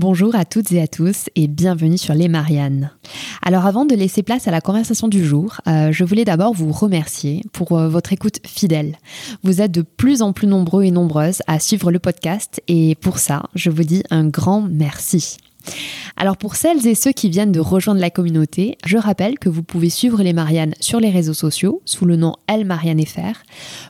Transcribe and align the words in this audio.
Bonjour 0.00 0.36
à 0.36 0.44
toutes 0.44 0.70
et 0.70 0.80
à 0.80 0.86
tous 0.86 1.28
et 1.34 1.48
bienvenue 1.48 1.98
sur 1.98 2.14
Les 2.14 2.28
Mariannes. 2.28 2.92
Alors 3.42 3.66
avant 3.66 3.84
de 3.84 3.96
laisser 3.96 4.22
place 4.22 4.46
à 4.46 4.52
la 4.52 4.60
conversation 4.60 5.08
du 5.08 5.24
jour, 5.24 5.60
euh, 5.66 5.90
je 5.90 6.04
voulais 6.04 6.24
d'abord 6.24 6.54
vous 6.54 6.70
remercier 6.70 7.42
pour 7.52 7.76
euh, 7.76 7.88
votre 7.88 8.12
écoute 8.12 8.38
fidèle. 8.46 8.96
Vous 9.42 9.60
êtes 9.60 9.72
de 9.72 9.82
plus 9.82 10.22
en 10.22 10.32
plus 10.32 10.46
nombreux 10.46 10.84
et 10.84 10.92
nombreuses 10.92 11.42
à 11.48 11.58
suivre 11.58 11.90
le 11.90 11.98
podcast 11.98 12.62
et 12.68 12.94
pour 13.00 13.18
ça, 13.18 13.42
je 13.56 13.70
vous 13.70 13.82
dis 13.82 14.04
un 14.10 14.28
grand 14.28 14.60
merci. 14.60 15.36
Alors 16.16 16.36
pour 16.36 16.56
celles 16.56 16.86
et 16.86 16.94
ceux 16.94 17.12
qui 17.12 17.28
viennent 17.28 17.52
de 17.52 17.60
rejoindre 17.60 18.00
la 18.00 18.10
communauté, 18.10 18.76
je 18.84 18.98
rappelle 18.98 19.38
que 19.38 19.48
vous 19.48 19.62
pouvez 19.62 19.88
suivre 19.88 20.22
les 20.22 20.32
Mariannes 20.32 20.74
sur 20.80 20.98
les 20.98 21.10
réseaux 21.10 21.34
sociaux 21.34 21.80
sous 21.84 22.06
le 22.06 22.16
nom 22.16 22.34
Elle 22.46 22.64
Marianne 22.64 23.04
FR. 23.04 23.42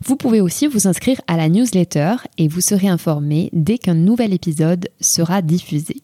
Vous 0.04 0.16
pouvez 0.16 0.40
aussi 0.40 0.66
vous 0.66 0.86
inscrire 0.86 1.20
à 1.26 1.36
la 1.36 1.48
newsletter 1.48 2.16
et 2.36 2.48
vous 2.48 2.60
serez 2.60 2.88
informé 2.88 3.48
dès 3.52 3.78
qu'un 3.78 3.94
nouvel 3.94 4.34
épisode 4.34 4.88
sera 5.00 5.40
diffusé. 5.40 6.02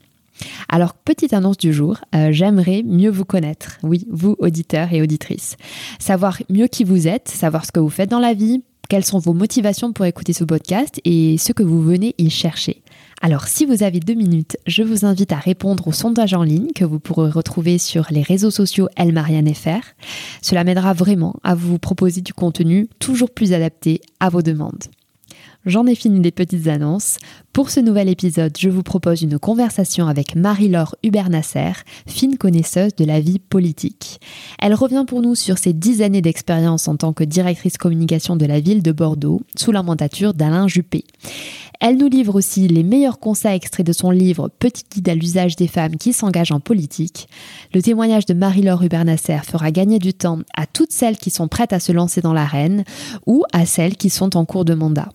Alors, 0.69 0.94
petite 0.94 1.33
annonce 1.33 1.58
du 1.58 1.72
jour, 1.72 1.98
euh, 2.14 2.33
j'aimerais 2.33 2.83
mieux 2.84 3.11
vous 3.11 3.25
connaître, 3.25 3.78
oui, 3.83 4.06
vous 4.11 4.34
auditeurs 4.38 4.92
et 4.92 5.03
auditrices. 5.03 5.56
Savoir 5.98 6.38
mieux 6.50 6.66
qui 6.66 6.84
vous 6.84 7.06
êtes, 7.06 7.28
savoir 7.28 7.64
ce 7.64 7.72
que 7.72 7.81
vous 7.81 7.91
faites 7.91 8.11
dans 8.11 8.19
la 8.19 8.34
vie, 8.34 8.62
quelles 8.88 9.05
sont 9.05 9.19
vos 9.19 9.33
motivations 9.33 9.92
pour 9.92 10.05
écouter 10.06 10.33
ce 10.33 10.44
podcast 10.44 11.00
et 11.05 11.38
ce 11.38 11.53
que 11.53 11.62
vous 11.62 11.83
venez 11.83 12.14
y 12.19 12.31
chercher. 12.31 12.83
Alors 13.25 13.48
si 13.48 13.64
vous 13.64 13.83
avez 13.83 14.00
deux 14.00 14.12
minutes, 14.12 14.58
je 14.67 14.83
vous 14.83 15.06
invite 15.06 15.33
à 15.33 15.39
répondre 15.39 15.89
au 15.89 15.92
sondage 15.92 16.34
en 16.34 16.42
ligne 16.42 16.72
que 16.75 16.84
vous 16.84 17.00
pourrez 17.00 17.31
retrouver 17.31 17.78
sur 17.78 18.08
les 18.11 18.20
réseaux 18.20 18.50
sociaux 18.50 18.91
FR. 19.55 19.81
Cela 20.42 20.62
m'aidera 20.62 20.92
vraiment 20.92 21.36
à 21.42 21.55
vous 21.55 21.78
proposer 21.78 22.20
du 22.20 22.34
contenu 22.34 22.86
toujours 22.98 23.31
plus 23.31 23.55
adapté 23.55 24.03
à 24.20 24.28
vos 24.28 24.42
demandes. 24.42 24.84
J'en 25.66 25.86
ai 25.86 25.94
fini 25.94 26.20
des 26.20 26.30
petites 26.30 26.66
annonces. 26.66 27.16
Pour 27.54 27.70
ce 27.70 27.80
nouvel 27.80 28.10
épisode, 28.10 28.54
je 28.58 28.68
vous 28.68 28.82
propose 28.82 29.22
une 29.22 29.38
conversation 29.38 30.08
avec 30.08 30.36
Marie-Laure 30.36 30.94
Hubert-Nasser, 31.02 31.72
fine 32.06 32.36
connaisseuse 32.36 32.94
de 32.94 33.06
la 33.06 33.18
vie 33.20 33.38
politique. 33.38 34.20
Elle 34.60 34.74
revient 34.74 35.04
pour 35.06 35.22
nous 35.22 35.34
sur 35.34 35.56
ses 35.56 35.72
dix 35.72 36.03
années 36.03 36.20
d'expérience 36.20 36.86
en 36.86 36.97
tant 36.97 37.14
que 37.14 37.24
directrice 37.24 37.78
communication 37.78 38.36
de 38.36 38.44
la 38.44 38.60
ville 38.60 38.82
de 38.82 38.92
Bordeaux, 38.92 39.41
sous 39.56 39.72
la 39.72 39.82
mandature 39.82 40.34
d'Alain 40.34 40.69
Juppé. 40.69 41.04
Elle 41.80 41.97
nous 41.97 42.08
livre 42.08 42.34
aussi 42.34 42.69
les 42.69 42.82
meilleurs 42.82 43.19
conseils 43.19 43.56
extraits 43.56 43.86
de 43.86 43.92
son 43.92 44.10
livre 44.10 44.50
Petit 44.58 44.84
guide 44.91 45.08
à 45.08 45.14
l'usage 45.14 45.56
des 45.56 45.66
femmes 45.66 45.97
qui 45.97 46.12
s'engagent 46.12 46.53
en 46.53 46.60
politique. 46.60 47.28
Le 47.72 47.82
témoignage 47.82 48.26
de 48.26 48.34
Marie-Laure 48.34 48.82
Hubert-Nasser 48.82 49.41
fera 49.44 49.70
gagner 49.70 49.98
du 49.98 50.12
temps 50.12 50.41
à 50.54 50.66
toutes 50.66 50.92
celles 50.92 51.16
qui 51.16 51.30
sont 51.30 51.48
prêtes 51.48 51.72
à 51.72 51.80
se 51.80 51.92
lancer 51.92 52.20
dans 52.20 52.32
l'arène 52.32 52.84
ou 53.26 53.44
à 53.53 53.66
celles 53.66 53.97
qui 53.97 54.10
sont 54.10 54.36
en 54.36 54.44
cours 54.44 54.64
de 54.64 54.74
mandat. 54.74 55.08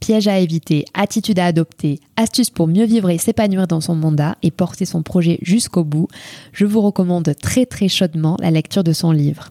Pièges 0.00 0.28
à 0.28 0.38
éviter, 0.38 0.84
attitudes 0.94 1.38
à 1.38 1.46
adopter, 1.46 2.00
astuces 2.16 2.50
pour 2.50 2.68
mieux 2.68 2.84
vivre 2.84 3.08
et 3.10 3.18
s'épanouir 3.18 3.66
dans 3.66 3.80
son 3.80 3.94
mandat 3.94 4.36
et 4.42 4.50
porter 4.50 4.84
son 4.84 5.02
projet 5.02 5.38
jusqu'au 5.42 5.84
bout, 5.84 6.06
je 6.52 6.66
vous 6.66 6.82
recommande 6.82 7.34
très 7.40 7.64
très 7.64 7.88
chaudement 7.88 8.36
la 8.40 8.50
lecture 8.50 8.84
de 8.84 8.92
son 8.92 9.10
livre. 9.10 9.50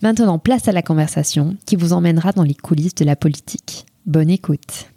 Maintenant, 0.00 0.38
place 0.38 0.66
à 0.66 0.72
la 0.72 0.82
conversation 0.82 1.56
qui 1.66 1.76
vous 1.76 1.92
emmènera 1.92 2.32
dans 2.32 2.42
les 2.42 2.54
coulisses 2.54 2.94
de 2.94 3.04
la 3.04 3.16
politique. 3.16 3.86
Bonne 4.06 4.30
écoute. 4.30 4.88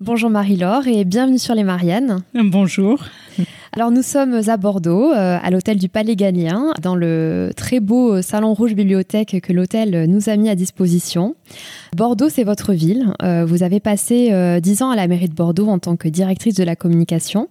Bonjour 0.00 0.30
Marie-Laure 0.30 0.86
et 0.86 1.04
bienvenue 1.04 1.38
sur 1.38 1.54
les 1.54 1.64
Mariannes. 1.64 2.22
Bonjour. 2.34 3.02
Alors 3.78 3.92
nous 3.92 4.02
sommes 4.02 4.40
à 4.48 4.56
Bordeaux, 4.56 5.12
euh, 5.12 5.38
à 5.40 5.50
l'hôtel 5.52 5.78
du 5.78 5.88
Palais 5.88 6.16
Galien, 6.16 6.72
dans 6.82 6.96
le 6.96 7.52
très 7.54 7.78
beau 7.78 8.14
euh, 8.14 8.22
salon 8.22 8.52
rouge 8.52 8.74
bibliothèque 8.74 9.40
que 9.40 9.52
l'hôtel 9.52 10.06
nous 10.10 10.28
a 10.28 10.36
mis 10.36 10.48
à 10.48 10.56
disposition. 10.56 11.36
Bordeaux, 11.96 12.28
c'est 12.28 12.42
votre 12.42 12.72
ville. 12.72 13.12
Euh, 13.22 13.44
vous 13.44 13.62
avez 13.62 13.78
passé 13.78 14.34
dix 14.60 14.82
ans 14.82 14.90
à 14.90 14.96
la 14.96 15.06
mairie 15.06 15.28
de 15.28 15.34
Bordeaux 15.34 15.68
en 15.68 15.78
tant 15.78 15.94
que 15.94 16.08
directrice 16.08 16.56
de 16.56 16.64
la 16.64 16.74
communication. 16.74 17.48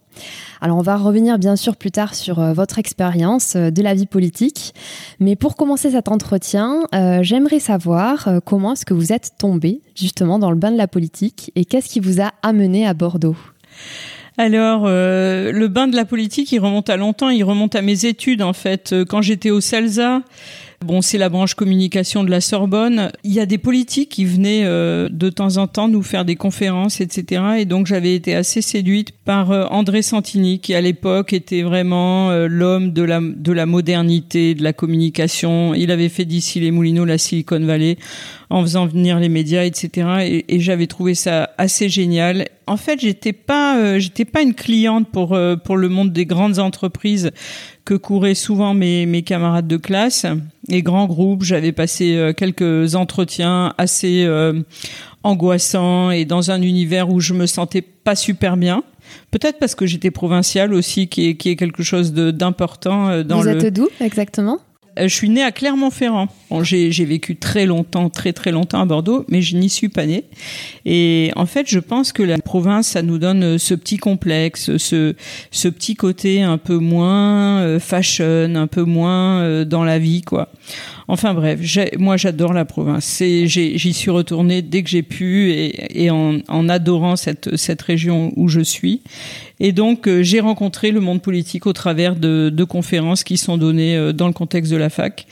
Alors 0.60 0.76
on 0.76 0.82
va 0.82 0.98
revenir 0.98 1.40
bien 1.40 1.56
sûr 1.56 1.78
plus 1.78 1.92
tard 1.92 2.14
sur 2.14 2.42
votre 2.54 2.78
expérience 2.78 3.56
de 3.56 3.82
la 3.82 3.94
vie 3.94 4.06
politique. 4.06 4.74
Mais 5.22 5.38
pour 5.38 5.56
commencer 5.56 5.92
cet 5.92 6.10
entretien, 6.10 6.82
j'aimerais 7.22 7.62
savoir 7.62 8.28
comment 8.44 8.74
est-ce 8.74 8.86
que 8.86 8.94
vous 8.94 9.14
êtes 9.14 9.32
tombée 9.38 9.80
justement 9.96 10.40
dans 10.40 10.52
le 10.52 10.58
bain 10.58 10.72
de 10.72 10.78
la 10.78 10.90
politique 10.90 11.54
et 11.56 11.64
qu'est-ce 11.64 11.88
qui 11.88 12.02
vous 12.02 12.20
a 12.20 12.34
amené 12.44 12.86
à 12.86 12.94
Bordeaux? 12.94 13.38
Alors, 14.38 14.84
euh, 14.86 15.52
le 15.52 15.68
bain 15.68 15.88
de 15.88 15.96
la 15.96 16.06
politique, 16.06 16.52
il 16.52 16.59
remonte 16.59 16.92
à 16.92 16.98
longtemps, 16.98 17.30
il 17.30 17.44
remonte 17.44 17.75
à 17.75 17.81
mes 17.81 18.06
études 18.06 18.44
en 18.44 18.53
fait. 18.53 18.94
Euh, 18.94 19.03
quand 19.03 19.24
j'étais 19.24 19.50
au 19.50 19.62
CELSA, 19.62 20.22
Bon, 20.86 21.02
c'est 21.02 21.18
la 21.18 21.30
branche 21.30 21.56
communication 21.56 22.24
de 22.24 22.30
la 22.30 22.40
Sorbonne. 22.40 23.12
Il 23.24 23.34
y 23.34 23.40
a 23.40 23.46
des 23.48 23.58
politiques 23.58 24.10
qui 24.10 24.26
venaient 24.26 24.64
euh, 24.64 25.10
de 25.12 25.30
temps 25.30 25.58
en 25.58 25.68
temps 25.68 25.88
nous 25.88 26.04
faire 26.04 26.24
des 26.24 26.36
conférences, 26.36 27.02
etc. 27.02 27.42
Et 27.60 27.66
donc 27.66 27.88
j'avais 27.88 28.14
été 28.14 28.36
assez 28.36 28.62
séduite 28.62 29.12
par 29.26 29.50
André 29.72 30.02
Santini, 30.04 30.60
qui 30.60 30.76
à 30.76 30.82
l'époque 30.82 31.34
était 31.34 31.64
vraiment 31.64 32.32
l'homme 32.48 32.94
de 32.94 33.02
la 33.02 33.20
de 33.20 33.52
la 33.52 33.66
modernité, 33.66 34.54
de 34.54 34.64
la 34.64 34.72
communication. 34.72 35.74
Il 35.74 35.92
avait 35.92 36.10
fait 36.10 36.26
d'ici 36.26 36.60
les 36.60 36.72
Moulineaux 36.72 37.06
la 37.06 37.18
Silicon 37.18 37.60
Valley 37.60 37.98
en 38.50 38.62
faisant 38.62 38.86
venir 38.86 39.20
les 39.20 39.30
médias, 39.30 39.64
etc. 39.66 40.08
Et, 40.22 40.56
et 40.56 40.60
j'avais 40.60 40.88
trouvé 40.88 41.16
ça 41.16 41.50
assez 41.58 41.90
génial. 41.90 42.48
En 42.66 42.78
fait, 42.78 43.00
j'étais 43.00 43.34
pas, 43.34 43.78
euh, 43.78 44.00
j'étais 44.00 44.26
pas 44.26 44.42
une 44.42 44.54
cliente 44.54 45.10
pour 45.10 45.34
euh, 45.34 45.56
pour 45.56 45.78
le 45.78 45.90
monde 45.90 46.14
des 46.14 46.26
grandes 46.26 46.60
entreprises 46.60 47.32
que 47.88 47.94
couraient 47.94 48.36
souvent 48.36 48.74
mes 48.74 49.06
mes 49.06 49.22
camarades 49.22 49.68
de 49.68 49.78
classe. 49.78 50.25
Les 50.68 50.84
grands 50.84 51.08
groupes, 51.08 51.44
j'avais 51.44 51.72
passé 51.72 52.16
euh, 52.16 52.34
quelques 52.34 52.96
entretiens 52.96 53.74
assez 53.78 54.28
angoissants 55.24 56.12
et 56.12 56.25
dans 56.25 56.52
un 56.52 56.62
univers 56.62 57.09
où 57.09 57.20
je 57.22 57.34
me 57.34 57.46
sentais 57.46 57.81
pas 57.81 58.16
super 58.16 58.58
bien. 58.58 58.84
Peut-être 59.31 59.58
parce 59.58 59.74
que 59.74 59.86
j'étais 59.86 60.12
provinciale 60.12 60.74
aussi, 60.74 61.08
qui 61.08 61.30
est, 61.30 61.36
qui 61.36 61.50
est 61.50 61.56
quelque 61.56 61.81
chose 61.81 62.14
d'important 62.14 63.24
dans 63.24 63.42
le. 63.42 63.58
Vous 63.58 63.66
êtes 63.66 63.74
d'où 63.74 63.88
exactement? 64.02 64.59
euh, 64.59 64.67
je 65.02 65.13
suis 65.13 65.30
née 65.30 65.44
à 65.44 65.52
Clermont-Ferrand. 65.52 66.28
j'ai, 66.62 67.06
vécu 67.06 67.35
très 67.35 67.66
longtemps, 67.66 68.09
très 68.09 68.34
très 68.34 68.51
longtemps 68.51 68.81
à 68.81 68.86
Bordeaux, 68.86 69.25
mais 69.30 69.42
je 69.42 69.57
n'y 69.57 69.69
suis 69.69 69.89
pas 69.89 70.06
née. 70.06 70.25
Et 70.86 71.31
en 71.36 71.45
fait, 71.45 71.68
je 71.69 71.80
pense 71.80 72.12
que 72.12 72.24
la 72.24 72.38
province, 72.38 72.88
ça 72.88 73.01
nous 73.01 73.18
donne 73.18 73.44
euh, 73.44 73.57
ce 73.57 73.74
petit 73.74 73.98
complexe, 73.98 74.77
ce, 74.77 75.16
ce 75.51 75.68
petit 75.68 75.95
côté 75.95 76.42
un 76.42 76.57
peu 76.57 76.77
moins 76.77 77.60
euh, 77.60 77.80
fashion, 77.80 78.56
un 78.56 78.68
peu 78.68 78.83
moins 78.83 79.66
dans 79.66 79.83
la 79.83 80.00
vie, 80.00 80.22
quoi. 80.22 80.50
Enfin 81.09 81.33
bref, 81.33 81.59
moi 81.98 82.18
j'adore 82.18 82.51
la 82.54 82.65
province. 82.65 83.24
J'y 83.24 83.94
suis 83.94 84.12
retournée 84.12 84.62
dès 84.62 84.83
que 84.83 84.89
j'ai 84.89 85.04
pu 85.04 85.51
et, 85.51 86.09
en, 86.09 86.69
adorant 86.69 87.15
cette, 87.15 87.56
cette 87.56 87.81
région 87.81 88.33
où 88.36 88.50
je 88.50 88.59
suis. 88.59 89.01
Et 89.59 89.71
donc 89.71 90.07
euh, 90.07 90.21
j'ai 90.21 90.42
rencontré 90.42 90.92
le 90.92 91.00
monde 91.00 91.21
politique 91.21 91.65
au 91.65 91.74
travers 91.74 92.15
de, 92.15 92.50
de, 92.54 92.63
conférences 92.63 93.24
qui 93.24 93.38
sont 93.38 93.57
données 93.57 93.95
euh, 93.95 94.12
dans 94.12 94.27
le 94.27 94.33
contexte 94.33 94.71
de 94.71 94.77
la 94.77 94.89
fac. 94.89 95.25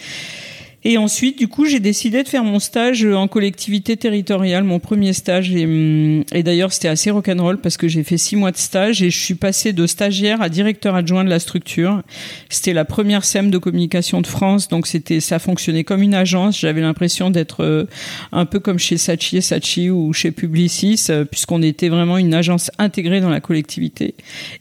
Et 0.87 0.99
ensuite, 0.99 1.39
du 1.39 1.47
coup, 1.47 1.65
j'ai 1.65 1.79
décidé 1.79 2.21
de 2.21 2.27
faire 2.27 2.43
mon 2.43 2.59
stage 2.59 3.03
en 3.03 3.27
collectivité 3.27 3.97
territoriale, 3.97 4.63
mon 4.63 4.77
premier 4.77 5.13
stage. 5.13 5.51
Et, 5.51 5.65
hum, 5.65 6.23
et 6.31 6.43
d'ailleurs, 6.43 6.71
c'était 6.71 6.87
assez 6.87 7.09
rock'n'roll 7.09 7.59
parce 7.59 7.75
que 7.75 7.87
j'ai 7.87 8.03
fait 8.03 8.19
six 8.19 8.35
mois 8.35 8.51
de 8.51 8.57
stage 8.57 9.01
et 9.01 9.09
je 9.09 9.17
suis 9.17 9.33
passée 9.33 9.73
de 9.73 9.87
stagiaire 9.87 10.43
à 10.43 10.49
directeur 10.49 10.93
adjoint 10.93 11.23
de 11.23 11.29
la 11.29 11.39
structure. 11.39 12.03
C'était 12.49 12.73
la 12.73 12.85
première 12.85 13.25
SEM 13.25 13.49
de 13.49 13.57
communication 13.57 14.21
de 14.21 14.27
France, 14.27 14.67
donc 14.67 14.85
c'était, 14.85 15.21
ça 15.21 15.39
fonctionnait 15.39 15.83
comme 15.83 16.03
une 16.03 16.13
agence. 16.13 16.59
J'avais 16.59 16.81
l'impression 16.81 17.31
d'être 17.31 17.63
euh, 17.63 17.85
un 18.31 18.45
peu 18.45 18.59
comme 18.59 18.77
chez 18.77 18.97
Sachi 18.97 19.37
et 19.37 19.41
Sachi 19.41 19.89
ou 19.89 20.13
chez 20.13 20.29
Publicis, 20.29 21.07
euh, 21.09 21.25
puisqu'on 21.25 21.63
était 21.63 21.89
vraiment 21.89 22.19
une 22.19 22.35
agence 22.35 22.69
intégrée 22.77 23.21
dans 23.21 23.31
la 23.31 23.41
collectivité. 23.41 24.13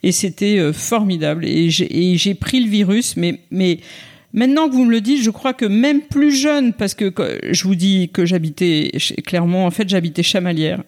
Et 0.03 0.11
c'était 0.11 0.59
euh, 0.59 0.73
formidable. 0.73 1.45
Et 1.45 1.69
j'ai 1.69 2.35
pris 2.35 2.61
le 2.61 2.71
virus, 2.71 3.19
mais, 3.19 3.41
mais 3.51 3.81
Maintenant 4.35 4.69
que 4.69 4.75
vous 4.75 4.85
me 4.85 4.91
le 4.91 5.01
dites, 5.01 5.23
je 5.23 5.31
crois 5.31 5.53
que 5.53 5.65
même 5.65 6.01
plus 6.01 6.35
jeune, 6.35 6.73
parce 6.73 6.95
que 6.95 7.13
je 7.53 7.63
vous 7.63 7.77
dis 7.77 8.11
que 8.13 8.27
j'habitais 8.27 8.91
clairement, 9.25 9.65
en 9.65 9.71
fait, 9.71 9.89
j'habitais 9.89 10.25
Chamalières. 10.25 10.83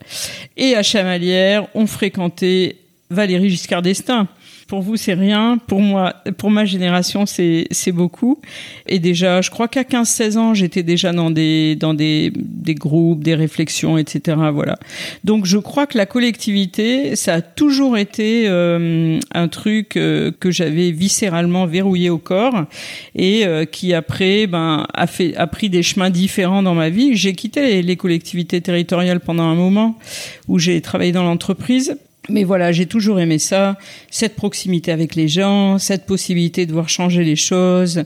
Et 0.57 0.75
à 0.75 0.83
Chamalières, 0.83 1.69
on 1.75 1.87
fréquentait 1.87 2.77
Valérie 3.09 3.49
Giscard 3.49 3.83
d'Estaing. 3.83 4.27
Pour 4.67 4.83
vous, 4.83 4.97
c'est 4.97 5.15
rien. 5.15 5.59
Pour 5.69 5.81
moi, 5.81 6.15
pour 6.39 6.51
ma 6.51 6.65
génération, 6.65 7.25
c'est 7.25 7.93
beaucoup. 7.93 8.41
Et 8.89 8.99
déjà, 8.99 9.41
je 9.41 9.49
crois 9.49 9.69
qu'à 9.69 9.83
15-16 9.83 10.39
ans, 10.39 10.55
j'étais 10.55 10.83
déjà 10.83 11.13
dans 11.13 11.31
des 11.31 11.77
dans 11.77 11.95
des 11.95 12.33
des 12.35 12.75
groupes, 12.75 13.23
des 13.23 13.37
réflexions, 13.37 13.97
etc. 13.97 14.37
Voilà. 14.53 14.77
Donc, 15.23 15.47
je 15.47 15.59
crois 15.59 15.87
que 15.87 15.97
la 15.97 16.05
collectivité, 16.05 17.15
ça 17.15 17.35
a 17.35 17.41
toujours 17.43 17.97
été 17.97 18.49
euh, 18.49 19.21
un 19.33 19.47
truc 19.47 19.97
euh, 19.97 20.33
que 20.41 20.51
j'avais 20.51 20.91
viscéralement 20.91 21.67
verrouillé 21.67 22.11
au 22.11 22.19
corps 22.19 22.65
et 23.15 23.47
euh, 23.47 23.67
qui 23.67 23.95
après, 23.95 24.49
ben, 24.49 24.89
a 24.93 25.07
fait 25.07 25.37
a 25.37 25.47
pris 25.47 25.71
des 25.71 25.85
chemins 25.85 26.11
différents 26.11 26.65
dans 26.65 26.75
ma 26.75 26.91
vie. 26.91 27.15
J'ai 27.15 27.35
quitté 27.35 27.83
les 27.83 27.97
collectivités 27.97 28.61
territoriales 28.61 29.21
pendant 29.21 29.45
un 29.45 29.55
moment 29.55 29.97
où 30.49 30.59
j'ai 30.59 30.81
travaillé 30.81 31.13
dans 31.13 31.23
l'entreprise 31.23 31.97
mais 32.29 32.45
voilà, 32.45 32.73
j'ai 32.73 32.87
toujours 32.87 33.21
aimé 33.21 33.39
ça, 33.39 33.79
cette 34.11 34.35
proximité 34.35 34.93
avec 34.93 35.15
les 35.15 35.29
gens, 35.29 35.79
cette 35.79 36.07
possibilité 36.07 36.67
de 36.67 36.73
voir 36.73 36.89
changer 36.89 37.25
les 37.25 37.37
choses, 37.37 38.05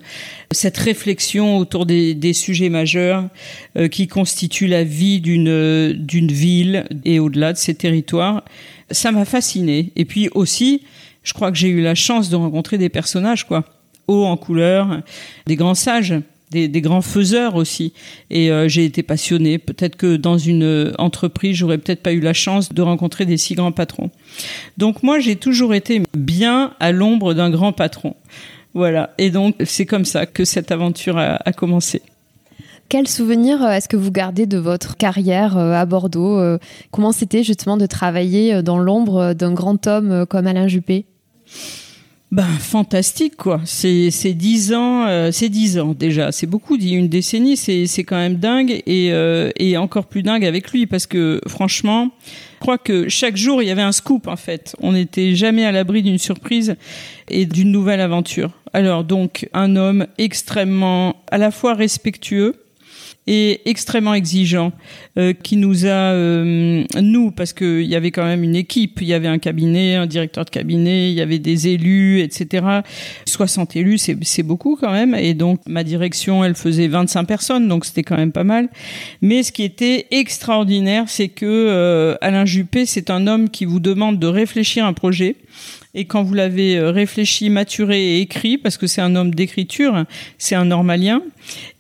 cette 0.51 0.77
réflexion 0.77 1.57
autour 1.59 1.87
des, 1.87 2.15
des 2.15 2.33
sujets 2.33 2.69
majeurs 2.69 3.29
euh, 3.77 3.89
qui 3.89 4.09
constituent 4.09 4.67
la 4.67 4.85
vie 4.85 5.21
d'une 5.21 5.93
d'une 5.93 6.31
ville 6.31 6.87
et 7.05 7.19
au-delà 7.19 7.53
de 7.53 7.59
ses 7.59 7.75
territoires. 7.75 8.45
Ça 8.91 9.13
m'a 9.13 9.25
fasciné. 9.25 9.93
Et 9.97 10.05
puis 10.05 10.29
aussi, 10.35 10.83
je 11.23 11.33
crois 11.33 11.51
que 11.51 11.57
j'ai 11.57 11.69
eu 11.69 11.81
la 11.81 11.95
chance 11.95 12.29
de 12.29 12.37
rencontrer 12.37 12.79
des 12.79 12.89
personnages, 12.89 13.47
quoi, 13.47 13.65
hauts 14.09 14.25
en 14.25 14.37
couleur, 14.37 15.03
des 15.47 15.57
grands 15.57 15.75
sages 15.75 16.15
des, 16.51 16.81
grands 16.81 17.03
faiseurs 17.03 17.57
aussi. 17.57 17.93
Et 18.31 18.51
euh, 18.51 18.69
j'ai 18.69 18.85
été 18.85 19.03
passionnée. 19.03 19.59
Peut-être 19.59 19.97
que 19.97 20.17
dans 20.17 20.39
une 20.39 20.65
euh, 20.65 20.93
entreprise, 20.99 21.57
j'aurais 21.57 21.79
peut-être 21.79 22.03
pas 22.03 22.13
eu 22.13 22.21
la 22.21 22.33
chance 22.33 22.73
de 22.73 22.83
rencontrer 22.83 23.27
des 23.27 23.37
si 23.37 23.55
grands 23.55 23.73
patrons. 23.73 24.11
Donc 24.79 25.03
moi, 25.03 25.21
j'ai 25.21 25.37
toujours 25.37 25.75
été 25.75 26.03
bien 26.17 26.75
à 26.81 26.93
l'ombre 26.93 27.35
d'un 27.35 27.51
grand 27.51 27.73
patron. 27.73 28.17
Voilà. 28.75 29.11
Et 29.19 29.31
donc, 29.31 29.57
c'est 29.65 29.87
comme 29.87 30.05
ça 30.05 30.27
que 30.27 30.45
cette 30.45 30.71
aventure 30.71 31.19
a, 31.19 31.39
a 31.45 31.53
commencé. 31.53 32.03
Quel 32.89 33.07
souvenir 33.07 33.63
euh, 33.63 33.71
est-ce 33.71 33.89
que 33.89 33.97
vous 33.97 34.11
gardez 34.11 34.47
de 34.47 34.59
votre 34.59 34.97
carrière 34.97 35.57
à 35.57 35.87
Bordeaux 35.87 36.41
Comment 36.91 37.13
c'était 37.13 37.45
justement 37.45 37.77
de 37.77 37.87
travailler 37.87 38.63
dans 38.63 38.79
l'ombre 38.79 39.35
d'un 39.35 39.53
grand 39.53 39.87
homme 39.87 40.27
comme 40.27 40.47
Alain 40.47 40.67
Juppé? 40.67 41.07
Ben 42.33 42.45
fantastique 42.45 43.37
quoi. 43.37 43.61
C'est 43.65 44.11
c'est 44.13 44.35
dix 44.35 44.73
ans, 44.73 45.07
euh, 45.07 45.33
c'est 45.33 45.49
dix 45.49 45.79
ans 45.81 45.95
déjà. 45.99 46.31
C'est 46.31 46.47
beaucoup, 46.47 46.77
une 46.77 47.09
décennie. 47.09 47.57
C'est 47.57 47.87
c'est 47.87 48.05
quand 48.05 48.17
même 48.17 48.37
dingue 48.37 48.83
et 48.87 49.13
euh, 49.13 49.51
et 49.59 49.77
encore 49.77 50.07
plus 50.07 50.23
dingue 50.23 50.45
avec 50.45 50.71
lui 50.71 50.87
parce 50.87 51.07
que 51.07 51.41
franchement, 51.49 52.11
je 52.55 52.61
crois 52.61 52.79
que 52.79 53.09
chaque 53.09 53.37
jour 53.37 53.63
il 53.63 53.67
y 53.67 53.71
avait 53.71 53.83
un 53.83 53.93
scoop 53.93 54.29
en 54.29 54.37
fait. 54.37 54.77
On 54.81 54.93
n'était 54.93 55.35
jamais 55.35 55.65
à 55.65 55.73
l'abri 55.73 56.03
d'une 56.03 56.19
surprise 56.19 56.77
et 57.29 57.47
d'une 57.47 57.73
nouvelle 57.73 58.01
aventure. 58.01 58.53
Alors 58.73 59.03
donc 59.03 59.49
un 59.53 59.75
homme 59.75 60.07
extrêmement 60.19 61.17
à 61.33 61.39
la 61.39 61.51
fois 61.51 61.75
respectueux 61.75 62.55
et 63.27 63.61
extrêmement 63.69 64.15
exigeant, 64.15 64.73
euh, 65.19 65.33
qui 65.33 65.57
nous 65.57 65.87
a, 65.87 66.13
euh, 66.13 66.85
nous, 67.01 67.31
parce 67.31 67.53
qu'il 67.53 67.83
y 67.83 67.95
avait 67.95 68.11
quand 68.11 68.25
même 68.25 68.43
une 68.43 68.57
équipe, 68.57 69.01
il 69.03 69.09
y 69.09 69.15
avait 69.15 69.29
un 69.29 69.39
cabinet, 69.39 69.95
un 69.95 70.07
directeur 70.07 70.45
de 70.45 70.51
cabinet, 70.51 71.11
il 71.11 71.15
y 71.15 71.21
avait 71.21 71.39
des 71.39 71.69
élus, 71.69 72.21
etc. 72.21 72.81
60 73.27 73.77
élus, 73.77 73.99
c'est 73.99 74.43
beaucoup 74.43 74.77
quand 74.81 74.91
même, 74.91 75.15
et 75.15 75.35
donc 75.35 75.61
ma 75.67 75.85
direction, 75.85 76.45
elle 76.45 76.55
faisait 76.55 76.89
25 76.89 77.25
personnes, 77.25 77.69
donc 77.69 77.85
c'était 77.85 78.03
quand 78.03 78.17
même 78.17 78.33
pas 78.33 78.45
mal. 78.45 78.69
Mais 79.23 79.43
ce 79.43 79.53
qui 79.53 79.63
était 79.63 80.07
extraordinaire, 80.11 81.05
c'est 81.09 81.29
que 81.29 81.47
euh, 81.47 82.17
Alain 82.21 82.47
Juppé, 82.47 82.87
c'est 82.87 83.11
un 83.11 83.27
homme 83.27 83.51
qui 83.51 83.65
vous 83.65 83.81
demande 83.81 84.19
de 84.19 84.27
réfléchir 84.27 84.85
un 84.87 84.93
projet 84.93 85.37
et 85.95 86.05
quand 86.05 86.23
vous 86.23 86.35
l'avez 86.35 86.77
euh, 86.77 86.91
réfléchi, 86.91 87.51
maturé 87.51 88.01
et 88.01 88.21
écrit, 88.21 88.59
parce 88.59 88.77
que 88.77 88.87
c'est 88.87 89.01
un 89.01 89.17
homme 89.17 89.35
d'écriture, 89.35 90.05
c'est 90.39 90.55
un 90.55 90.65
normalien, 90.65 91.23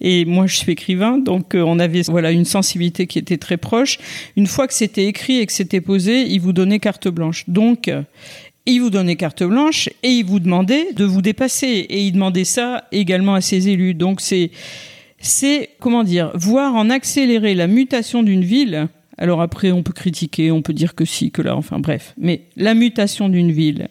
et 0.00 0.24
moi 0.24 0.46
je 0.46 0.56
suis 0.56 0.72
écrivain, 0.72 1.18
donc 1.18 1.54
euh, 1.54 1.62
on 1.62 1.78
avait 1.78 2.02
voilà 2.02 2.32
une 2.32 2.44
sensibilité 2.44 3.06
qui 3.06 3.18
était 3.18 3.38
très 3.38 3.56
proche. 3.56 3.98
Une 4.36 4.46
fois 4.46 4.66
que 4.66 4.74
c'était 4.74 5.06
écrit 5.06 5.38
et 5.38 5.46
que 5.46 5.52
c'était 5.52 5.80
posé, 5.80 6.22
il 6.22 6.40
vous 6.40 6.52
donnait 6.52 6.80
carte 6.80 7.08
blanche. 7.08 7.44
Donc 7.48 7.90
il 8.66 8.80
vous 8.80 8.90
donnait 8.90 9.16
carte 9.16 9.42
blanche 9.42 9.88
et 10.02 10.10
il 10.10 10.24
vous 10.24 10.40
demandait 10.40 10.92
de 10.92 11.04
vous 11.04 11.22
dépasser 11.22 11.66
et 11.66 12.00
il 12.00 12.12
demandait 12.12 12.44
ça 12.44 12.84
également 12.92 13.34
à 13.34 13.40
ses 13.40 13.68
élus. 13.68 13.94
Donc 13.94 14.20
c'est 14.20 14.50
c'est 15.20 15.70
comment 15.80 16.02
dire 16.02 16.30
voir 16.34 16.74
en 16.74 16.90
accélérer 16.90 17.54
la 17.54 17.66
mutation 17.66 18.22
d'une 18.22 18.44
ville 18.44 18.88
alors 19.20 19.43
après, 19.43 19.70
on 19.70 19.82
peut 19.82 19.93
critiquer, 19.93 20.50
on 20.50 20.62
peut 20.62 20.72
dire 20.72 20.94
que 20.94 21.05
si, 21.05 21.31
que 21.31 21.43
là, 21.43 21.55
enfin 21.55 21.78
bref. 21.78 22.14
Mais 22.19 22.43
la 22.56 22.75
mutation 22.75 23.28
d'une 23.28 23.52
ville 23.52 23.88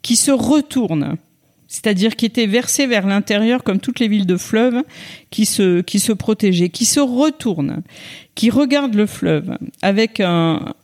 qui 0.00 0.14
se 0.14 0.30
retourne, 0.30 1.16
c'est-à-dire 1.66 2.14
qui 2.14 2.24
était 2.24 2.46
versée 2.46 2.86
vers 2.86 3.04
l'intérieur 3.04 3.64
comme 3.64 3.80
toutes 3.80 3.98
les 3.98 4.06
villes 4.06 4.26
de 4.26 4.36
fleuve 4.36 4.84
qui 5.30 5.44
se, 5.44 5.80
qui 5.80 5.98
se 5.98 6.12
protégeaient, 6.12 6.68
qui 6.68 6.84
se 6.84 7.00
retourne, 7.00 7.82
qui 8.36 8.48
regarde 8.48 8.94
le 8.94 9.06
fleuve 9.06 9.58
avec 9.82 10.22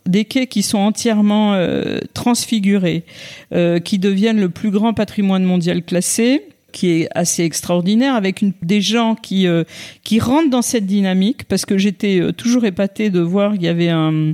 des 0.05 0.25
quais 0.25 0.47
qui 0.47 0.63
sont 0.63 0.79
entièrement 0.79 1.53
euh, 1.53 1.99
transfigurés, 2.13 3.05
euh, 3.53 3.79
qui 3.79 3.99
deviennent 3.99 4.41
le 4.41 4.49
plus 4.49 4.69
grand 4.69 4.93
patrimoine 4.93 5.45
mondial 5.45 5.81
classé, 5.81 6.43
qui 6.71 6.89
est 6.89 7.07
assez 7.13 7.43
extraordinaire 7.43 8.15
avec 8.15 8.43
des 8.63 8.81
gens 8.81 9.15
qui 9.15 9.47
euh, 9.47 9.63
qui 10.03 10.19
rentrent 10.19 10.49
dans 10.49 10.61
cette 10.61 10.85
dynamique 10.85 11.45
parce 11.45 11.65
que 11.65 11.77
j'étais 11.77 12.19
euh, 12.19 12.31
toujours 12.31 12.65
épatée 12.65 13.09
de 13.09 13.19
voir 13.19 13.55
il 13.55 13.61
y 13.61 13.67
avait 13.67 13.89
un, 13.89 14.33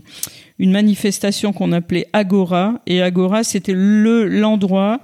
une 0.60 0.72
manifestation 0.72 1.54
qu'on 1.54 1.72
appelait 1.72 2.08
Agora 2.14 2.82
et 2.88 3.02
Agora 3.02 3.44
c'était 3.44 3.74
le 3.76 4.28
l'endroit 4.28 5.00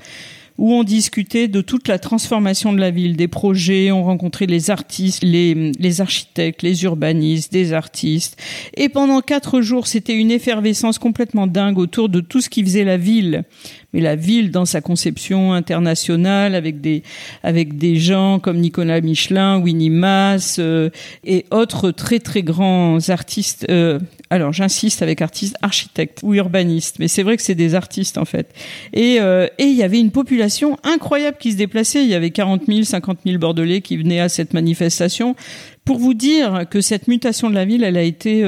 où 0.57 0.71
on 0.71 0.83
discutait 0.83 1.47
de 1.47 1.61
toute 1.61 1.87
la 1.87 1.97
transformation 1.99 2.73
de 2.73 2.79
la 2.79 2.91
ville, 2.91 3.15
des 3.15 3.27
projets, 3.27 3.91
on 3.91 4.03
rencontrait 4.03 4.45
les 4.45 4.69
artistes, 4.69 5.23
les, 5.23 5.71
les 5.71 6.01
architectes, 6.01 6.61
les 6.61 6.83
urbanistes, 6.83 7.51
des 7.51 7.73
artistes. 7.73 8.39
Et 8.75 8.89
pendant 8.89 9.21
quatre 9.21 9.61
jours, 9.61 9.87
c'était 9.87 10.15
une 10.15 10.31
effervescence 10.31 10.99
complètement 10.99 11.47
dingue 11.47 11.79
autour 11.79 12.09
de 12.09 12.21
tout 12.21 12.41
ce 12.41 12.49
qui 12.49 12.63
faisait 12.63 12.83
la 12.83 12.97
ville 12.97 13.45
mais 13.93 14.01
la 14.01 14.15
ville 14.15 14.51
dans 14.51 14.65
sa 14.65 14.81
conception 14.81 15.53
internationale 15.53 16.55
avec 16.55 16.81
des 16.81 17.03
avec 17.43 17.77
des 17.77 17.97
gens 17.97 18.39
comme 18.39 18.57
Nicolas 18.57 19.01
Michelin, 19.01 19.59
Winnie 19.59 19.89
Mass 19.89 20.57
euh, 20.59 20.89
et 21.23 21.45
autres 21.51 21.91
très 21.91 22.19
très 22.19 22.43
grands 22.43 22.97
artistes. 23.09 23.65
Euh, 23.69 23.99
alors 24.29 24.51
j'insiste 24.51 25.01
avec 25.01 25.21
artistes, 25.21 25.55
architectes 25.61 26.21
ou 26.23 26.33
urbanistes, 26.33 26.97
mais 26.99 27.07
c'est 27.07 27.23
vrai 27.23 27.37
que 27.37 27.43
c'est 27.43 27.55
des 27.55 27.75
artistes 27.75 28.17
en 28.17 28.25
fait. 28.25 28.53
Et 28.93 29.17
euh, 29.19 29.47
et 29.57 29.65
il 29.65 29.75
y 29.75 29.83
avait 29.83 29.99
une 29.99 30.11
population 30.11 30.77
incroyable 30.83 31.37
qui 31.39 31.51
se 31.51 31.57
déplaçait. 31.57 32.03
Il 32.03 32.09
y 32.09 32.15
avait 32.15 32.31
40 32.31 32.63
000, 32.67 32.83
50 32.83 33.19
000 33.25 33.37
Bordelais 33.37 33.81
qui 33.81 33.97
venaient 33.97 34.19
à 34.19 34.29
cette 34.29 34.53
manifestation 34.53 35.35
pour 35.85 35.99
vous 35.99 36.13
dire 36.13 36.65
que 36.69 36.81
cette 36.81 37.07
mutation 37.07 37.49
de 37.49 37.55
la 37.55 37.65
ville, 37.65 37.83
elle 37.83 37.97
a 37.97 38.03
été 38.03 38.43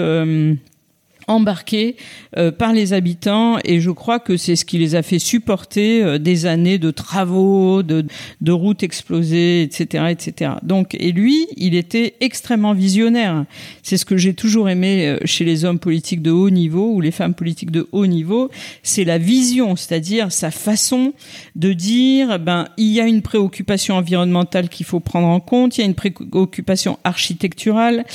embarqués 1.28 1.96
euh, 2.38 2.52
par 2.52 2.74
les 2.74 2.94
habitants 2.94 3.58
et 3.64 3.80
je 3.80 3.92
crois 3.92 4.20
que 4.20 4.38
c'est 4.38 4.56
ce 4.56 4.66
qui 4.66 4.78
les 4.78 4.96
a 4.96 5.02
fait 5.02 5.20
supporter 5.20 6.04
euh, 6.04 6.18
des 6.18 6.46
années 6.46 6.78
de 6.78 6.92
travaux, 6.92 7.84
de, 7.84 8.06
de 8.42 8.52
routes 8.52 8.84
explosées, 8.84 9.64
etc., 9.64 10.06
etc. 10.10 10.52
Donc 10.64 10.96
et 10.96 11.12
lui, 11.12 11.48
il 11.58 11.76
était 11.76 12.16
extrêmement 12.20 12.74
visionnaire. 12.74 13.46
C'est 13.84 13.98
ce 13.98 14.06
que 14.06 14.18
j'ai 14.18 14.34
toujours 14.34 14.70
aimé 14.70 15.08
euh, 15.08 15.18
chez 15.26 15.46
les 15.46 15.66
hommes 15.66 15.80
politiques 15.80 16.22
de 16.22 16.32
haut 16.32 16.50
niveau 16.50 16.92
ou 16.94 17.02
les 17.02 17.12
femmes 17.12 17.34
politiques 17.34 17.72
de 17.72 17.88
haut 17.92 18.08
niveau, 18.08 18.50
c'est 18.84 19.04
la 19.04 19.18
vision, 19.18 19.76
c'est-à-dire 19.76 20.32
sa 20.32 20.52
façon 20.52 21.14
de 21.56 21.74
dire 21.74 22.40
ben 22.40 22.68
il 22.78 22.92
y 22.92 23.02
a 23.02 23.08
une 23.08 23.22
préoccupation 23.22 23.96
environnementale 23.96 24.70
qu'il 24.70 24.86
faut 24.86 25.00
prendre 25.00 25.28
en 25.28 25.40
compte, 25.40 25.78
il 25.78 25.82
y 25.82 25.84
a 25.84 25.88
une 25.88 25.96
préoccupation 25.96 27.00
architecturale, 27.04 28.06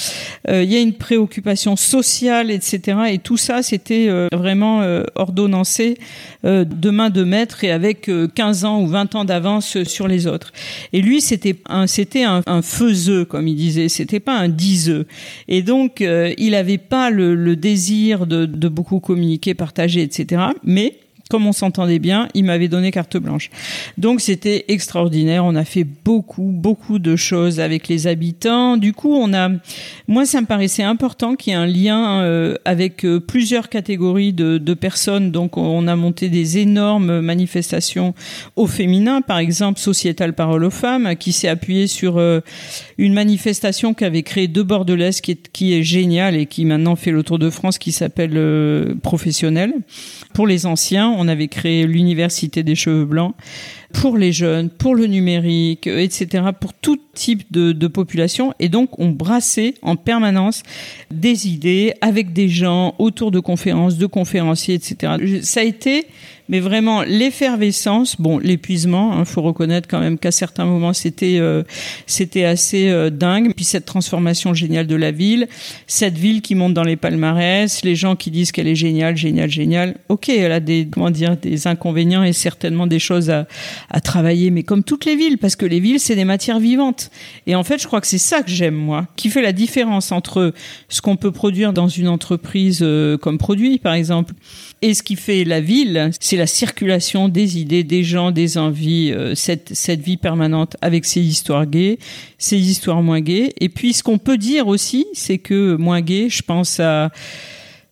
il 0.48 0.64
y 0.64 0.76
a 0.76 0.80
une 0.80 0.94
préoccupation 0.94 1.76
sociale, 1.76 2.50
etc 2.50 2.99
Et 3.04 3.18
tout 3.18 3.36
ça, 3.36 3.62
c'était 3.62 4.08
vraiment 4.32 4.82
ordonnancé 5.14 5.96
de 6.44 6.90
main 6.90 7.10
de 7.10 7.24
maître 7.24 7.64
et 7.64 7.70
avec 7.70 8.10
15 8.34 8.64
ans 8.64 8.80
ou 8.80 8.86
20 8.86 9.14
ans 9.14 9.24
d'avance 9.24 9.82
sur 9.84 10.08
les 10.08 10.26
autres. 10.26 10.52
Et 10.92 11.00
lui, 11.00 11.20
c'était 11.20 11.56
un, 11.68 11.86
c'était 11.86 12.24
un, 12.24 12.42
un 12.46 12.60
comme 13.28 13.48
il 13.48 13.56
disait. 13.56 13.88
C'était 13.88 14.20
pas 14.20 14.36
un 14.36 14.48
diseux. 14.48 15.06
Et 15.48 15.62
donc, 15.62 16.00
il 16.00 16.50
n'avait 16.50 16.78
pas 16.78 17.10
le, 17.10 17.34
le 17.34 17.56
désir 17.56 18.26
de, 18.26 18.46
de 18.46 18.68
beaucoup 18.68 19.00
communiquer, 19.00 19.54
partager, 19.54 20.02
etc. 20.02 20.42
Mais 20.64 20.94
comme 21.30 21.46
on 21.46 21.52
s'entendait 21.52 22.00
bien, 22.00 22.28
il 22.34 22.44
m'avait 22.44 22.68
donné 22.68 22.90
carte 22.90 23.16
blanche. 23.16 23.50
Donc 23.96 24.20
c'était 24.20 24.64
extraordinaire. 24.68 25.44
On 25.44 25.54
a 25.54 25.64
fait 25.64 25.84
beaucoup, 25.84 26.50
beaucoup 26.52 26.98
de 26.98 27.14
choses 27.14 27.60
avec 27.60 27.86
les 27.86 28.08
habitants. 28.08 28.76
Du 28.76 28.92
coup, 28.92 29.14
on 29.14 29.32
a, 29.32 29.48
moi, 30.08 30.26
ça 30.26 30.40
me 30.40 30.46
paraissait 30.46 30.82
important 30.82 31.36
qu'il 31.36 31.52
y 31.52 31.56
ait 31.56 31.58
un 31.58 31.66
lien 31.66 32.22
euh, 32.22 32.56
avec 32.64 33.04
euh, 33.04 33.20
plusieurs 33.20 33.68
catégories 33.68 34.32
de, 34.32 34.58
personnes. 34.74 35.30
Donc, 35.30 35.56
on 35.56 35.86
a 35.86 35.96
monté 35.96 36.28
des 36.28 36.58
énormes 36.58 37.20
manifestations 37.20 38.14
au 38.56 38.66
féminin, 38.66 39.20
par 39.20 39.38
exemple, 39.38 39.78
Sociétal 39.78 40.32
Parole 40.32 40.64
aux 40.64 40.70
femmes, 40.70 41.14
qui 41.16 41.32
s'est 41.32 41.48
appuyé 41.48 41.86
sur 41.86 42.18
euh, 42.18 42.40
une 42.98 43.12
manifestation 43.12 43.94
qu'avait 43.94 44.22
créée 44.22 44.48
de 44.48 44.62
Bordelaises, 44.62 45.20
qui 45.20 45.32
est, 45.32 45.48
qui 45.52 45.74
est 45.74 45.82
géniale 45.82 46.34
et 46.34 46.46
qui 46.46 46.64
maintenant 46.64 46.96
fait 46.96 47.10
le 47.10 47.22
tour 47.22 47.38
de 47.38 47.50
France, 47.50 47.78
qui 47.78 47.92
s'appelle 47.92 48.96
Professionnel. 49.02 49.74
Pour 50.34 50.46
les 50.46 50.66
anciens, 50.66 51.10
on 51.20 51.28
avait 51.28 51.48
créé 51.48 51.86
l'université 51.86 52.62
des 52.62 52.74
cheveux 52.74 53.04
blancs 53.04 53.34
pour 53.92 54.16
les 54.16 54.32
jeunes, 54.32 54.70
pour 54.70 54.94
le 54.94 55.06
numérique, 55.06 55.86
euh, 55.86 55.98
etc., 55.98 56.44
pour 56.58 56.72
tout 56.72 56.98
type 57.12 57.50
de, 57.52 57.72
de, 57.72 57.86
population. 57.88 58.54
Et 58.58 58.68
donc, 58.68 58.98
on 58.98 59.08
brassait 59.08 59.74
en 59.82 59.96
permanence 59.96 60.62
des 61.10 61.48
idées 61.48 61.94
avec 62.00 62.32
des 62.32 62.48
gens 62.48 62.94
autour 62.98 63.30
de 63.30 63.40
conférences, 63.40 63.98
de 63.98 64.06
conférenciers, 64.06 64.76
etc. 64.76 65.40
Ça 65.42 65.60
a 65.60 65.64
été 65.64 66.06
mais 66.50 66.58
vraiment 66.58 67.02
l'effervescence, 67.02 68.20
bon, 68.20 68.38
l'épuisement, 68.38 69.14
il 69.14 69.20
hein, 69.20 69.24
faut 69.24 69.40
reconnaître 69.40 69.86
quand 69.88 70.00
même 70.00 70.18
qu'à 70.18 70.32
certains 70.32 70.64
moments 70.64 70.92
c'était 70.92 71.38
euh, 71.38 71.62
c'était 72.06 72.44
assez 72.44 72.90
euh, 72.90 73.08
dingue. 73.08 73.54
Puis 73.54 73.64
cette 73.64 73.86
transformation 73.86 74.52
géniale 74.52 74.88
de 74.88 74.96
la 74.96 75.12
ville, 75.12 75.46
cette 75.86 76.18
ville 76.18 76.42
qui 76.42 76.56
monte 76.56 76.74
dans 76.74 76.82
les 76.82 76.96
palmarès, 76.96 77.84
les 77.84 77.94
gens 77.94 78.16
qui 78.16 78.32
disent 78.32 78.50
qu'elle 78.50 78.66
est 78.66 78.74
géniale, 78.74 79.16
géniale, 79.16 79.48
géniale. 79.48 79.94
Ok, 80.08 80.28
elle 80.28 80.50
a 80.50 80.58
des 80.58 80.88
comment 80.90 81.10
dire 81.10 81.36
des 81.36 81.68
inconvénients 81.68 82.24
et 82.24 82.32
certainement 82.32 82.88
des 82.88 82.98
choses 82.98 83.30
à, 83.30 83.46
à 83.88 84.00
travailler, 84.00 84.50
mais 84.50 84.64
comme 84.64 84.82
toutes 84.82 85.04
les 85.04 85.14
villes, 85.14 85.38
parce 85.38 85.54
que 85.54 85.66
les 85.66 85.78
villes 85.78 86.00
c'est 86.00 86.16
des 86.16 86.24
matières 86.24 86.58
vivantes. 86.58 87.12
Et 87.46 87.54
en 87.54 87.62
fait, 87.62 87.80
je 87.80 87.86
crois 87.86 88.00
que 88.00 88.08
c'est 88.08 88.18
ça 88.18 88.42
que 88.42 88.50
j'aime 88.50 88.74
moi, 88.74 89.06
qui 89.14 89.30
fait 89.30 89.42
la 89.42 89.52
différence 89.52 90.10
entre 90.10 90.52
ce 90.88 91.00
qu'on 91.00 91.14
peut 91.14 91.30
produire 91.30 91.72
dans 91.72 91.86
une 91.86 92.08
entreprise 92.08 92.80
euh, 92.82 93.16
comme 93.16 93.38
produit, 93.38 93.78
par 93.78 93.94
exemple 93.94 94.34
et 94.82 94.94
ce 94.94 95.02
qui 95.02 95.16
fait 95.16 95.44
la 95.44 95.60
ville, 95.60 96.10
c'est 96.20 96.36
la 96.40 96.46
circulation 96.46 97.28
des 97.28 97.58
idées, 97.58 97.84
des 97.84 98.02
gens, 98.02 98.30
des 98.30 98.56
envies, 98.56 99.12
euh, 99.12 99.34
cette, 99.34 99.74
cette 99.74 100.00
vie 100.00 100.16
permanente 100.16 100.74
avec 100.80 101.04
ses 101.04 101.20
histoires 101.20 101.66
gays, 101.66 101.98
ses 102.38 102.58
histoires 102.58 103.02
moins 103.02 103.20
gays. 103.20 103.52
Et 103.60 103.68
puis 103.68 103.92
ce 103.92 104.02
qu'on 104.02 104.16
peut 104.16 104.38
dire 104.38 104.66
aussi, 104.66 105.06
c'est 105.12 105.36
que 105.36 105.76
moins 105.76 106.00
gay, 106.00 106.30
je 106.30 106.42
pense 106.42 106.80
à 106.80 107.10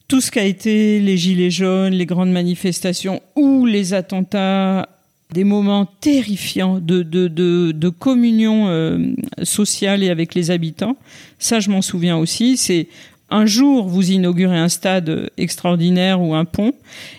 tout 0.09 0.23
ce 0.23 0.31
qu'a 0.31 0.45
été 0.45 0.99
les 0.99 1.19
gilets 1.19 1.51
jaunes, 1.51 1.93
les 1.93 2.07
grandes 2.07 2.33
manifestations 2.33 3.21
ou 3.37 3.67
les 3.67 3.93
attentats 3.93 4.89
des 5.35 5.45
moments 5.45 5.85
terrifiants 5.85 6.79
de, 6.81 7.03
de, 7.03 7.29
de, 7.29 7.89
communion 7.91 8.69
euh, 8.69 9.13
sociale 9.43 10.03
et 10.03 10.09
avec 10.09 10.35
les 10.35 10.51
habitants. 10.51 10.97
Ça, 11.39 11.61
je 11.61 11.69
m'en 11.69 11.83
souviens 11.83 12.17
aussi. 12.17 12.57
C'est 12.57 12.89
un 13.31 13.47
jour, 13.47 13.89
vous 13.89 14.11
inaugurez 14.11 14.57
un 14.57 14.69
stade 14.69 15.31
extraordinaire 15.37 16.21
ou 16.21 16.35
un 16.35 16.45
pont, 16.45 16.73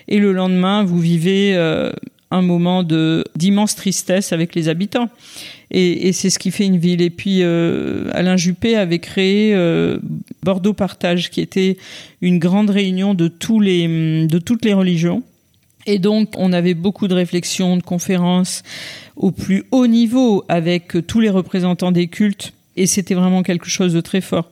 et 0.08 0.18
le 0.18 0.32
lendemain, 0.32 0.84
vous 0.84 0.98
vivez 0.98 1.54
euh, 1.54 1.92
un 2.30 2.42
moment 2.42 2.82
d'immense 2.82 3.76
tristesse 3.76 4.32
avec 4.32 4.54
les 4.54 4.68
habitants. 4.68 5.08
Et, 5.70 6.08
et 6.08 6.12
c'est 6.12 6.30
ce 6.30 6.40
qui 6.40 6.50
fait 6.50 6.66
une 6.66 6.78
ville. 6.78 7.00
Et 7.00 7.10
puis 7.10 7.42
euh, 7.42 8.10
Alain 8.12 8.36
Juppé 8.36 8.76
avait 8.76 8.98
créé 8.98 9.54
euh, 9.54 9.98
Bordeaux 10.42 10.72
Partage, 10.72 11.30
qui 11.30 11.40
était 11.40 11.76
une 12.20 12.40
grande 12.40 12.70
réunion 12.70 13.14
de 13.14 13.28
tous 13.28 13.60
les 13.60 14.26
de 14.26 14.38
toutes 14.38 14.64
les 14.64 14.72
religions. 14.72 15.22
Et 15.86 15.98
donc, 15.98 16.34
on 16.36 16.52
avait 16.52 16.74
beaucoup 16.74 17.08
de 17.08 17.14
réflexions, 17.14 17.76
de 17.76 17.82
conférences 17.82 18.62
au 19.16 19.30
plus 19.30 19.64
haut 19.70 19.86
niveau 19.86 20.44
avec 20.48 21.06
tous 21.06 21.20
les 21.20 21.30
représentants 21.30 21.92
des 21.92 22.08
cultes. 22.08 22.52
Et 22.76 22.86
c'était 22.86 23.14
vraiment 23.14 23.42
quelque 23.42 23.68
chose 23.68 23.94
de 23.94 24.00
très 24.00 24.20
fort 24.20 24.50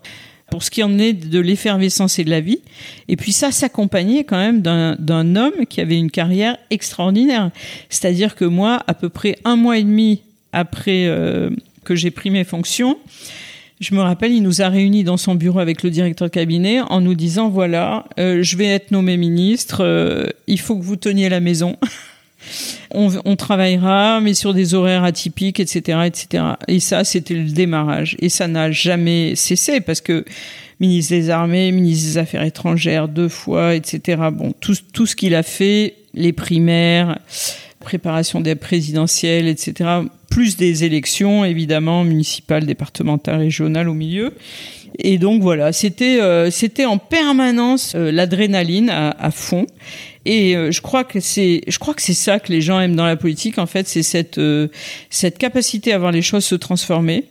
pour 0.51 0.63
ce 0.63 0.71
qui 0.71 0.83
en 0.83 0.99
est 0.99 1.13
de 1.13 1.39
l'effervescence 1.39 2.19
et 2.19 2.25
de 2.25 2.31
la 2.31 2.41
vie. 2.41 2.61
Et 3.09 3.17
puis 3.17 3.33
ça 3.33 3.53
s'accompagnait 3.53 4.25
quand 4.25 4.39
même 4.39 4.63
d'un 4.63 5.37
homme 5.37 5.67
qui 5.69 5.81
avait 5.81 5.99
une 5.99 6.11
carrière 6.11 6.57
extraordinaire. 6.71 7.51
C'est-à-dire 7.89 8.35
que 8.35 8.45
moi, 8.45 8.83
à 8.87 8.95
peu 8.95 9.09
près 9.09 9.37
un 9.45 9.57
mois 9.57 9.79
et 9.79 9.83
demi 9.83 10.23
après 10.53 11.07
euh, 11.07 11.51
que 11.85 11.95
j'ai 11.95 12.11
pris 12.11 12.31
mes 12.31 12.45
fonctions, 12.45 12.99
je 13.81 13.95
me 13.95 14.01
rappelle, 14.01 14.33
il 14.33 14.43
nous 14.43 14.61
a 14.61 14.69
réunis 14.69 15.05
dans 15.05 15.17
son 15.17 15.35
bureau 15.35 15.61
avec 15.61 15.83
le 15.83 15.91
directeur 15.91 16.29
de 16.29 16.33
cabinet 16.33 16.81
en 16.81 17.01
nous 17.01 17.15
disant 17.15 17.49
voilà, 17.49 18.07
euh, 18.19 18.43
je 18.43 18.57
vais 18.57 18.67
être 18.67 18.91
nommé 18.91 19.17
ministre, 19.17 19.85
euh, 19.85 20.27
il 20.47 20.59
faut 20.59 20.77
que 20.77 20.83
vous 20.83 20.97
teniez 20.97 21.29
la 21.29 21.41
maison. 21.41 21.77
On, 22.93 23.37
travaillera, 23.37 24.21
mais 24.21 24.35
sur 24.35 24.55
des 24.55 24.75
horaires 24.75 25.05
atypiques, 25.05 25.61
etc., 25.61 26.01
etc. 26.07 26.45
Et 26.67 26.81
ça, 26.81 27.05
c'était 27.05 27.35
le 27.35 27.51
démarrage. 27.51 28.17
Et 28.21 28.29
ça 28.29 28.49
n'a 28.49 28.71
jamais 28.71 29.35
cessé 29.37 29.81
parce 29.81 30.01
que 30.01 30.25
ministre 30.81 31.15
des 31.15 31.31
Armées, 31.31 31.73
ministre 31.73 32.07
des 32.07 32.19
Affaires 32.19 32.43
étrangères, 32.43 33.09
deux 33.09 33.29
fois, 33.29 33.75
etc. 33.75 34.23
Bon, 34.33 34.53
tout, 34.61 35.07
ce 35.07 35.17
qu'il 35.17 35.35
a 35.35 35.43
fait, 35.43 35.95
les 36.15 36.33
primaires, 36.33 37.19
préparation 37.81 38.41
des 38.41 38.55
présidentielles, 38.55 39.49
etc. 39.49 39.91
Plus 40.31 40.57
des 40.57 40.85
élections, 40.85 41.45
évidemment, 41.45 42.05
municipales, 42.05 42.67
départementales, 42.67 43.39
régionales 43.39 43.89
au 43.89 43.95
milieu. 43.95 44.35
Et 44.99 45.19
donc 45.19 45.43
voilà, 45.43 45.73
c'était 45.73 46.21
euh, 46.21 46.51
c'était 46.51 46.85
en 46.85 46.99
permanence 46.99 47.93
euh, 47.95 48.11
l'adrénaline 48.11 48.91
à, 48.91 49.31
fond. 49.31 49.67
Et 50.31 50.55
euh, 50.55 50.71
je 50.71 50.83
crois 50.83 51.05
que 51.05 51.21
c'est, 51.21 51.63
je 51.67 51.79
crois 51.79 51.95
que 51.95 52.03
c'est 52.03 52.13
ça 52.13 52.39
que 52.39 52.53
les 52.53 52.61
gens 52.61 52.79
aiment 52.79 52.97
dans 52.97 53.07
la 53.07 53.17
politique. 53.17 53.57
En 53.57 53.65
fait, 53.65 53.89
c'est 53.89 54.03
cette 54.03 54.37
euh, 54.37 54.69
cette 55.09 55.39
capacité 55.39 55.95
à 55.95 55.99
voir 55.99 56.13
les 56.13 56.21
choses 56.21 56.45
se 56.45 56.55
transformer. 56.55 57.25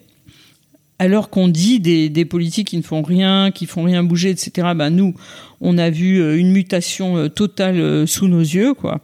Alors 0.98 1.30
qu'on 1.30 1.48
dit 1.48 1.80
des, 1.80 2.10
des 2.10 2.25
politiques 2.25 2.70
qui 2.70 2.77
ne 2.77 2.82
font 2.82 3.04
rien, 3.04 3.51
qui 3.51 3.68
font 3.68 3.84
rien 3.84 4.01
bouger, 4.01 4.32
etc. 4.32 4.70
Ben 4.75 4.89
nous, 4.89 5.13
on 5.62 5.77
a 5.77 5.92
vu 5.92 6.20
euh, 6.20 6.39
une 6.39 6.51
mutation 6.51 7.30
totale 7.30 8.08
sous 8.08 8.27
nos 8.27 8.42
yeux, 8.42 8.74
quoi. 8.74 9.00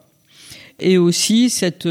Et 0.80 0.98
aussi 0.98 1.52
cette 1.52 1.88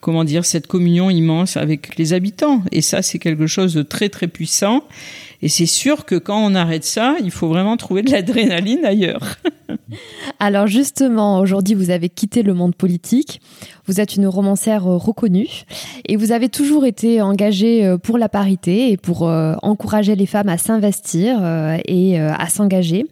comment 0.00 0.24
dire 0.24 0.44
cette 0.44 0.66
communion 0.66 1.10
immense 1.10 1.56
avec 1.56 1.96
les 1.96 2.12
habitants. 2.12 2.62
Et 2.72 2.82
ça, 2.82 3.02
c'est 3.02 3.18
quelque 3.18 3.46
chose 3.46 3.74
de 3.74 3.82
très 3.82 4.08
très 4.08 4.28
puissant. 4.28 4.84
Et 5.42 5.48
c'est 5.48 5.66
sûr 5.66 6.04
que 6.04 6.14
quand 6.14 6.38
on 6.38 6.54
arrête 6.54 6.84
ça, 6.84 7.16
il 7.22 7.32
faut 7.32 7.48
vraiment 7.48 7.76
trouver 7.76 8.02
de 8.02 8.12
l'adrénaline 8.12 8.84
ailleurs. 8.84 9.38
Alors 10.38 10.68
justement, 10.68 11.40
aujourd'hui, 11.40 11.74
vous 11.74 11.90
avez 11.90 12.08
quitté 12.08 12.44
le 12.44 12.54
monde 12.54 12.76
politique. 12.76 13.40
Vous 13.86 14.00
êtes 14.00 14.14
une 14.14 14.28
romancière 14.28 14.86
euh, 14.86 14.96
reconnue 14.96 15.48
et 16.06 16.16
vous 16.16 16.30
avez 16.30 16.48
toujours 16.48 16.86
été 16.86 17.20
engagée 17.20 17.84
euh, 17.84 17.98
pour 17.98 18.18
la 18.18 18.28
parité 18.28 18.92
et 18.92 18.96
pour 18.96 19.28
euh, 19.28 19.54
encourager 19.62 20.14
les 20.14 20.26
femmes 20.26 20.48
à 20.48 20.58
s'investir 20.58 21.40
et 21.86 22.18
à 22.20 22.48
s'engager. 22.48 23.06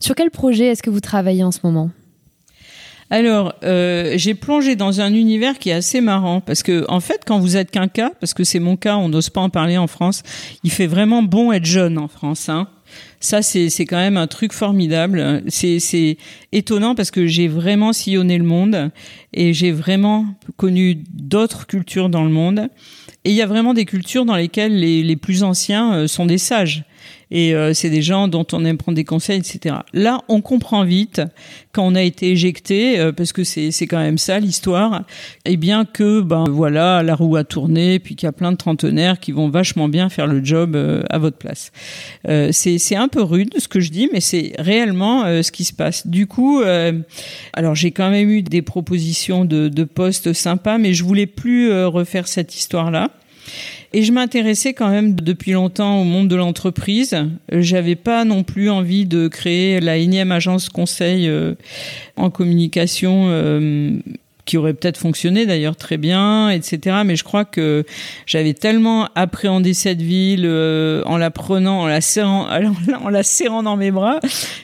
Sur 0.00 0.14
quel 0.14 0.30
projet 0.30 0.66
est-ce 0.66 0.82
que 0.82 0.90
vous 0.90 1.00
travaillez 1.00 1.42
en 1.42 1.50
ce 1.50 1.60
moment? 1.64 1.90
Alors, 3.12 3.54
euh, 3.62 4.14
j'ai 4.16 4.32
plongé 4.32 4.74
dans 4.74 5.02
un 5.02 5.12
univers 5.12 5.58
qui 5.58 5.68
est 5.68 5.74
assez 5.74 6.00
marrant 6.00 6.40
parce 6.40 6.62
que, 6.62 6.86
en 6.88 7.00
fait, 7.00 7.24
quand 7.26 7.38
vous 7.38 7.58
êtes 7.58 7.70
qu'un 7.70 7.86
cas, 7.86 8.10
parce 8.20 8.32
que 8.32 8.42
c'est 8.42 8.58
mon 8.58 8.74
cas, 8.78 8.96
on 8.96 9.10
n'ose 9.10 9.28
pas 9.28 9.42
en 9.42 9.50
parler 9.50 9.76
en 9.76 9.86
France, 9.86 10.22
il 10.64 10.72
fait 10.72 10.86
vraiment 10.86 11.22
bon 11.22 11.52
être 11.52 11.66
jeune 11.66 11.98
en 11.98 12.08
France. 12.08 12.48
Hein. 12.48 12.68
Ça, 13.20 13.42
c'est 13.42 13.68
quand 13.84 13.98
même 13.98 14.16
un 14.16 14.28
truc 14.28 14.54
formidable. 14.54 15.42
C'est 15.48 16.16
étonnant 16.52 16.94
parce 16.94 17.10
que 17.10 17.26
j'ai 17.26 17.48
vraiment 17.48 17.92
sillonné 17.92 18.38
le 18.38 18.44
monde 18.44 18.90
et 19.34 19.52
j'ai 19.52 19.72
vraiment 19.72 20.24
connu 20.56 21.04
d'autres 21.12 21.66
cultures 21.66 22.08
dans 22.08 22.24
le 22.24 22.30
monde. 22.30 22.70
Et 23.26 23.30
il 23.30 23.36
y 23.36 23.42
a 23.42 23.46
vraiment 23.46 23.74
des 23.74 23.84
cultures 23.84 24.24
dans 24.24 24.36
lesquelles 24.36 24.80
les, 24.80 25.02
les 25.02 25.16
plus 25.16 25.42
anciens 25.42 25.94
euh, 25.94 26.06
sont 26.06 26.24
des 26.24 26.38
sages 26.38 26.84
et 27.32 27.54
euh, 27.54 27.72
c'est 27.72 27.88
des 27.88 28.02
gens 28.02 28.28
dont 28.28 28.46
on 28.52 28.62
aime 28.66 28.76
prendre 28.76 28.94
des 28.94 29.04
conseils, 29.04 29.38
etc. 29.38 29.76
Là, 29.94 30.20
on 30.28 30.42
comprend 30.42 30.84
vite 30.84 31.22
quand 31.72 31.82
on 31.82 31.94
a 31.94 32.02
été 32.02 32.30
éjecté, 32.30 33.00
euh, 33.00 33.10
parce 33.10 33.32
que 33.32 33.42
c'est 33.42 33.70
c'est 33.70 33.86
quand 33.86 33.98
même 33.98 34.18
ça 34.18 34.38
l'histoire, 34.38 35.04
et 35.46 35.52
eh 35.52 35.56
bien 35.56 35.86
que 35.86 36.20
ben 36.20 36.44
voilà 36.50 37.02
la 37.02 37.14
roue 37.14 37.36
a 37.36 37.44
tourné, 37.44 37.98
puis 37.98 38.16
qu'il 38.16 38.26
y 38.26 38.28
a 38.28 38.32
plein 38.32 38.52
de 38.52 38.58
trentenaires 38.58 39.18
qui 39.18 39.32
vont 39.32 39.48
vachement 39.48 39.88
bien 39.88 40.10
faire 40.10 40.26
le 40.26 40.44
job 40.44 40.76
euh, 40.76 41.02
à 41.08 41.18
votre 41.18 41.38
place. 41.38 41.72
c'est 42.26 42.76
c'est 42.76 42.96
un 42.96 43.08
peu 43.08 43.22
rude 43.22 43.54
ce 43.58 43.66
que 43.66 43.80
je 43.80 43.90
dis, 43.90 44.10
mais 44.12 44.20
c'est 44.20 44.52
réellement 44.58 45.24
ce 45.42 45.50
qui 45.50 45.64
se 45.64 45.72
passe. 45.72 46.06
Du 46.06 46.26
coup, 46.26 46.62
alors 47.54 47.74
j'ai 47.74 47.92
quand 47.92 48.10
même 48.10 48.28
eu 48.28 48.42
des 48.42 48.60
propositions 48.60 49.46
de 49.46 49.68
de 49.68 49.84
postes 49.84 50.34
sympas, 50.34 50.76
mais 50.76 50.92
je 50.92 51.02
voulais 51.02 51.26
plus 51.26 51.72
refaire 51.86 52.28
cette 52.28 52.54
histoire 52.54 52.90
là. 52.90 53.10
Et 53.94 54.02
je 54.02 54.12
m'intéressais 54.12 54.72
quand 54.72 54.88
même 54.88 55.14
depuis 55.14 55.52
longtemps 55.52 56.00
au 56.00 56.04
monde 56.04 56.28
de 56.28 56.36
l'entreprise. 56.36 57.14
J'avais 57.50 57.96
pas 57.96 58.24
non 58.24 58.42
plus 58.42 58.70
envie 58.70 59.04
de 59.04 59.28
créer 59.28 59.80
la 59.80 59.96
énième 59.96 60.32
agence 60.32 60.70
conseil 60.70 61.28
euh, 61.28 61.54
en 62.16 62.30
communication 62.30 63.26
euh, 63.28 63.98
qui 64.46 64.56
aurait 64.56 64.72
peut-être 64.72 64.96
fonctionné 64.96 65.44
d'ailleurs 65.44 65.76
très 65.76 65.98
bien, 65.98 66.48
etc. 66.48 67.02
Mais 67.04 67.16
je 67.16 67.24
crois 67.24 67.44
que 67.44 67.84
j'avais 68.26 68.54
tellement 68.54 69.08
appréhendé 69.14 69.74
cette 69.74 70.00
ville 70.00 70.46
euh, 70.46 71.02
en 71.04 71.18
la 71.18 71.30
prenant, 71.30 71.80
en 71.80 71.86
la 71.86 72.00
serrant, 72.00 72.48
en 73.04 73.08
la 73.10 73.22
serrant 73.22 73.62
dans 73.62 73.76
mes 73.76 73.90
bras, 73.90 74.20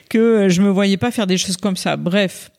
que 0.09 0.49
je 0.49 0.61
me 0.63 0.69
voyais 0.69 0.97
pas 0.97 1.11
faire 1.11 1.27
des 1.27 1.37
choses 1.37 1.57
comme 1.57 1.77
ça. 1.77 1.97
Bref, 1.97 2.49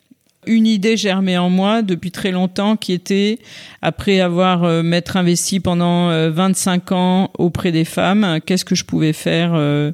une 0.46 0.66
idée 0.66 0.96
germée 0.96 1.36
en 1.38 1.50
moi 1.50 1.82
depuis 1.82 2.10
très 2.10 2.30
longtemps 2.30 2.76
qui 2.76 2.92
était, 2.92 3.38
après 3.82 4.20
avoir 4.20 4.64
euh, 4.64 4.82
m'être 4.82 5.16
investi 5.16 5.60
pendant 5.60 6.08
25 6.30 6.92
euh, 6.92 6.94
ans 6.94 7.30
auprès 7.38 7.72
des 7.72 7.84
femmes, 7.84 8.40
qu'est-ce 8.44 8.64
que 8.64 8.74
je 8.74 8.84
pouvais 8.84 9.12
faire 9.12 9.52
euh, 9.54 9.92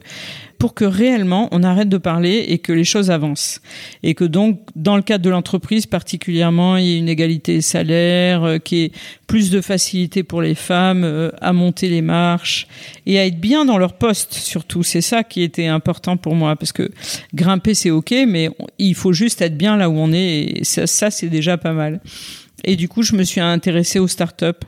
pour 0.58 0.74
que 0.74 0.84
réellement 0.84 1.48
on 1.52 1.62
arrête 1.62 1.88
de 1.88 1.98
parler 1.98 2.46
et 2.48 2.58
que 2.58 2.72
les 2.72 2.84
choses 2.84 3.10
avancent. 3.10 3.60
Et 4.02 4.14
que 4.14 4.24
donc, 4.24 4.60
dans 4.74 4.96
le 4.96 5.02
cadre 5.02 5.24
de 5.24 5.30
l'entreprise 5.30 5.86
particulièrement, 5.86 6.76
il 6.76 6.84
y 6.84 6.94
ait 6.94 6.98
une 6.98 7.08
égalité 7.08 7.60
salaire, 7.60 8.44
euh, 8.44 8.58
qui 8.58 8.84
ait 8.84 8.92
plus 9.26 9.50
de 9.50 9.60
facilité 9.60 10.22
pour 10.22 10.42
les 10.42 10.54
femmes 10.54 11.04
euh, 11.04 11.30
à 11.40 11.52
monter 11.52 11.88
les 11.88 12.02
marches 12.02 12.66
et 13.06 13.18
à 13.18 13.26
être 13.26 13.40
bien 13.40 13.64
dans 13.64 13.78
leur 13.78 13.94
poste 13.94 14.34
surtout. 14.34 14.82
C'est 14.82 15.00
ça 15.00 15.24
qui 15.24 15.42
était 15.42 15.66
important 15.66 16.16
pour 16.16 16.34
moi 16.34 16.56
parce 16.56 16.72
que 16.72 16.90
grimper 17.34 17.74
c'est 17.74 17.90
ok, 17.90 18.14
mais 18.26 18.50
il 18.78 18.94
faut 18.94 19.12
juste 19.12 19.42
être 19.42 19.56
bien 19.56 19.76
là 19.76 19.88
où 19.90 19.94
on 19.94 20.12
est 20.12 20.58
et 20.60 20.64
ça, 20.64 20.86
ça 20.86 21.10
c'est 21.10 21.28
déjà 21.28 21.56
pas 21.58 21.72
mal. 21.72 22.00
Et 22.64 22.76
du 22.76 22.88
coup, 22.88 23.02
je 23.02 23.14
me 23.14 23.22
suis 23.22 23.40
intéressée 23.40 23.98
aux 23.98 24.08
startups 24.08 24.64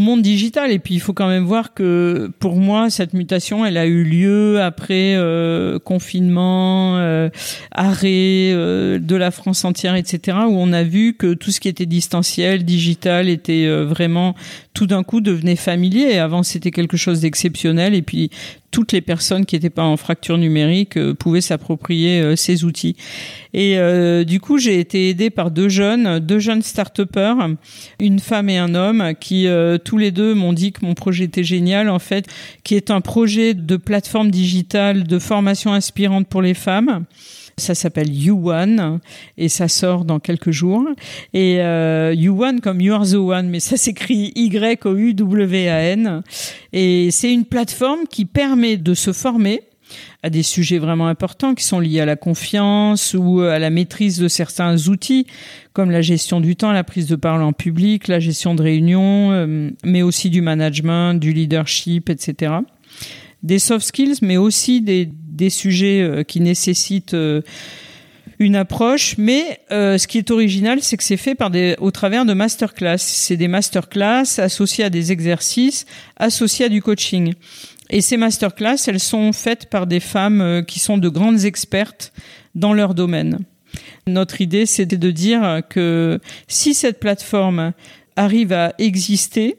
monde 0.00 0.22
digital. 0.22 0.70
Et 0.70 0.78
puis 0.78 0.94
il 0.94 1.00
faut 1.00 1.12
quand 1.12 1.28
même 1.28 1.44
voir 1.44 1.74
que 1.74 2.30
pour 2.38 2.56
moi 2.56 2.90
cette 2.90 3.14
mutation, 3.14 3.64
elle 3.64 3.76
a 3.76 3.86
eu 3.86 4.04
lieu 4.04 4.62
après 4.62 5.14
euh, 5.16 5.78
confinement, 5.78 6.98
euh, 6.98 7.28
arrêt 7.70 8.52
euh, 8.52 8.98
de 8.98 9.16
la 9.16 9.30
France 9.30 9.64
entière, 9.64 9.94
etc. 9.94 10.38
Où 10.46 10.56
on 10.56 10.72
a 10.72 10.82
vu 10.82 11.14
que 11.14 11.34
tout 11.34 11.50
ce 11.50 11.60
qui 11.60 11.68
était 11.68 11.86
distanciel, 11.86 12.64
digital, 12.64 13.28
était 13.28 13.68
vraiment 13.84 14.34
tout 14.74 14.86
d'un 14.86 15.04
coup 15.04 15.20
devenait 15.20 15.56
familier. 15.56 16.18
avant 16.18 16.42
c'était 16.42 16.72
quelque 16.72 16.96
chose 16.96 17.20
d'exceptionnel. 17.20 17.94
Et 17.94 18.02
puis 18.02 18.30
toutes 18.74 18.90
les 18.90 19.00
personnes 19.00 19.46
qui 19.46 19.54
n'étaient 19.54 19.70
pas 19.70 19.84
en 19.84 19.96
fracture 19.96 20.36
numérique 20.36 20.96
euh, 20.96 21.14
pouvaient 21.14 21.40
s'approprier 21.40 22.20
euh, 22.20 22.34
ces 22.34 22.64
outils. 22.64 22.96
Et 23.52 23.78
euh, 23.78 24.24
du 24.24 24.40
coup, 24.40 24.58
j'ai 24.58 24.80
été 24.80 25.08
aidée 25.08 25.30
par 25.30 25.52
deux 25.52 25.68
jeunes, 25.68 26.18
deux 26.18 26.40
jeunes 26.40 26.60
start-upers, 26.60 27.36
une 28.00 28.18
femme 28.18 28.48
et 28.48 28.58
un 28.58 28.74
homme, 28.74 29.12
qui 29.20 29.46
tous 29.84 29.96
les 29.96 30.10
deux 30.10 30.34
m'ont 30.34 30.52
dit 30.52 30.72
que 30.72 30.84
mon 30.84 30.94
projet 30.94 31.24
était 31.24 31.44
génial, 31.44 31.88
en 31.88 32.00
fait, 32.00 32.26
qui 32.64 32.74
est 32.74 32.90
un 32.90 33.00
projet 33.00 33.54
de 33.54 33.76
plateforme 33.76 34.32
digitale 34.32 35.04
de 35.04 35.18
formation 35.20 35.72
inspirante 35.72 36.26
pour 36.26 36.42
les 36.42 36.54
femmes. 36.54 37.04
Ça 37.56 37.74
s'appelle 37.74 38.12
You 38.12 38.50
One 38.50 39.00
et 39.36 39.48
ça 39.48 39.68
sort 39.68 40.04
dans 40.04 40.18
quelques 40.18 40.50
jours. 40.50 40.84
Et 41.32 41.60
euh, 41.60 42.12
You 42.14 42.42
One 42.42 42.60
comme 42.60 42.80
You 42.80 42.94
Are 42.94 43.06
the 43.06 43.14
One, 43.14 43.48
mais 43.48 43.60
ça 43.60 43.76
s'écrit 43.76 44.32
Y-O-U-W-A-N. 44.34 46.22
Et 46.72 47.10
c'est 47.10 47.32
une 47.32 47.44
plateforme 47.44 48.06
qui 48.10 48.24
permet 48.24 48.76
de 48.76 48.94
se 48.94 49.12
former 49.12 49.62
à 50.22 50.30
des 50.30 50.42
sujets 50.42 50.78
vraiment 50.78 51.06
importants 51.06 51.54
qui 51.54 51.64
sont 51.64 51.80
liés 51.80 52.00
à 52.00 52.06
la 52.06 52.16
confiance 52.16 53.14
ou 53.18 53.40
à 53.40 53.58
la 53.58 53.70
maîtrise 53.70 54.18
de 54.18 54.28
certains 54.28 54.88
outils 54.88 55.26
comme 55.72 55.90
la 55.90 56.02
gestion 56.02 56.40
du 56.40 56.56
temps, 56.56 56.72
la 56.72 56.84
prise 56.84 57.06
de 57.06 57.16
parole 57.16 57.42
en 57.42 57.52
public, 57.52 58.08
la 58.08 58.20
gestion 58.20 58.54
de 58.54 58.62
réunions, 58.62 59.32
euh, 59.32 59.70
mais 59.84 60.02
aussi 60.02 60.30
du 60.30 60.40
management, 60.40 61.14
du 61.14 61.32
leadership, 61.32 62.08
etc. 62.08 62.54
Des 63.42 63.58
soft 63.58 63.86
skills, 63.86 64.18
mais 64.22 64.36
aussi 64.36 64.80
des, 64.80 65.10
des 65.34 65.50
sujets 65.50 66.00
euh, 66.00 66.22
qui 66.22 66.40
nécessitent 66.40 67.14
euh, 67.14 67.42
une 68.38 68.56
approche, 68.56 69.16
mais 69.18 69.60
euh, 69.70 69.98
ce 69.98 70.06
qui 70.06 70.18
est 70.18 70.30
original, 70.30 70.78
c'est 70.80 70.96
que 70.96 71.04
c'est 71.04 71.16
fait 71.16 71.34
par 71.34 71.50
des, 71.50 71.76
au 71.78 71.90
travers 71.90 72.24
de 72.24 72.32
masterclass. 72.32 72.98
C'est 72.98 73.36
des 73.36 73.48
masterclass 73.48 74.38
associés 74.38 74.84
à 74.84 74.90
des 74.90 75.12
exercices, 75.12 75.86
associés 76.16 76.66
à 76.66 76.68
du 76.68 76.80
coaching. 76.80 77.34
Et 77.90 78.00
ces 78.00 78.16
masterclass, 78.16 78.76
elles 78.86 79.00
sont 79.00 79.32
faites 79.32 79.68
par 79.68 79.86
des 79.86 80.00
femmes 80.00 80.64
qui 80.66 80.80
sont 80.80 80.98
de 80.98 81.08
grandes 81.08 81.44
expertes 81.44 82.12
dans 82.54 82.72
leur 82.72 82.94
domaine. 82.94 83.40
Notre 84.06 84.40
idée, 84.40 84.66
c'était 84.66 84.96
de 84.96 85.10
dire 85.10 85.60
que 85.68 86.18
si 86.48 86.74
cette 86.74 86.98
plateforme 86.98 87.72
arrive 88.16 88.52
à 88.52 88.74
exister, 88.78 89.56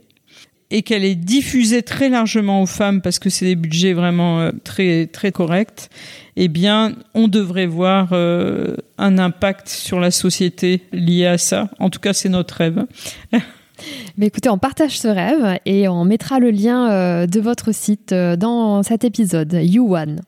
et 0.75 0.81
qu'elle 0.81 1.05
est 1.05 1.15
diffusée 1.15 1.83
très 1.83 2.09
largement 2.09 2.61
aux 2.61 2.65
femmes 2.65 3.01
parce 3.01 3.17
que 3.17 3.29
c'est 3.29 3.45
des 3.45 3.55
budgets 3.55 3.93
vraiment 3.93 4.41
euh, 4.41 4.51
très 4.65 5.07
très 5.07 5.31
corrects, 5.31 5.89
eh 6.35 6.49
bien, 6.49 6.95
on 7.13 7.29
devrait 7.29 7.65
voir 7.65 8.09
euh, 8.11 8.75
un 8.97 9.17
impact 9.17 9.69
sur 9.69 10.01
la 10.01 10.11
société 10.11 10.81
lié 10.91 11.27
à 11.27 11.37
ça. 11.37 11.69
En 11.79 11.89
tout 11.89 12.01
cas, 12.01 12.11
c'est 12.11 12.27
notre 12.27 12.55
rêve. 12.55 12.85
Mais 14.17 14.27
écoutez, 14.27 14.49
on 14.49 14.57
partage 14.57 14.99
ce 14.99 15.07
rêve 15.07 15.59
et 15.65 15.87
on 15.87 16.03
mettra 16.03 16.39
le 16.39 16.51
lien 16.51 16.91
euh, 16.91 17.25
de 17.25 17.39
votre 17.39 17.73
site 17.73 18.13
dans 18.13 18.83
cet 18.83 19.05
épisode, 19.05 19.57
You 19.61 19.95
One. 19.95 20.23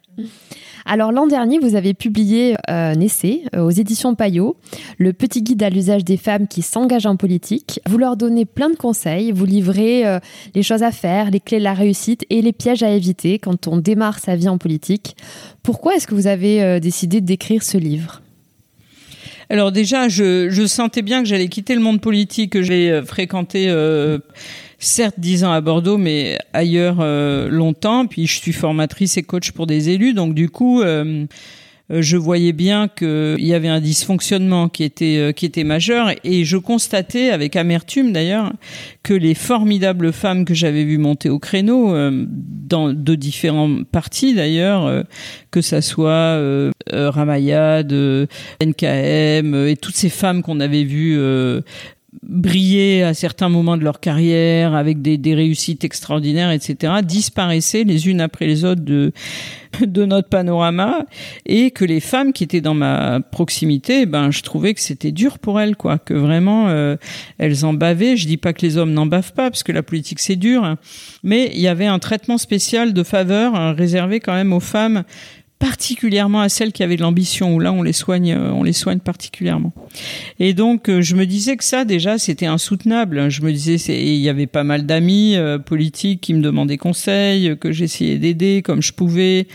Alors 0.89 1.11
l'an 1.11 1.27
dernier, 1.27 1.59
vous 1.59 1.75
avez 1.75 1.93
publié 1.93 2.53
euh, 2.53 2.93
un 2.93 2.99
essai 3.01 3.43
euh, 3.53 3.61
aux 3.61 3.71
éditions 3.71 4.15
Payot, 4.15 4.55
le 4.97 5.11
petit 5.11 5.41
guide 5.41 5.61
à 5.61 5.69
l'usage 5.69 6.05
des 6.05 6.15
femmes 6.15 6.47
qui 6.47 6.61
s'engagent 6.61 7.05
en 7.05 7.17
politique. 7.17 7.81
Vous 7.85 7.97
leur 7.97 8.15
donnez 8.15 8.45
plein 8.45 8.69
de 8.69 8.77
conseils, 8.77 9.33
vous 9.33 9.43
livrez 9.43 10.07
euh, 10.07 10.19
les 10.55 10.63
choses 10.63 10.83
à 10.83 10.93
faire, 10.93 11.29
les 11.29 11.41
clés 11.41 11.59
de 11.59 11.65
la 11.65 11.73
réussite 11.73 12.25
et 12.29 12.41
les 12.41 12.53
pièges 12.53 12.83
à 12.83 12.91
éviter 12.91 13.37
quand 13.37 13.67
on 13.67 13.75
démarre 13.75 14.19
sa 14.19 14.37
vie 14.37 14.47
en 14.47 14.57
politique. 14.57 15.17
Pourquoi 15.61 15.97
est-ce 15.97 16.07
que 16.07 16.15
vous 16.15 16.27
avez 16.27 16.79
décidé 16.79 17.19
d'écrire 17.19 17.63
ce 17.63 17.77
livre? 17.77 18.21
Alors 19.49 19.73
déjà, 19.73 20.07
je, 20.07 20.65
sentais 20.67 21.01
bien 21.01 21.21
que 21.21 21.27
j'allais 21.27 21.49
quitter 21.49 21.75
le 21.75 21.81
monde 21.81 21.99
politique 21.99 22.53
que 22.53 22.61
j'ai 22.61 23.01
fréquenté 23.05 23.67
certes 24.79 25.15
dix 25.17 25.43
ans 25.43 25.51
à 25.51 25.61
Bordeaux, 25.61 25.97
mais 25.97 26.37
ailleurs 26.53 26.97
euh, 26.99 27.49
longtemps. 27.49 28.05
Puis 28.05 28.27
je 28.27 28.39
suis 28.39 28.53
formatrice 28.53 29.17
et 29.17 29.23
coach 29.23 29.51
pour 29.51 29.67
des 29.67 29.89
élus, 29.89 30.13
donc 30.13 30.33
du 30.33 30.49
coup. 30.49 30.81
Euh, 30.81 31.25
euh, 31.89 32.01
je 32.01 32.17
voyais 32.17 32.51
bien 32.51 32.89
qu'il 32.89 33.37
y 33.45 33.53
avait 33.53 33.69
un 33.69 33.79
dysfonctionnement 33.79 34.67
qui 34.67 34.83
était 34.83 35.31
qui 35.33 35.45
était 35.45 35.63
majeur 35.63 36.11
et 36.25 36.43
je 36.43 36.57
constatais 36.57 37.29
avec 37.29 37.55
amertume 37.55 38.11
d'ailleurs 38.11 38.51
que 39.03 39.13
les 39.13 39.33
formidables 39.33 40.11
femmes 40.11 40.43
que 40.43 40.53
j'avais 40.53 40.83
vues 40.83 40.97
monter 40.97 41.29
au 41.29 41.39
créneau 41.39 41.95
dans 42.11 42.91
de 42.91 43.15
différents 43.15 43.83
partis 43.89 44.35
d'ailleurs 44.35 45.05
que 45.49 45.61
ça 45.61 45.81
soit 45.81 46.37
Ramayad, 46.91 47.93
NKM 48.61 49.55
et 49.55 49.77
toutes 49.81 49.95
ces 49.95 50.09
femmes 50.09 50.41
qu'on 50.41 50.59
avait 50.59 50.83
vues 50.83 51.17
briller 52.23 53.03
à 53.03 53.13
certains 53.13 53.49
moments 53.49 53.77
de 53.77 53.83
leur 53.83 53.99
carrière 53.99 54.73
avec 54.73 55.01
des, 55.01 55.17
des, 55.17 55.35
réussites 55.35 55.83
extraordinaires, 55.83 56.51
etc., 56.51 56.93
disparaissaient 57.03 57.83
les 57.83 58.07
unes 58.07 58.21
après 58.21 58.47
les 58.47 58.65
autres 58.65 58.83
de, 58.83 59.11
de 59.81 60.05
notre 60.05 60.29
panorama 60.29 61.05
et 61.45 61.71
que 61.71 61.85
les 61.85 61.99
femmes 61.99 62.33
qui 62.33 62.43
étaient 62.43 62.61
dans 62.61 62.73
ma 62.73 63.19
proximité, 63.19 64.05
ben, 64.05 64.31
je 64.31 64.41
trouvais 64.41 64.73
que 64.73 64.81
c'était 64.81 65.11
dur 65.11 65.39
pour 65.39 65.59
elles, 65.59 65.75
quoi, 65.75 65.97
que 65.97 66.13
vraiment 66.13 66.67
euh, 66.69 66.95
elles 67.37 67.65
en 67.65 67.73
bavaient. 67.73 68.17
Je 68.17 68.27
dis 68.27 68.37
pas 68.37 68.53
que 68.53 68.61
les 68.61 68.77
hommes 68.77 68.93
n'en 68.93 69.05
bavent 69.05 69.33
pas, 69.33 69.49
parce 69.49 69.63
que 69.63 69.71
la 69.71 69.83
politique 69.83 70.19
c'est 70.19 70.35
dur, 70.35 70.63
hein. 70.63 70.77
mais 71.23 71.51
il 71.53 71.61
y 71.61 71.67
avait 71.67 71.85
un 71.85 71.99
traitement 71.99 72.37
spécial 72.37 72.93
de 72.93 73.03
faveur 73.03 73.55
hein, 73.55 73.73
réservé 73.73 74.19
quand 74.19 74.33
même 74.33 74.53
aux 74.53 74.59
femmes 74.59 75.03
particulièrement 75.59 76.41
à 76.41 76.49
celles 76.49 76.71
qui 76.71 76.83
avaient 76.83 76.97
de 76.97 77.01
l'ambition 77.01 77.55
où 77.55 77.59
là 77.59 77.71
on 77.73 77.81
les 77.81 77.93
soigne 77.93 78.33
euh, 78.33 78.51
on 78.51 78.63
les 78.63 78.73
soigne 78.73 78.99
particulièrement. 78.99 79.73
Et 80.39 80.53
donc 80.53 80.87
euh, 80.87 81.01
je 81.01 81.15
me 81.15 81.25
disais 81.25 81.57
que 81.57 81.63
ça 81.63 81.83
déjà 81.83 82.19
c'était 82.19 82.45
insoutenable. 82.45 83.29
Je 83.29 83.41
me 83.41 83.51
disais 83.51 83.77
il 83.87 84.17
y 84.17 84.29
avait 84.29 84.45
pas 84.45 84.63
mal 84.63 84.85
d'amis 84.85 85.35
euh, 85.35 85.57
politiques 85.57 86.21
qui 86.21 86.33
me 86.35 86.41
demandaient 86.41 86.77
conseil 86.77 87.57
que 87.57 87.71
j'essayais 87.71 88.17
d'aider 88.17 88.61
comme 88.63 88.83
je 88.83 88.93
pouvais 88.93 89.47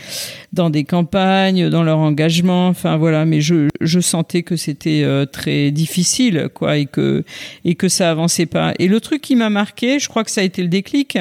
dans 0.51 0.69
des 0.69 0.83
campagnes 0.83 1.69
dans 1.69 1.83
leur 1.83 1.99
engagement. 1.99 2.67
Enfin 2.67 2.97
voilà. 2.97 3.23
Mais 3.25 3.39
je, 3.39 3.69
je 3.79 3.99
sentais 4.01 4.43
que 4.43 4.57
c'était 4.57 5.05
très 5.31 5.71
difficile 5.71 6.49
quoi 6.53 6.77
et 6.77 6.85
que 6.85 7.23
et 7.63 7.75
que 7.75 7.87
ça 7.87 8.11
avançait 8.11 8.45
pas. 8.45 8.73
Et 8.77 8.87
le 8.87 8.99
truc 8.99 9.21
qui 9.21 9.35
m'a 9.35 9.49
marqué 9.49 9.99
je 9.99 10.09
crois 10.09 10.25
que 10.25 10.31
ça 10.31 10.41
a 10.41 10.43
été 10.43 10.61
le 10.61 10.67
déclic 10.67 11.17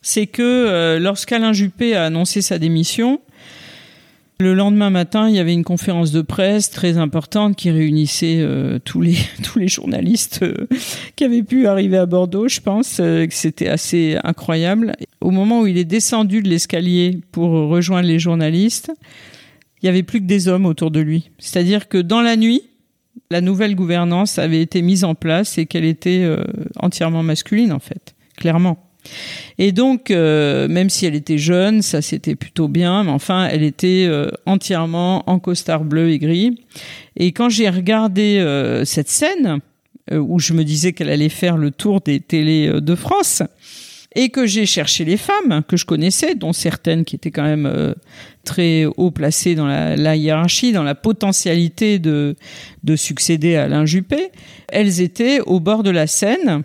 c'est 0.00 0.26
que 0.26 0.98
lorsqu'Alain 0.98 1.52
Juppé 1.52 1.94
a 1.94 2.04
annoncé 2.04 2.42
sa 2.42 2.58
démission 2.58 3.20
le 4.40 4.52
lendemain 4.52 4.90
matin, 4.90 5.28
il 5.28 5.36
y 5.36 5.38
avait 5.38 5.52
une 5.52 5.64
conférence 5.64 6.10
de 6.10 6.20
presse 6.20 6.70
très 6.70 6.98
importante 6.98 7.54
qui 7.54 7.70
réunissait 7.70 8.38
euh, 8.40 8.78
tous 8.84 9.00
les 9.00 9.16
tous 9.42 9.58
les 9.58 9.68
journalistes 9.68 10.40
euh, 10.42 10.66
qui 11.14 11.24
avaient 11.24 11.42
pu 11.42 11.66
arriver 11.66 11.96
à 11.96 12.06
Bordeaux, 12.06 12.48
je 12.48 12.60
pense. 12.60 12.98
Euh, 13.00 13.26
que 13.26 13.34
C'était 13.34 13.68
assez 13.68 14.18
incroyable. 14.24 14.94
Au 15.20 15.30
moment 15.30 15.60
où 15.60 15.66
il 15.66 15.78
est 15.78 15.84
descendu 15.84 16.42
de 16.42 16.48
l'escalier 16.48 17.20
pour 17.30 17.50
rejoindre 17.50 18.08
les 18.08 18.18
journalistes, 18.18 18.92
il 19.82 19.86
y 19.86 19.88
avait 19.88 20.02
plus 20.02 20.20
que 20.20 20.26
des 20.26 20.48
hommes 20.48 20.66
autour 20.66 20.90
de 20.90 21.00
lui. 21.00 21.30
C'est-à-dire 21.38 21.88
que 21.88 21.98
dans 21.98 22.20
la 22.20 22.36
nuit, 22.36 22.62
la 23.30 23.40
nouvelle 23.40 23.76
gouvernance 23.76 24.38
avait 24.38 24.60
été 24.60 24.82
mise 24.82 25.04
en 25.04 25.14
place 25.14 25.58
et 25.58 25.66
qu'elle 25.66 25.84
était 25.84 26.26
entièrement 26.76 27.22
masculine 27.22 27.72
en 27.72 27.78
fait, 27.78 28.14
clairement. 28.36 28.83
Et 29.58 29.72
donc, 29.72 30.10
euh, 30.10 30.68
même 30.68 30.90
si 30.90 31.06
elle 31.06 31.14
était 31.14 31.38
jeune, 31.38 31.82
ça 31.82 32.02
c'était 32.02 32.34
plutôt 32.34 32.68
bien, 32.68 33.04
mais 33.04 33.10
enfin, 33.10 33.46
elle 33.50 33.62
était 33.62 34.06
euh, 34.08 34.28
entièrement 34.46 35.28
en 35.28 35.38
costard 35.38 35.84
bleu 35.84 36.10
et 36.10 36.18
gris. 36.18 36.60
Et 37.16 37.32
quand 37.32 37.48
j'ai 37.48 37.68
regardé 37.68 38.38
euh, 38.38 38.84
cette 38.84 39.08
scène, 39.08 39.60
où 40.12 40.38
je 40.38 40.52
me 40.52 40.64
disais 40.64 40.92
qu'elle 40.92 41.08
allait 41.08 41.30
faire 41.30 41.56
le 41.56 41.70
tour 41.70 42.02
des 42.02 42.20
télés 42.20 42.70
de 42.78 42.94
France, 42.94 43.42
et 44.14 44.28
que 44.28 44.46
j'ai 44.46 44.66
cherché 44.66 45.06
les 45.06 45.16
femmes 45.16 45.62
que 45.66 45.78
je 45.78 45.86
connaissais, 45.86 46.34
dont 46.34 46.52
certaines 46.52 47.06
qui 47.06 47.16
étaient 47.16 47.30
quand 47.30 47.42
même 47.42 47.94
très 48.44 48.84
haut 48.84 49.10
placées 49.10 49.54
dans 49.54 49.66
la, 49.66 50.14
hiérarchie, 50.14 50.72
dans 50.72 50.82
la 50.82 50.94
potentialité 50.94 51.98
de, 51.98 52.36
de 52.84 52.96
succéder 52.96 53.56
à 53.56 53.64
Alain 53.64 53.86
Juppé, 53.86 54.28
elles 54.68 55.00
étaient 55.00 55.40
au 55.40 55.58
bord 55.58 55.82
de 55.82 55.90
la 55.90 56.06
Seine 56.06 56.64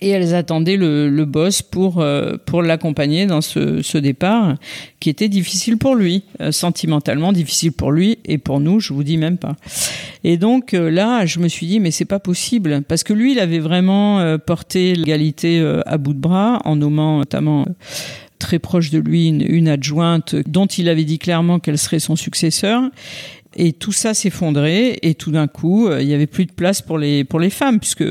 et 0.00 0.10
elles 0.10 0.34
attendaient 0.34 0.76
le, 0.76 1.08
le 1.08 1.24
boss 1.24 1.62
pour 1.62 2.00
euh, 2.00 2.36
pour 2.44 2.62
l'accompagner 2.62 3.26
dans 3.26 3.40
ce, 3.40 3.82
ce, 3.82 3.98
départ 3.98 4.56
qui 5.00 5.10
était 5.10 5.28
difficile 5.28 5.78
pour 5.78 5.94
lui, 5.94 6.24
euh, 6.40 6.52
sentimentalement 6.52 7.32
difficile 7.32 7.72
pour 7.72 7.92
lui 7.92 8.18
et 8.24 8.38
pour 8.38 8.60
nous, 8.60 8.80
je 8.80 8.92
vous 8.92 9.04
dis 9.04 9.16
même 9.16 9.38
pas. 9.38 9.56
Et 10.24 10.36
donc 10.36 10.74
euh, 10.74 10.90
là, 10.90 11.26
je 11.26 11.38
me 11.38 11.48
suis 11.48 11.66
dit 11.66 11.80
mais 11.80 11.90
c'est 11.90 12.04
pas 12.04 12.18
possible 12.18 12.82
parce 12.86 13.04
que 13.04 13.12
lui, 13.12 13.32
il 13.32 13.38
avait 13.38 13.58
vraiment 13.58 14.36
porté 14.38 14.94
l'égalité 14.94 15.64
à 15.86 15.98
bout 15.98 16.14
de 16.14 16.18
bras 16.18 16.60
en 16.64 16.76
nommant 16.76 17.18
notamment 17.18 17.66
très 18.38 18.58
proche 18.58 18.90
de 18.90 18.98
lui 18.98 19.28
une, 19.28 19.44
une 19.48 19.68
adjointe 19.68 20.34
dont 20.46 20.66
il 20.66 20.88
avait 20.88 21.04
dit 21.04 21.18
clairement 21.18 21.58
qu'elle 21.58 21.78
serait 21.78 21.98
son 21.98 22.16
successeur 22.16 22.82
et 23.54 23.72
tout 23.72 23.92
ça 23.92 24.14
s'effondrait 24.14 24.98
et 25.02 25.14
tout 25.14 25.30
d'un 25.30 25.46
coup 25.46 25.90
il 25.90 26.06
y 26.06 26.14
avait 26.14 26.26
plus 26.26 26.44
de 26.44 26.52
place 26.52 26.82
pour 26.82 26.98
les 26.98 27.24
pour 27.24 27.40
les 27.40 27.50
femmes 27.50 27.80
puisque 27.80 28.04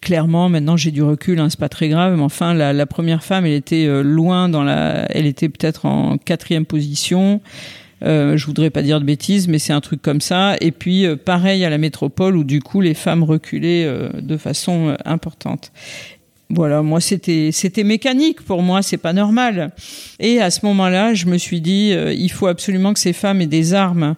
clairement, 0.00 0.48
maintenant 0.48 0.76
j'ai 0.76 0.90
du 0.90 1.02
recul, 1.02 1.38
hein, 1.38 1.48
c'est 1.50 1.58
pas 1.60 1.68
très 1.68 1.88
grave, 1.88 2.16
mais 2.16 2.22
enfin 2.22 2.54
la, 2.54 2.86
première 2.86 3.22
femme, 3.22 3.46
elle 3.46 3.52
était 3.52 3.86
euh, 3.86 4.02
loin 4.02 4.48
dans 4.48 4.62
la, 4.62 5.06
elle 5.10 5.26
était 5.26 5.48
peut-être 5.48 5.86
en 5.86 6.18
quatrième 6.18 6.66
position. 6.66 7.40
Euh, 8.04 8.36
je 8.36 8.46
voudrais 8.46 8.70
pas 8.70 8.82
dire 8.82 9.00
de 9.00 9.04
bêtises, 9.04 9.48
mais 9.48 9.58
c'est 9.58 9.72
un 9.72 9.80
truc 9.80 10.00
comme 10.02 10.20
ça. 10.20 10.56
Et 10.60 10.70
puis 10.70 11.06
euh, 11.06 11.16
pareil 11.16 11.64
à 11.64 11.70
la 11.70 11.78
métropole 11.78 12.36
où 12.36 12.44
du 12.44 12.60
coup 12.60 12.80
les 12.80 12.94
femmes 12.94 13.24
reculaient 13.24 13.84
euh, 13.84 14.08
de 14.20 14.36
façon 14.36 14.96
importante. 15.04 15.72
Voilà, 16.50 16.80
moi 16.80 17.00
c'était 17.00 17.50
c'était 17.52 17.84
mécanique 17.84 18.40
pour 18.42 18.62
moi, 18.62 18.80
c'est 18.80 18.96
pas 18.96 19.12
normal. 19.12 19.72
Et 20.18 20.40
à 20.40 20.50
ce 20.50 20.64
moment-là, 20.64 21.12
je 21.12 21.26
me 21.26 21.36
suis 21.36 21.60
dit 21.60 21.92
il 21.92 22.30
faut 22.30 22.46
absolument 22.46 22.94
que 22.94 23.00
ces 23.00 23.12
femmes 23.12 23.42
aient 23.42 23.46
des 23.46 23.74
armes 23.74 24.14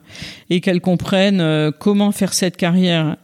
et 0.49 0.61
qu'elles 0.61 0.81
comprennent 0.81 1.73
comment 1.81 2.13
faire 2.13 2.33
cette 2.33 2.57
carrière 2.57 3.17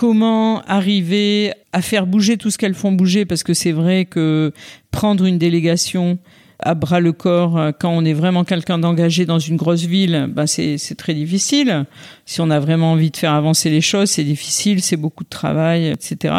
comment 0.00 0.62
arriver 0.62 1.52
à 1.74 1.82
faire 1.82 2.06
bouger 2.06 2.38
tout 2.38 2.50
ce 2.50 2.56
qu'elles 2.56 2.74
font 2.74 2.90
bouger 2.90 3.26
parce 3.26 3.42
que 3.42 3.52
c'est 3.52 3.70
vrai 3.72 4.06
que 4.06 4.50
prendre 4.90 5.26
une 5.26 5.36
délégation 5.36 6.18
à 6.58 6.74
bras 6.74 7.00
le 7.00 7.12
corps 7.12 7.58
euh, 7.58 7.70
quand 7.78 7.90
on 7.90 8.04
est 8.06 8.14
vraiment 8.14 8.44
quelqu'un 8.44 8.78
d'engagé 8.78 9.26
dans 9.26 9.38
une 9.38 9.56
grosse 9.56 9.84
ville, 9.84 10.26
ben 10.30 10.46
c'est 10.46 10.78
très 10.96 11.12
difficile. 11.12 11.84
Si 12.24 12.40
on 12.40 12.48
a 12.50 12.60
vraiment 12.60 12.92
envie 12.92 13.10
de 13.10 13.16
faire 13.18 13.34
avancer 13.34 13.68
les 13.68 13.82
choses, 13.82 14.10
c'est 14.10 14.24
difficile, 14.24 14.82
c'est 14.82 14.96
beaucoup 14.96 15.24
de 15.24 15.28
travail, 15.28 15.88
etc. 15.88 16.34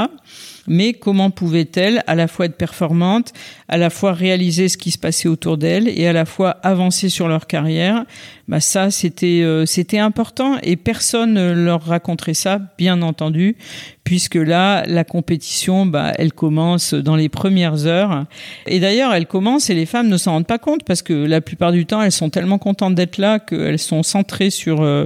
Mais 0.67 0.93
comment 0.93 1.31
pouvait-elle 1.31 2.03
à 2.07 2.15
la 2.15 2.27
fois 2.27 2.45
être 2.45 2.55
performante, 2.55 3.33
à 3.67 3.77
la 3.77 3.89
fois 3.89 4.13
réaliser 4.13 4.69
ce 4.69 4.77
qui 4.77 4.91
se 4.91 4.97
passait 4.97 5.27
autour 5.27 5.57
d'elle 5.57 5.87
et 5.87 6.07
à 6.07 6.13
la 6.13 6.25
fois 6.25 6.51
avancer 6.61 7.09
sur 7.09 7.27
leur 7.27 7.47
carrière? 7.47 8.05
Bah 8.51 8.59
ça 8.59 8.91
c'était 8.91 9.43
euh, 9.43 9.65
c'était 9.65 9.97
important 9.97 10.57
et 10.61 10.75
personne 10.75 11.35
ne 11.35 11.53
leur 11.53 11.83
raconterait 11.83 12.33
ça 12.33 12.59
bien 12.77 13.01
entendu 13.01 13.55
puisque 14.03 14.35
là 14.35 14.83
la 14.87 15.05
compétition 15.05 15.85
bah 15.85 16.11
elle 16.17 16.33
commence 16.33 16.93
dans 16.93 17.15
les 17.15 17.29
premières 17.29 17.85
heures. 17.85 18.25
Et 18.67 18.81
d'ailleurs 18.81 19.13
elle 19.13 19.25
commence 19.25 19.69
et 19.69 19.73
les 19.73 19.85
femmes 19.85 20.09
ne 20.09 20.17
s'en 20.17 20.33
rendent 20.33 20.47
pas 20.47 20.57
compte 20.57 20.83
parce 20.83 21.01
que 21.01 21.13
la 21.13 21.39
plupart 21.39 21.71
du 21.71 21.85
temps 21.85 22.01
elles 22.01 22.11
sont 22.11 22.29
tellement 22.29 22.57
contentes 22.57 22.93
d'être 22.93 23.19
là 23.19 23.39
qu'elles 23.39 23.79
sont 23.79 24.03
centrées 24.03 24.49
sur 24.49 24.81
euh, 24.81 25.05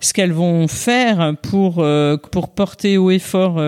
ce 0.00 0.14
qu'elles 0.14 0.32
vont 0.32 0.66
faire 0.66 1.34
pour 1.42 1.80
euh, 1.80 2.16
pour 2.16 2.54
porter 2.54 2.96
haut 2.96 3.10
et 3.10 3.18
fort 3.18 3.60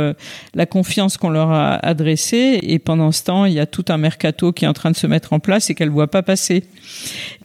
la 0.55 0.67
confiance 0.67 1.19
qu'on 1.19 1.28
leur 1.31 1.51
a 1.51 1.75
adressée 1.75 2.59
et 2.63 2.79
pendant 2.79 3.13
ce 3.13 3.25
temps 3.25 3.45
il 3.45 3.55
y 3.55 3.61
a 3.61 3.67
tout 3.67 3.85
un 3.89 3.99
mercato 3.99 4.53
qui 4.53 4.65
est 4.65 4.69
en 4.69 4.73
train 4.73 4.91
de 4.91 4.97
se 4.97 5.07
mettre 5.07 5.33
en 5.33 5.41
place 5.41 5.71
et 5.71 5.75
qu'elles 5.75 5.91
voient 5.91 6.11
pas 6.11 6.23
passer 6.23 6.65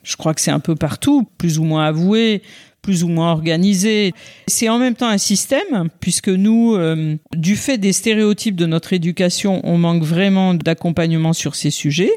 je 0.04 0.16
crois 0.18 0.34
que 0.34 0.42
c'est 0.42 0.52
un 0.52 0.60
peu 0.60 0.76
partout, 0.76 1.28
plus 1.38 1.60
ou 1.60 1.64
moins 1.64 1.86
avoué, 1.86 2.42
plus 2.82 3.06
ou 3.06 3.08
moins 3.08 3.32
organisé. 3.32 4.12
C'est 4.48 4.68
en 4.68 4.78
même 4.78 4.96
temps 4.96 5.08
un 5.08 5.18
système, 5.18 5.90
puisque 6.02 6.28
nous, 6.28 6.76
euh, 6.76 7.16
du 7.34 7.56
fait 7.56 7.78
des 7.78 7.94
stéréotypes 7.94 8.58
de 8.58 8.66
notre 8.66 8.92
éducation, 8.92 9.62
on 9.64 9.78
manque 9.78 10.04
vraiment 10.04 10.54
d'accompagnement 10.54 11.32
sur 11.32 11.56
ces 11.56 11.72
sujets. 11.72 12.12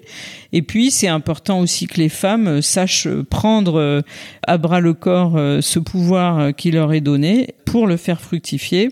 Et 0.53 0.63
puis, 0.63 0.91
c'est 0.91 1.07
important 1.07 1.61
aussi 1.61 1.87
que 1.87 1.99
les 1.99 2.09
femmes 2.09 2.61
sachent 2.61 3.09
prendre 3.31 3.79
euh, 3.79 4.03
à 4.47 4.59
bras 4.59 4.81
le 4.81 4.93
corps 4.93 5.37
euh, 5.37 5.61
ce 5.61 5.79
pouvoir 5.79 6.55
qui 6.57 6.73
leur 6.73 6.93
est 6.93 7.01
donné 7.01 7.55
pour 7.65 7.87
le 7.87 7.97
faire 7.97 8.21
fructifier 8.21 8.91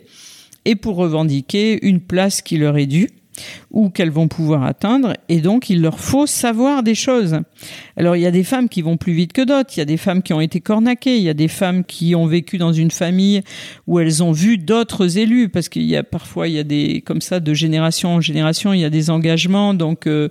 et 0.65 0.77
pour 0.77 0.97
revendiquer 0.97 1.87
une 1.87 2.01
place 2.01 2.43
qui 2.43 2.57
leur 2.59 2.77
est 2.77 2.87
due 2.87 3.09
ou 3.71 3.91
qu'elles 3.91 4.11
vont 4.11 4.29
pouvoir 4.29 4.63
atteindre 4.63 5.15
et 5.29 5.41
donc 5.41 5.71
il 5.71 5.83
leur 5.83 5.99
faut 5.99 6.27
savoir 6.27 6.83
des 6.83 6.95
choses. 6.95 7.41
Alors 7.97 8.17
il 8.17 8.23
y 8.23 8.27
a 8.27 8.31
des 8.31 8.45
femmes 8.45 8.69
qui 8.69 8.83
vont 8.83 8.97
plus 8.97 9.13
vite 9.13 9.33
que 9.33 9.43
d'autres, 9.43 9.71
il 9.77 9.81
y 9.81 9.83
a 9.83 9.87
des 9.87 9.97
femmes 9.97 10.23
qui 10.23 10.33
ont 10.33 10.41
été 10.41 10.61
cornaquées, 10.61 11.17
il 11.17 11.23
y 11.23 11.29
a 11.29 11.35
des 11.35 11.49
femmes 11.49 11.85
qui 11.85 12.15
ont 12.15 12.27
vécu 12.27 12.59
dans 12.59 12.73
une 12.73 12.91
famille 12.91 13.43
où 13.87 13.99
elles 13.99 14.23
ont 14.23 14.33
vu 14.33 14.59
d'autres 14.59 15.19
élus 15.19 15.49
parce 15.49 15.69
qu'il 15.69 15.83
y 15.83 15.97
a 15.97 16.05
parfois 16.05 16.49
il 16.49 16.55
y 16.55 16.59
a 16.59 16.65
des 16.65 17.03
comme 17.05 17.21
ça 17.21 17.41
de 17.41 17.55
génération 17.55 18.15
en 18.15 18.21
génération, 18.21 18.73
il 18.73 18.81
y 18.81 18.85
a 18.85 18.91
des 18.91 19.11
engagements. 19.11 19.75
Donc 19.75 20.07
euh, 20.07 20.29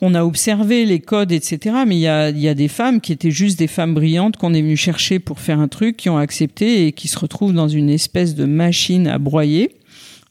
on 0.00 0.14
a 0.14 0.24
observé 0.24 0.84
les 0.84 1.00
codes, 1.00 1.32
etc. 1.32 1.76
Mais 1.86 1.96
il 1.96 2.00
y 2.00 2.08
a, 2.08 2.30
y 2.30 2.48
a 2.48 2.54
des 2.54 2.68
femmes 2.68 3.00
qui 3.00 3.12
étaient 3.12 3.30
juste 3.30 3.58
des 3.58 3.66
femmes 3.66 3.94
brillantes 3.94 4.36
qu'on 4.36 4.52
est 4.54 4.62
venu 4.62 4.76
chercher 4.76 5.18
pour 5.18 5.40
faire 5.40 5.58
un 5.58 5.68
truc, 5.68 5.96
qui 5.96 6.10
ont 6.10 6.18
accepté 6.18 6.86
et 6.86 6.92
qui 6.92 7.08
se 7.08 7.18
retrouvent 7.18 7.54
dans 7.54 7.68
une 7.68 7.88
espèce 7.88 8.34
de 8.34 8.44
machine 8.44 9.06
à 9.06 9.18
broyer 9.18 9.76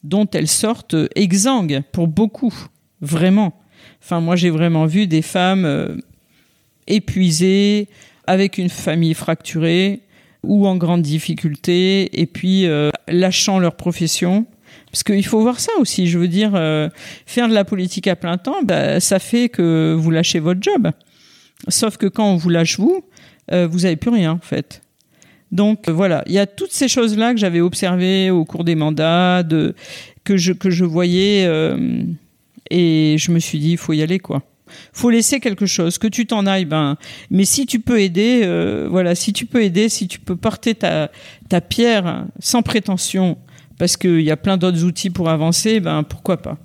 dont 0.04 0.28
elles 0.34 0.48
sortent 0.48 0.96
exsangues 1.16 1.82
pour 1.92 2.08
beaucoup, 2.08 2.54
vraiment. 3.02 3.60
Enfin, 4.04 4.22
moi, 4.22 4.36
j'ai 4.36 4.52
vraiment 4.52 4.86
vu 4.86 5.08
des 5.08 5.24
femmes 5.24 5.66
euh, 5.66 5.96
épuisées, 6.88 7.88
avec 8.28 8.58
une 8.58 8.70
famille 8.70 9.14
fracturée 9.14 10.02
ou 10.44 10.68
en 10.68 10.78
grande 10.78 11.02
difficulté, 11.02 12.22
et 12.22 12.28
puis 12.28 12.68
euh, 12.68 12.92
lâchant 13.08 13.60
leur 13.60 13.76
profession. 13.76 14.46
Parce 14.96 15.04
qu'il 15.04 15.26
faut 15.26 15.42
voir 15.42 15.60
ça 15.60 15.74
aussi. 15.80 16.08
Je 16.08 16.18
veux 16.18 16.30
dire, 16.30 16.54
euh, 16.56 16.88
faire 17.26 17.50
de 17.50 17.54
la 17.54 17.66
politique 17.66 18.08
à 18.08 18.16
plein 18.16 18.38
temps, 18.38 18.64
bah, 18.64 19.02
ça 19.02 19.20
fait 19.20 19.50
que 19.50 19.94
vous 19.94 20.10
lâchez 20.10 20.40
votre 20.40 20.62
job. 20.64 20.90
Sauf 21.68 21.98
que 21.98 22.08
quand 22.08 22.32
on 22.32 22.38
vous 22.38 22.50
lâche 22.50 22.80
vous, 22.80 23.04
vous 23.52 23.80
n'avez 23.80 23.96
plus 23.96 24.10
rien 24.10 24.32
en 24.32 24.40
fait. 24.40 24.82
Donc 25.52 25.88
euh, 25.88 25.94
voilà, 25.94 26.24
il 26.28 26.34
y 26.34 26.40
a 26.40 26.48
toutes 26.48 26.72
ces 26.72 26.88
choses-là 26.88 27.34
que 27.34 27.40
j'avais 27.40 27.62
observées 27.62 28.30
au 28.30 28.46
cours 28.46 28.64
des 28.64 28.76
mandats, 28.76 29.44
que, 30.24 30.38
je, 30.38 30.54
que 30.54 30.70
je 30.70 30.86
voyais, 30.86 31.46
euh, 31.46 32.04
et 32.70 33.16
je 33.18 33.32
me 33.32 33.40
suis 33.40 33.60
dit, 33.60 33.72
il 33.72 33.78
faut 33.78 33.94
y 33.94 34.02
aller, 34.02 34.20
quoi. 34.20 34.42
faut 34.92 35.10
laisser 35.10 35.40
quelque 35.40 35.66
chose, 35.66 35.98
que 35.98 36.08
tu 36.08 36.26
t'en 36.26 36.46
ailles, 36.46 36.66
ben, 36.66 36.98
mais 37.30 37.46
si 37.46 37.66
tu 37.66 37.80
peux 37.80 38.02
aider, 38.02 38.42
euh, 38.44 38.88
voilà, 38.90 39.16
si 39.16 39.34
tu 39.34 39.46
peux 39.46 39.64
aider, 39.64 39.88
si 39.88 40.08
tu 40.08 40.20
peux 40.20 40.36
porter 40.36 40.76
ta, 40.76 41.10
ta 41.48 41.62
pierre 41.62 42.26
sans 42.40 42.62
prétention, 42.62 43.38
parce 43.78 43.98
qu'il 43.98 44.22
y 44.22 44.32
a 44.32 44.38
plein 44.38 44.58
d'autres 44.58 44.84
outils 44.84 45.10
pour 45.10 45.30
avancer, 45.30 45.80
ben, 45.80 46.04
pourquoi 46.04 46.38
pas. 46.38 46.58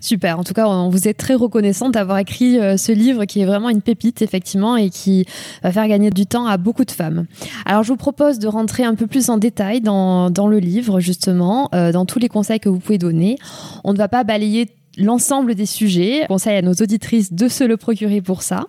Super. 0.00 0.38
En 0.38 0.44
tout 0.44 0.54
cas, 0.54 0.66
on 0.66 0.88
vous 0.88 1.08
est 1.08 1.14
très 1.14 1.34
reconnaissant 1.34 1.90
d'avoir 1.90 2.18
écrit 2.18 2.58
euh, 2.58 2.76
ce 2.76 2.92
livre 2.92 3.26
qui 3.26 3.40
est 3.40 3.44
vraiment 3.44 3.68
une 3.68 3.82
pépite, 3.82 4.22
effectivement, 4.22 4.76
et 4.76 4.88
qui 4.88 5.26
va 5.62 5.72
faire 5.72 5.86
gagner 5.88 6.10
du 6.10 6.26
temps 6.26 6.46
à 6.46 6.56
beaucoup 6.56 6.86
de 6.86 6.90
femmes. 6.90 7.26
Alors, 7.66 7.82
je 7.82 7.88
vous 7.88 7.96
propose 7.96 8.38
de 8.38 8.48
rentrer 8.48 8.84
un 8.84 8.94
peu 8.94 9.06
plus 9.06 9.28
en 9.28 9.36
détail 9.36 9.82
dans, 9.82 10.30
dans 10.30 10.46
le 10.46 10.58
livre, 10.58 11.00
justement, 11.00 11.68
euh, 11.74 11.92
dans 11.92 12.06
tous 12.06 12.18
les 12.18 12.28
conseils 12.28 12.60
que 12.60 12.70
vous 12.70 12.78
pouvez 12.78 12.98
donner. 12.98 13.36
On 13.84 13.92
ne 13.92 13.98
va 13.98 14.08
pas 14.08 14.24
balayer 14.24 14.68
l'ensemble 14.98 15.54
des 15.54 15.66
sujets. 15.66 16.24
conseille 16.28 16.56
à 16.56 16.62
nos 16.62 16.72
auditrices 16.72 17.32
de 17.32 17.48
se 17.48 17.64
le 17.64 17.76
procurer 17.76 18.20
pour 18.20 18.42
ça. 18.42 18.66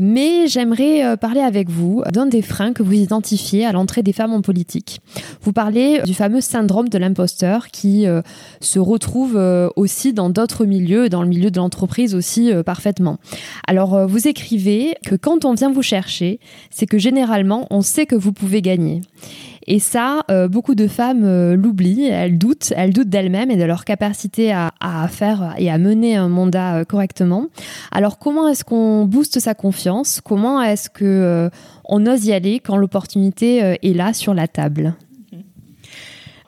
Mais 0.00 0.46
j'aimerais 0.46 1.04
euh, 1.04 1.16
parler 1.16 1.40
avec 1.40 1.68
vous 1.68 2.02
d'un 2.12 2.26
des 2.26 2.42
freins 2.42 2.72
que 2.72 2.82
vous 2.82 2.92
identifiez 2.92 3.66
à 3.66 3.72
l'entrée 3.72 4.02
des 4.02 4.12
femmes 4.12 4.32
en 4.32 4.40
politique. 4.40 5.00
Vous 5.42 5.52
parlez 5.52 6.00
du 6.04 6.14
fameux 6.14 6.40
syndrome 6.40 6.88
de 6.88 6.98
l'imposteur 6.98 7.68
qui 7.68 8.06
euh, 8.06 8.22
se 8.60 8.78
retrouve 8.78 9.36
euh, 9.36 9.68
aussi 9.76 10.12
dans 10.12 10.30
d'autres 10.30 10.64
milieux, 10.64 11.08
dans 11.08 11.22
le 11.22 11.28
milieu 11.28 11.50
de 11.50 11.58
l'entreprise 11.58 12.14
aussi 12.14 12.52
parfaitement. 12.64 13.18
Alors 13.66 14.06
vous 14.06 14.28
écrivez 14.28 14.94
que 15.04 15.14
quand 15.14 15.44
on 15.44 15.54
vient 15.54 15.70
vous 15.70 15.82
chercher, 15.82 16.40
c'est 16.70 16.86
que 16.86 16.98
généralement 16.98 17.66
on 17.70 17.82
sait 17.82 18.06
que 18.06 18.14
vous 18.14 18.32
pouvez 18.32 18.62
gagner. 18.62 19.00
Et 19.70 19.80
ça, 19.80 20.24
euh, 20.30 20.48
beaucoup 20.48 20.74
de 20.74 20.88
femmes 20.88 21.24
euh, 21.26 21.54
l'oublient, 21.54 22.06
elles 22.06 22.38
doutent, 22.38 22.72
elles 22.74 22.94
doutent 22.94 23.10
d'elles-mêmes 23.10 23.50
et 23.50 23.56
de 23.56 23.64
leur 23.64 23.84
capacité 23.84 24.50
à, 24.50 24.72
faire 25.08 25.54
et 25.58 25.70
à 25.70 25.76
mener 25.76 26.16
un 26.16 26.30
mandat 26.30 26.76
euh, 26.76 26.84
correctement. 26.84 27.48
Alors 27.92 28.18
comment 28.18 28.48
est-ce 28.48 28.64
qu'on 28.64 29.04
booste 29.04 29.40
sa 29.40 29.52
confiance? 29.52 30.22
Comment 30.24 30.62
est-ce 30.62 30.88
que 30.88 31.50
on 31.84 32.06
ose 32.06 32.24
y 32.24 32.32
aller 32.32 32.60
quand 32.60 32.78
l'opportunité 32.78 33.76
est 33.82 33.94
là 33.94 34.14
sur 34.14 34.32
la 34.32 34.48
table? 34.48 34.94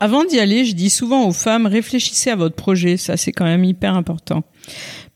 Avant 0.02 0.24
d'y 0.24 0.40
aller, 0.40 0.64
je 0.64 0.74
dis 0.74 0.88
souvent 0.88 1.28
aux 1.28 1.33
femmes, 1.33 1.66
réfléchissez 1.66 2.30
à 2.30 2.37
votre 2.37 2.56
projet. 2.56 2.96
Ça, 2.96 3.18
c'est 3.18 3.33
quand 3.33 3.44
même 3.44 3.64
hyper 3.64 3.94
important. 3.94 4.44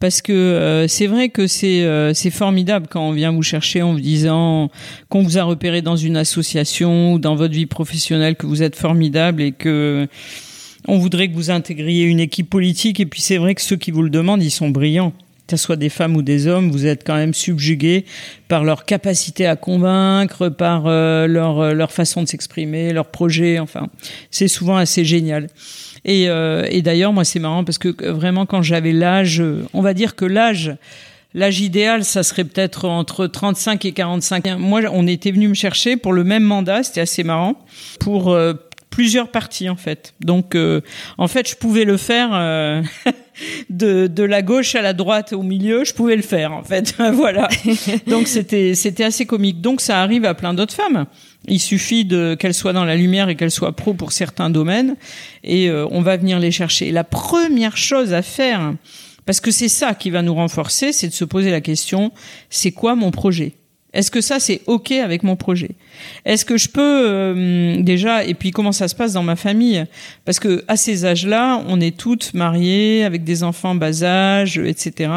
Parce 0.05 0.21
que 0.21 0.35
euh, 0.35 0.87
c'est 0.87 1.07
vrai 1.07 1.31
que 1.31 1.47
c'est 1.47 1.83
euh, 1.83 2.13
c'est 2.13 2.29
formidable 2.29 2.89
quand 2.91 3.09
on 3.09 3.13
vient 3.13 3.33
vous 3.33 3.43
chercher 3.43 3.81
en 3.81 3.95
vous 3.95 4.01
disant 4.01 4.71
qu'on 5.09 5.23
vous 5.23 5.39
a 5.39 5.45
repéré 5.45 5.81
dans 5.81 5.97
une 5.97 6.19
association 6.19 7.15
ou 7.15 7.19
dans 7.19 7.37
votre 7.37 7.55
vie 7.55 7.65
professionnelle 7.65 8.37
que 8.37 8.45
vous 8.45 8.63
êtes 8.63 8.77
formidable 8.77 9.41
et 9.41 9.53
que 9.53 10.07
on 10.89 10.99
voudrait 10.99 11.29
que 11.29 11.35
vous 11.35 11.51
intégriez 11.51 12.05
une 12.05 12.21
équipe 12.21 12.51
politique. 12.51 13.01
Et 13.01 13.07
puis 13.07 13.23
c'est 13.23 13.39
vrai 13.39 13.55
que 13.55 13.63
ceux 13.63 13.77
qui 13.77 13.93
vous 13.93 14.03
le 14.03 14.11
demandent, 14.11 14.43
ils 14.43 14.51
sont 14.51 14.69
brillants 14.69 15.15
que 15.47 15.57
ce 15.57 15.63
soit 15.63 15.77
des 15.77 15.91
femmes 15.91 16.17
ou 16.17 16.23
des 16.23 16.47
hommes, 16.47 16.71
vous 16.71 16.87
êtes 16.87 17.05
quand 17.07 17.17
même 17.17 17.35
subjugués 17.35 18.07
par 18.49 18.65
leur 18.65 18.87
capacité 18.87 19.47
à 19.47 19.57
convaincre, 19.57 20.49
par 20.49 20.87
euh, 20.87 21.27
leur, 21.27 21.75
leur 21.75 21.93
façon 21.93 22.23
de 22.23 22.29
s'exprimer, 22.29 22.95
leur 22.95 23.07
projet. 23.07 23.59
Enfin, 23.59 23.89
c'est 24.31 24.49
souvent 24.49 24.77
assez 24.77 25.05
génial. 25.05 25.49
Et, 26.05 26.29
euh, 26.29 26.67
et 26.71 26.83
d'ailleurs, 26.83 27.13
moi, 27.13 27.25
c'est 27.25 27.39
marrant 27.39 27.65
parce 27.65 27.79
que 27.79 28.11
vraiment, 28.11 28.47
quand 28.47 28.63
j'avais 28.63 28.93
l'âge, 28.93 29.43
on 29.73 29.81
va 29.81 29.95
dire 29.95 30.17
que 30.17 30.25
l'âge, 30.25 30.77
l'âge 31.33 31.61
idéal, 31.61 32.05
ça 32.05 32.23
serait 32.23 32.45
peut-être 32.45 32.87
entre 32.87 33.27
35 33.27 33.85
et 33.85 33.93
45. 33.93 34.59
Moi, 34.59 34.83
on 34.93 35.07
était 35.07 35.31
venu 35.31 35.49
me 35.49 35.55
chercher 35.55 35.97
pour 35.97 36.13
le 36.13 36.25
même 36.25 36.45
mandat, 36.45 36.83
c'était 36.83 37.01
assez 37.01 37.25
marrant, 37.25 37.55
pour 38.01 38.37
plusieurs 38.91 39.29
parties 39.29 39.69
en 39.69 39.77
fait. 39.77 40.15
Donc, 40.21 40.57
en 41.19 41.29
fait, 41.29 41.49
je 41.49 41.57
pouvais 41.57 41.85
le 41.85 41.97
faire. 41.97 42.83
de, 43.71 44.07
de 44.07 44.23
la 44.23 44.43
gauche 44.43 44.75
à 44.75 44.83
la 44.83 44.93
droite 44.93 45.33
au 45.33 45.43
milieu, 45.43 45.85
je 45.85 45.93
pouvais 45.95 46.17
le 46.17 46.23
faire 46.23 46.53
en 46.53 46.63
fait. 46.63 46.95
voilà. 47.13 47.49
Donc 48.07 48.27
c'était 48.27 48.75
c'était 48.75 49.05
assez 49.05 49.27
comique. 49.27 49.61
Donc 49.61 49.81
ça 49.81 50.01
arrive 50.01 50.25
à 50.25 50.35
plein 50.35 50.55
d'autres 50.55 50.75
femmes. 50.75 51.07
Il 51.47 51.61
suffit 51.61 52.05
de 52.05 52.37
qu'elles 52.39 52.55
soient 52.55 52.73
dans 52.73 52.85
la 52.85 52.97
lumière 52.97 53.29
et 53.29 53.37
qu'elles 53.37 53.51
soient 53.51 53.77
pro 53.77 53.95
pour 53.95 54.13
certains 54.13 54.51
domaines 54.51 54.97
et 55.43 55.69
euh, 55.69 55.87
on 55.91 56.01
va 56.01 56.17
venir 56.17 56.39
les 56.39 56.51
chercher. 56.51 56.91
La 56.91 57.05
première 57.05 57.77
chose 57.77 58.13
à 58.15 58.23
faire 58.23 58.75
parce 59.27 59.41
que 59.41 59.51
c'est 59.51 59.69
ça 59.69 59.95
qui 59.95 60.11
va 60.11 60.23
nous 60.23 60.35
renforcer, 60.35 60.93
c'est 60.93 61.09
de 61.09 61.13
se 61.13 61.25
poser 61.25 61.51
la 61.51 61.61
question, 61.61 62.13
c'est 62.51 62.73
quoi 62.73 62.95
mon 62.95 63.11
projet? 63.11 63.55
Est-ce 63.95 64.11
que 64.11 64.21
ça 64.21 64.41
c'est 64.41 64.63
ok 64.67 64.91
avec 64.93 65.23
mon 65.23 65.37
projet? 65.37 65.71
Est-ce 66.25 66.45
que 66.45 66.57
je 66.57 66.69
peux 66.69 66.81
euh, 67.09 67.81
déjà 67.81 68.25
et 68.25 68.35
puis 68.35 68.51
comment 68.51 68.73
ça 68.73 68.89
se 68.89 68.95
passe 68.95 69.13
dans 69.13 69.23
ma 69.23 69.37
famille? 69.37 69.85
Parce 70.25 70.41
que 70.41 70.65
à 70.67 70.77
ces 70.77 71.05
âges-là, 71.05 71.63
on 71.69 71.81
est 71.81 71.97
toutes 71.97 72.35
mariées 72.35 73.05
avec 73.05 73.23
des 73.23 73.45
enfants 73.45 73.75
bas 73.77 74.03
âge, 74.03 74.59
etc. 74.59 75.11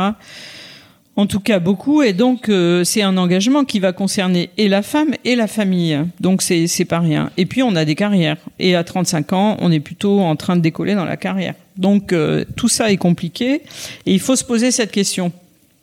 En 1.18 1.26
tout 1.26 1.40
cas 1.40 1.58
beaucoup 1.58 2.04
et 2.04 2.14
donc 2.14 2.48
euh, 2.48 2.84
c'est 2.84 3.02
un 3.02 3.18
engagement 3.18 3.66
qui 3.66 3.80
va 3.80 3.92
concerner 3.92 4.52
et 4.58 4.70
la 4.70 4.84
femme 4.84 5.16
et 5.26 5.36
la 5.36 5.48
famille. 5.48 6.00
Donc 6.20 6.44
c'est 6.44 6.68
c'est 6.68 6.86
pas 6.86 7.00
rien. 7.00 7.32
Et 7.38 7.48
puis 7.48 7.64
on 7.64 7.76
a 7.76 7.86
des 7.86 7.96
carrières 7.96 8.38
et 8.60 8.76
à 8.76 8.84
35 8.84 9.34
ans, 9.34 9.58
on 9.60 9.72
est 9.72 9.80
plutôt 9.80 10.20
en 10.20 10.36
train 10.36 10.56
de 10.56 10.62
décoller 10.62 10.94
dans 10.94 11.06
la 11.06 11.18
carrière. 11.18 11.56
Donc 11.76 12.14
euh, 12.14 12.46
tout 12.56 12.68
ça 12.68 12.92
est 12.92 12.98
compliqué 12.98 13.64
et 14.06 14.14
il 14.14 14.20
faut 14.20 14.36
se 14.36 14.44
poser 14.44 14.70
cette 14.70 14.92
question. 14.92 15.32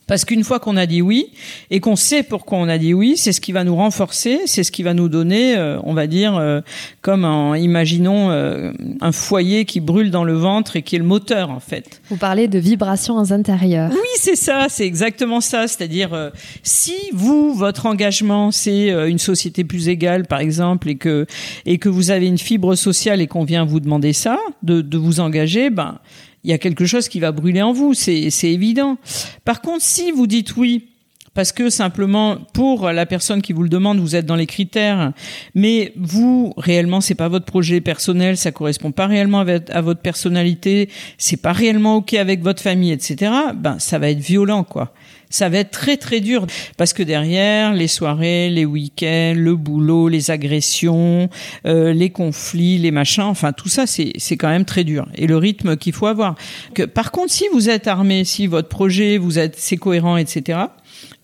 Parce 0.07 0.25
qu'une 0.25 0.45
fois 0.45 0.61
qu'on 0.61 0.77
a 0.77 0.87
dit 0.87 1.03
oui 1.03 1.29
et 1.71 1.81
qu'on 1.81 1.97
sait 1.97 2.23
pourquoi 2.23 2.59
on 2.59 2.69
a 2.69 2.79
dit 2.79 2.93
oui, 2.93 3.15
c'est 3.17 3.33
ce 3.33 3.41
qui 3.41 3.53
va 3.53 3.65
nous 3.65 3.77
renforcer, 3.77 4.41
c'est 4.47 4.63
ce 4.63 4.71
qui 4.71 4.83
va 4.83 4.93
nous 4.93 5.09
donner, 5.09 5.57
euh, 5.57 5.79
on 5.85 5.95
va 5.95 6.07
dire, 6.07 6.37
euh, 6.37 6.61
comme 7.01 7.25
en, 7.25 7.55
imaginons 7.55 8.31
euh, 8.31 8.73
un 9.01 9.13
foyer 9.13 9.65
qui 9.65 9.81
brûle 9.81 10.11
dans 10.11 10.25
le 10.25 10.35
ventre 10.35 10.77
et 10.77 10.83
qui 10.83 10.97
est 10.97 10.99
le 10.99 11.05
moteur 11.05 11.51
en 11.51 11.61
fait. 11.61 12.03
Vous 12.11 12.17
parlez 12.17 12.49
de 12.49 12.59
vibrations 12.59 13.19
intérieures. 13.31 13.91
Oui, 13.93 14.09
c'est 14.17 14.37
ça, 14.37 14.67
c'est 14.69 14.87
exactement 14.87 15.41
ça. 15.41 15.67
C'est-à-dire, 15.67 16.31
si 16.63 16.95
vous, 17.13 17.55
votre 17.55 17.87
engagement, 17.87 18.51
c'est 18.51 18.89
une 19.09 19.19
société 19.19 19.65
plus 19.65 19.89
égale, 19.89 20.27
par 20.27 20.41
exemple, 20.41 20.89
et 20.89 20.97
que 20.97 21.27
et 21.65 21.79
que 21.79 21.89
vous 21.89 22.11
avez 22.11 22.27
une 22.27 22.39
fibre 22.39 22.75
sociale 22.75 23.21
et 23.21 23.27
qu'on 23.27 23.45
vient 23.45 23.65
vous 23.65 23.81
demander 23.81 24.13
ça, 24.13 24.39
de, 24.63 24.83
de 24.83 24.99
vous 24.99 25.21
engager, 25.21 25.71
ben 25.71 25.99
il 26.45 26.51
y 26.51 26.53
a 26.53 26.59
quelque 26.59 26.85
chose 26.85 27.09
qui 27.09 27.21
va 27.21 27.33
brûler 27.33 27.63
en 27.63 27.73
vous, 27.73 27.95
c'est 27.95 28.31
évident. 28.45 28.99
Par 29.45 29.63
contre, 29.63 29.83
si 29.83 30.11
vous 30.11 30.27
dites 30.27 30.57
oui, 30.57 30.89
parce 31.35 31.51
que 31.51 31.69
simplement 31.69 32.37
pour 32.53 32.91
la 32.91 33.07
personne 33.07 33.43
qui 33.43 33.53
vous 33.53 33.65
le 33.65 33.69
demande, 33.69 33.99
vous 33.99 34.15
êtes 34.15 34.25
dans 34.25 34.37
les 34.37 34.47
critères, 34.47 35.13
mais 35.55 35.93
vous 35.97 36.55
réellement 36.57 37.01
c'est 37.01 37.17
pas 37.17 37.29
votre 37.29 37.45
projet 37.45 37.81
personnel, 37.81 38.37
ça 38.37 38.53
correspond 38.53 38.93
pas 38.93 39.07
réellement 39.07 39.41
à 39.41 39.81
votre 39.81 40.01
personnalité, 40.01 40.89
c'est 41.19 41.37
pas 41.37 41.53
réellement 41.53 41.97
ok 41.97 42.15
avec 42.15 42.41
votre 42.43 42.63
famille, 42.63 42.93
etc. 42.93 43.33
Ben 43.57 43.79
ça 43.81 43.99
va 43.99 44.11
être 44.11 44.21
violent 44.21 44.63
quoi 44.63 44.95
ça 45.35 45.49
va 45.49 45.59
être 45.59 45.73
très 45.73 45.97
très 45.97 46.21
dur 46.21 46.47
parce 46.77 46.93
que 46.93 47.03
derrière 47.03 47.75
les 47.75 47.89
soirées, 47.89 48.51
les 48.51 48.65
week-ends, 48.65 49.35
le 49.37 49.57
boulot, 49.57 50.09
les 50.09 50.31
agressions, 50.31 51.29
euh, 51.67 51.93
les 51.93 52.11
conflits, 52.11 52.79
les 52.79 52.93
machins, 52.93 53.25
enfin 53.25 53.53
tout 53.53 53.69
ça 53.69 53.87
c'est 53.87 54.13
c'est 54.17 54.37
quand 54.37 54.49
même 54.49 54.65
très 54.65 54.85
dur 54.85 55.09
et 55.17 55.27
le 55.27 55.37
rythme 55.37 55.77
qu'il 55.77 55.93
faut 55.93 56.07
avoir. 56.07 56.37
Que 56.73 56.85
par 56.85 57.11
contre 57.11 57.33
si 57.33 57.47
vous 57.53 57.69
êtes 57.69 57.89
armé, 57.89 58.25
si 58.25 58.47
votre 58.47 58.69
projet 58.69 59.19
vous 59.19 59.41
êtes 59.41 59.57
c'est 59.59 59.77
cohérent, 59.77 60.17
etc 60.17 60.67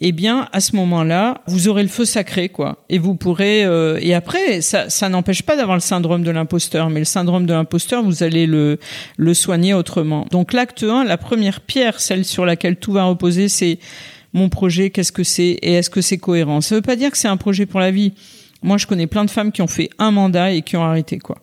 eh 0.00 0.12
bien 0.12 0.48
à 0.52 0.60
ce 0.60 0.76
moment-là, 0.76 1.42
vous 1.46 1.68
aurez 1.68 1.82
le 1.82 1.88
feu 1.88 2.04
sacré, 2.04 2.48
quoi. 2.48 2.84
Et 2.88 2.98
vous 2.98 3.14
pourrez. 3.14 3.64
Euh, 3.64 3.98
et 4.00 4.14
après, 4.14 4.60
ça, 4.60 4.88
ça 4.88 5.08
n'empêche 5.08 5.42
pas 5.42 5.56
d'avoir 5.56 5.76
le 5.76 5.82
syndrome 5.82 6.22
de 6.22 6.30
l'imposteur, 6.30 6.90
mais 6.90 7.00
le 7.00 7.04
syndrome 7.04 7.46
de 7.46 7.52
l'imposteur, 7.52 8.02
vous 8.02 8.22
allez 8.22 8.46
le 8.46 8.78
le 9.16 9.34
soigner 9.34 9.74
autrement. 9.74 10.26
Donc 10.30 10.52
l'acte 10.52 10.82
1, 10.82 11.04
la 11.04 11.18
première 11.18 11.60
pierre, 11.60 12.00
celle 12.00 12.24
sur 12.24 12.46
laquelle 12.46 12.76
tout 12.76 12.92
va 12.92 13.04
reposer, 13.04 13.48
c'est 13.48 13.78
mon 14.32 14.48
projet. 14.48 14.90
Qu'est-ce 14.90 15.12
que 15.12 15.24
c'est 15.24 15.58
et 15.62 15.74
est-ce 15.74 15.90
que 15.90 16.00
c'est 16.00 16.18
cohérent? 16.18 16.60
Ça 16.60 16.74
veut 16.74 16.82
pas 16.82 16.96
dire 16.96 17.10
que 17.10 17.18
c'est 17.18 17.28
un 17.28 17.36
projet 17.36 17.66
pour 17.66 17.80
la 17.80 17.90
vie. 17.90 18.12
Moi, 18.62 18.76
je 18.76 18.86
connais 18.86 19.06
plein 19.06 19.24
de 19.24 19.30
femmes 19.30 19.52
qui 19.52 19.62
ont 19.62 19.66
fait 19.66 19.90
un 19.98 20.10
mandat 20.10 20.52
et 20.52 20.62
qui 20.62 20.76
ont 20.76 20.84
arrêté, 20.84 21.18
quoi 21.18 21.38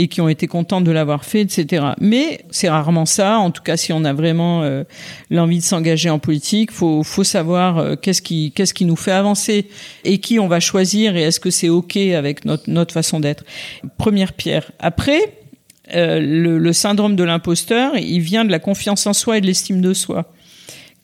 et 0.00 0.08
qui 0.08 0.22
ont 0.22 0.30
été 0.30 0.46
contentes 0.46 0.84
de 0.84 0.90
l'avoir 0.90 1.26
fait, 1.26 1.42
etc. 1.42 1.88
Mais 2.00 2.40
c'est 2.50 2.70
rarement 2.70 3.04
ça. 3.04 3.38
En 3.38 3.50
tout 3.50 3.62
cas, 3.62 3.76
si 3.76 3.92
on 3.92 4.02
a 4.04 4.14
vraiment 4.14 4.62
euh, 4.62 4.84
l'envie 5.28 5.58
de 5.58 5.62
s'engager 5.62 6.08
en 6.08 6.18
politique, 6.18 6.70
faut 6.70 7.02
faut 7.02 7.22
savoir 7.22 7.76
euh, 7.76 7.96
qu'est-ce 7.96 8.22
qui 8.22 8.50
qu'est-ce 8.52 8.72
qui 8.72 8.86
nous 8.86 8.96
fait 8.96 9.12
avancer 9.12 9.68
et 10.04 10.16
qui 10.16 10.38
on 10.38 10.48
va 10.48 10.58
choisir 10.58 11.16
et 11.16 11.22
est-ce 11.22 11.38
que 11.38 11.50
c'est 11.50 11.68
ok 11.68 11.98
avec 11.98 12.46
notre 12.46 12.70
notre 12.70 12.94
façon 12.94 13.20
d'être. 13.20 13.44
Première 13.98 14.32
pierre. 14.32 14.72
Après. 14.78 15.34
Euh, 15.92 16.20
le, 16.20 16.58
le 16.58 16.72
syndrome 16.72 17.16
de 17.16 17.24
l'imposteur, 17.24 17.96
il 17.96 18.20
vient 18.20 18.44
de 18.44 18.52
la 18.52 18.60
confiance 18.60 19.08
en 19.08 19.12
soi 19.12 19.38
et 19.38 19.40
de 19.40 19.46
l'estime 19.46 19.80
de 19.80 19.92
soi 19.92 20.32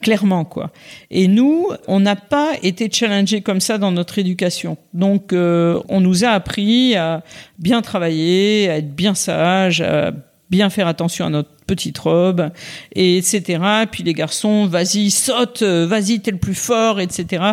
clairement 0.01 0.45
quoi. 0.45 0.71
Et 1.09 1.27
nous, 1.27 1.67
on 1.87 1.99
n'a 1.99 2.15
pas 2.15 2.53
été 2.63 2.89
challengés 2.91 3.41
comme 3.41 3.61
ça 3.61 3.77
dans 3.77 3.91
notre 3.91 4.19
éducation. 4.19 4.77
Donc, 4.93 5.33
euh, 5.33 5.81
on 5.89 6.01
nous 6.01 6.23
a 6.23 6.29
appris 6.29 6.95
à 6.95 7.23
bien 7.59 7.81
travailler, 7.81 8.69
à 8.69 8.77
être 8.77 8.95
bien 8.95 9.15
sage, 9.15 9.81
à 9.81 10.11
bien 10.49 10.69
faire 10.69 10.87
attention 10.87 11.25
à 11.25 11.29
notre 11.29 11.49
petite 11.67 11.97
robe, 11.99 12.49
et 12.95 13.17
etc. 13.17 13.59
Puis 13.91 14.03
les 14.03 14.13
garçons, 14.13 14.65
vas-y, 14.65 15.11
saute, 15.11 15.61
euh, 15.61 15.85
vas-y, 15.85 16.19
t'es 16.21 16.31
le 16.31 16.37
plus 16.37 16.55
fort, 16.55 16.99
etc. 16.99 17.43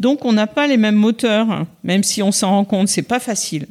Donc 0.00 0.24
on 0.24 0.32
n'a 0.32 0.46
pas 0.46 0.66
les 0.66 0.76
mêmes 0.76 0.96
moteurs, 0.96 1.66
même 1.84 2.02
si 2.02 2.22
on 2.22 2.32
s'en 2.32 2.50
rend 2.50 2.64
compte, 2.64 2.88
c'est 2.88 3.02
pas 3.02 3.20
facile. 3.20 3.66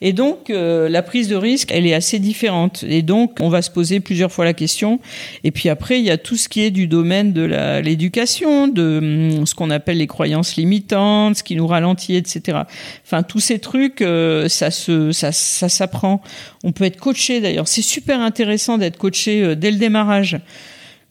Et 0.00 0.12
donc 0.12 0.50
euh, 0.50 0.88
la 0.88 1.02
prise 1.02 1.28
de 1.28 1.36
risque, 1.36 1.70
elle 1.72 1.86
est 1.86 1.94
assez 1.94 2.18
différente. 2.18 2.84
Et 2.88 3.02
donc 3.02 3.36
on 3.40 3.48
va 3.48 3.62
se 3.62 3.70
poser 3.70 4.00
plusieurs 4.00 4.32
fois 4.32 4.44
la 4.44 4.54
question. 4.54 4.98
Et 5.44 5.50
puis 5.50 5.68
après, 5.68 5.98
il 5.98 6.04
y 6.04 6.10
a 6.10 6.18
tout 6.18 6.36
ce 6.36 6.48
qui 6.48 6.62
est 6.62 6.70
du 6.70 6.86
domaine 6.86 7.32
de 7.32 7.42
l'éducation, 7.80 8.68
de 8.68 8.98
hum, 9.38 9.46
ce 9.46 9.54
qu'on 9.54 9.70
appelle 9.70 9.98
les 9.98 10.06
croyances 10.06 10.56
limitantes, 10.56 11.36
ce 11.36 11.42
qui 11.42 11.56
nous 11.56 11.66
ralentit, 11.66 12.16
etc. 12.16 12.58
Enfin 13.04 13.22
tous 13.22 13.40
ces 13.40 13.58
trucs, 13.58 14.00
euh, 14.00 14.48
ça 14.48 14.70
se, 14.70 15.12
ça 15.12 15.32
s'apprend. 15.32 16.22
On 16.64 16.72
peut 16.72 16.84
être 16.84 16.98
coaché 16.98 17.40
d'ailleurs. 17.40 17.68
C'est 17.68 17.82
super 17.82 18.20
intéressant 18.20 18.78
d'être 18.78 18.96
coaché 18.96 19.33
euh, 19.42 19.54
dès 19.54 19.70
le 19.70 19.78
démarrage. 19.78 20.38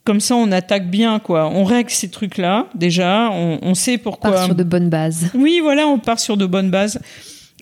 Comme 0.04 0.20
ça, 0.20 0.36
on 0.36 0.52
attaque 0.52 0.90
bien, 0.90 1.20
quoi. 1.20 1.50
On 1.50 1.64
règle 1.64 1.90
ces 1.90 2.10
trucs-là, 2.10 2.68
déjà. 2.76 3.32
On, 3.32 3.74
sait 3.74 3.98
pourquoi. 3.98 4.32
On 4.32 4.34
part 4.34 4.46
sur 4.46 4.56
de 4.56 4.64
bonnes 4.64 4.90
bases. 4.90 5.30
Oui, 5.34 5.62
voilà, 5.64 5.88
on 5.88 5.98
part 5.98 6.20
sur 6.20 6.36
de 6.36 6.46
bonnes 6.46 6.70
bases. 6.70 7.00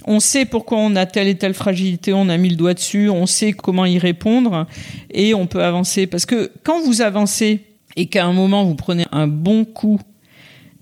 On 0.05 0.19
sait 0.19 0.45
pourquoi 0.45 0.79
on 0.79 0.95
a 0.95 1.05
telle 1.05 1.27
et 1.27 1.35
telle 1.35 1.53
fragilité, 1.53 2.13
on 2.13 2.29
a 2.29 2.37
mis 2.37 2.49
le 2.49 2.55
doigt 2.55 2.73
dessus, 2.73 3.09
on 3.09 3.27
sait 3.27 3.53
comment 3.53 3.85
y 3.85 3.99
répondre 3.99 4.65
et 5.11 5.35
on 5.35 5.45
peut 5.45 5.63
avancer. 5.63 6.07
Parce 6.07 6.25
que 6.25 6.51
quand 6.63 6.81
vous 6.81 7.01
avancez 7.01 7.67
et 7.95 8.07
qu'à 8.07 8.25
un 8.25 8.33
moment 8.33 8.63
vous 8.63 8.73
prenez 8.73 9.05
un 9.11 9.27
bon 9.27 9.63
coup 9.63 9.99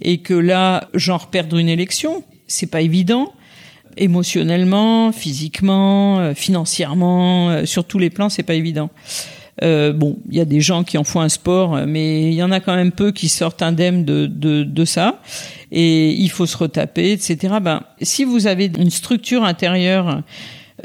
et 0.01 0.19
que 0.19 0.33
là, 0.33 0.87
genre 0.93 1.27
perdre 1.27 1.57
une 1.57 1.67
élection, 1.67 2.23
c'est 2.47 2.67
pas 2.67 2.79
évident 2.79 3.33
émotionnellement, 3.97 5.11
physiquement, 5.11 6.19
euh, 6.19 6.33
financièrement, 6.33 7.49
euh, 7.49 7.65
sur 7.65 7.83
tous 7.83 7.99
les 7.99 8.09
plans, 8.09 8.29
c'est 8.29 8.43
pas 8.43 8.53
évident. 8.53 8.89
Euh, 9.63 9.93
bon, 9.93 10.17
il 10.29 10.37
y 10.37 10.39
a 10.39 10.45
des 10.45 10.61
gens 10.61 10.83
qui 10.83 10.97
en 10.97 11.03
font 11.03 11.21
un 11.21 11.29
sport, 11.29 11.75
mais 11.85 12.29
il 12.29 12.33
y 12.33 12.43
en 12.43 12.51
a 12.51 12.59
quand 12.59 12.75
même 12.75 12.91
peu 12.91 13.11
qui 13.11 13.29
sortent 13.29 13.61
indemnes 13.61 14.05
de, 14.05 14.25
de, 14.25 14.63
de 14.63 14.85
ça. 14.85 15.21
Et 15.71 16.11
il 16.11 16.29
faut 16.29 16.45
se 16.45 16.57
retaper, 16.57 17.11
etc. 17.11 17.55
Ben, 17.61 17.83
si 18.01 18.23
vous 18.23 18.47
avez 18.47 18.71
une 18.77 18.89
structure 18.89 19.43
intérieure 19.43 20.23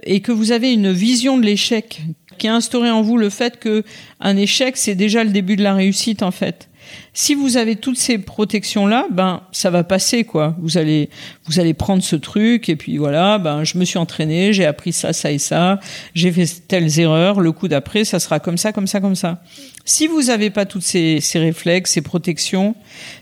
et 0.02 0.20
que 0.20 0.32
vous 0.32 0.52
avez 0.52 0.72
une 0.72 0.92
vision 0.92 1.38
de 1.38 1.44
l'échec 1.44 2.02
qui 2.38 2.48
a 2.48 2.54
instauré 2.54 2.90
en 2.90 3.02
vous 3.02 3.16
le 3.16 3.30
fait 3.30 3.58
que 3.58 3.84
un 4.20 4.36
échec 4.36 4.76
c'est 4.76 4.96
déjà 4.96 5.22
le 5.22 5.30
début 5.30 5.54
de 5.54 5.62
la 5.62 5.74
réussite 5.74 6.22
en 6.22 6.32
fait 6.32 6.68
Si 7.16 7.36
vous 7.36 7.56
avez 7.56 7.76
toutes 7.76 7.96
ces 7.96 8.18
protections 8.18 8.88
là, 8.88 9.06
ben 9.08 9.42
ça 9.52 9.70
va 9.70 9.84
passer 9.84 10.24
quoi. 10.24 10.56
Vous 10.58 10.78
allez 10.78 11.10
vous 11.46 11.60
allez 11.60 11.72
prendre 11.72 12.02
ce 12.02 12.16
truc 12.16 12.68
et 12.68 12.74
puis 12.74 12.96
voilà, 12.96 13.38
ben 13.38 13.62
je 13.62 13.78
me 13.78 13.84
suis 13.84 13.98
entraîné, 13.98 14.52
j'ai 14.52 14.66
appris 14.66 14.92
ça 14.92 15.12
ça 15.12 15.30
et 15.30 15.38
ça, 15.38 15.78
j'ai 16.14 16.32
fait 16.32 16.44
telles 16.66 16.98
erreurs, 16.98 17.40
le 17.40 17.52
coup 17.52 17.68
d'après 17.68 18.04
ça 18.04 18.18
sera 18.18 18.40
comme 18.40 18.58
ça 18.58 18.72
comme 18.72 18.88
ça 18.88 19.00
comme 19.00 19.14
ça. 19.14 19.40
Si 19.84 20.08
vous 20.08 20.28
avez 20.28 20.50
pas 20.50 20.66
toutes 20.66 20.82
ces, 20.82 21.20
ces 21.20 21.38
réflexes, 21.38 21.92
ces 21.92 22.02
protections, 22.02 22.74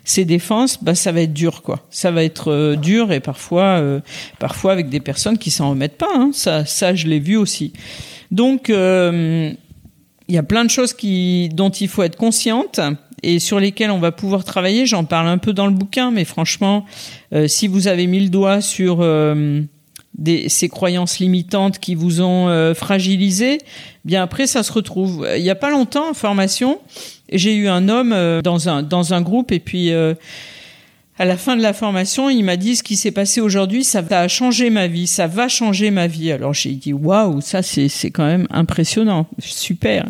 ces 0.04 0.24
défenses, 0.24 0.82
ben 0.82 0.94
ça 0.94 1.12
va 1.12 1.20
être 1.20 1.34
dur 1.34 1.60
quoi. 1.60 1.86
Ça 1.90 2.10
va 2.10 2.24
être 2.24 2.50
euh, 2.50 2.76
dur 2.76 3.12
et 3.12 3.20
parfois 3.20 3.78
euh, 3.78 4.00
parfois 4.38 4.72
avec 4.72 4.88
des 4.88 5.00
personnes 5.00 5.36
qui 5.36 5.50
s'en 5.50 5.68
remettent 5.68 5.98
pas. 5.98 6.14
Hein. 6.14 6.30
Ça 6.32 6.64
ça 6.64 6.94
je 6.94 7.08
l'ai 7.08 7.20
vu 7.20 7.36
aussi. 7.36 7.74
Donc 8.30 8.70
euh, 8.70 9.52
il 10.28 10.34
y 10.34 10.38
a 10.38 10.42
plein 10.42 10.64
de 10.64 10.70
choses 10.70 10.94
qui, 10.94 11.50
dont 11.52 11.68
il 11.68 11.88
faut 11.88 12.02
être 12.02 12.16
consciente 12.16 12.80
et 13.22 13.38
sur 13.38 13.60
lesquelles 13.60 13.90
on 13.90 13.98
va 13.98 14.12
pouvoir 14.12 14.44
travailler. 14.44 14.86
J'en 14.86 15.04
parle 15.04 15.28
un 15.28 15.38
peu 15.38 15.52
dans 15.52 15.66
le 15.66 15.72
bouquin, 15.72 16.10
mais 16.10 16.24
franchement, 16.24 16.84
euh, 17.32 17.46
si 17.48 17.68
vous 17.68 17.88
avez 17.88 18.06
mis 18.06 18.20
le 18.20 18.28
doigt 18.28 18.60
sur 18.60 18.98
euh, 19.00 19.62
ces 20.48 20.68
croyances 20.68 21.18
limitantes 21.18 21.78
qui 21.78 21.94
vous 21.94 22.20
ont 22.20 22.48
euh, 22.48 22.74
fragilisé, 22.74 23.58
bien 24.04 24.22
après 24.22 24.46
ça 24.46 24.62
se 24.62 24.72
retrouve. 24.72 25.26
Il 25.36 25.42
n'y 25.42 25.50
a 25.50 25.54
pas 25.54 25.70
longtemps 25.70 26.10
en 26.10 26.14
formation, 26.14 26.80
j'ai 27.32 27.54
eu 27.54 27.68
un 27.68 27.88
homme 27.88 28.14
dans 28.42 28.68
un 28.68 28.82
dans 28.82 29.14
un 29.14 29.22
groupe 29.22 29.52
et 29.52 29.60
puis 29.60 29.90
à 31.18 31.26
la 31.26 31.36
fin 31.36 31.56
de 31.56 31.62
la 31.62 31.74
formation, 31.74 32.30
il 32.30 32.42
m'a 32.42 32.56
dit 32.56 32.74
ce 32.74 32.82
qui 32.82 32.96
s'est 32.96 33.10
passé 33.10 33.42
aujourd'hui, 33.42 33.84
ça 33.84 34.00
va 34.00 34.28
changer 34.28 34.70
ma 34.70 34.86
vie, 34.86 35.06
ça 35.06 35.26
va 35.26 35.46
changer 35.46 35.90
ma 35.90 36.06
vie. 36.06 36.32
Alors 36.32 36.54
j'ai 36.54 36.70
dit 36.70 36.94
waouh, 36.94 37.42
ça 37.42 37.60
c'est 37.60 37.88
c'est 37.88 38.10
quand 38.10 38.24
même 38.24 38.46
impressionnant, 38.50 39.26
super. 39.38 40.06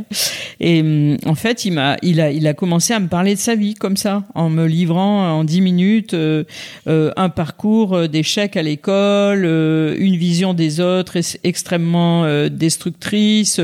Et 0.61 0.81
hum, 0.81 1.17
en 1.27 1.35
fait, 1.35 1.65
il 1.65 1.73
m'a 1.73 1.97
il 2.03 2.21
a 2.21 2.31
il 2.31 2.47
a 2.47 2.55
commencé 2.55 2.95
à 2.95 3.01
me 3.01 3.09
parler 3.09 3.35
de 3.35 3.41
sa 3.41 3.57
vie 3.57 3.75
comme 3.75 3.97
ça, 3.97 4.23
en 4.37 4.49
me 4.49 4.65
livrant 4.65 5.39
en 5.39 5.43
dix 5.43 5.61
minutes 5.61 6.15
euh, 6.15 6.45
euh, 6.87 7.11
un 7.17 7.31
parcours 7.31 7.95
euh, 7.95 8.07
d'échecs 8.07 8.57
à 8.57 8.63
l'école, 8.63 9.45
une 9.45 10.17
vision 10.17 10.55
des 10.55 10.79
autres 10.79 11.19
extrêmement 11.43 12.25
destructrice, 12.49 13.61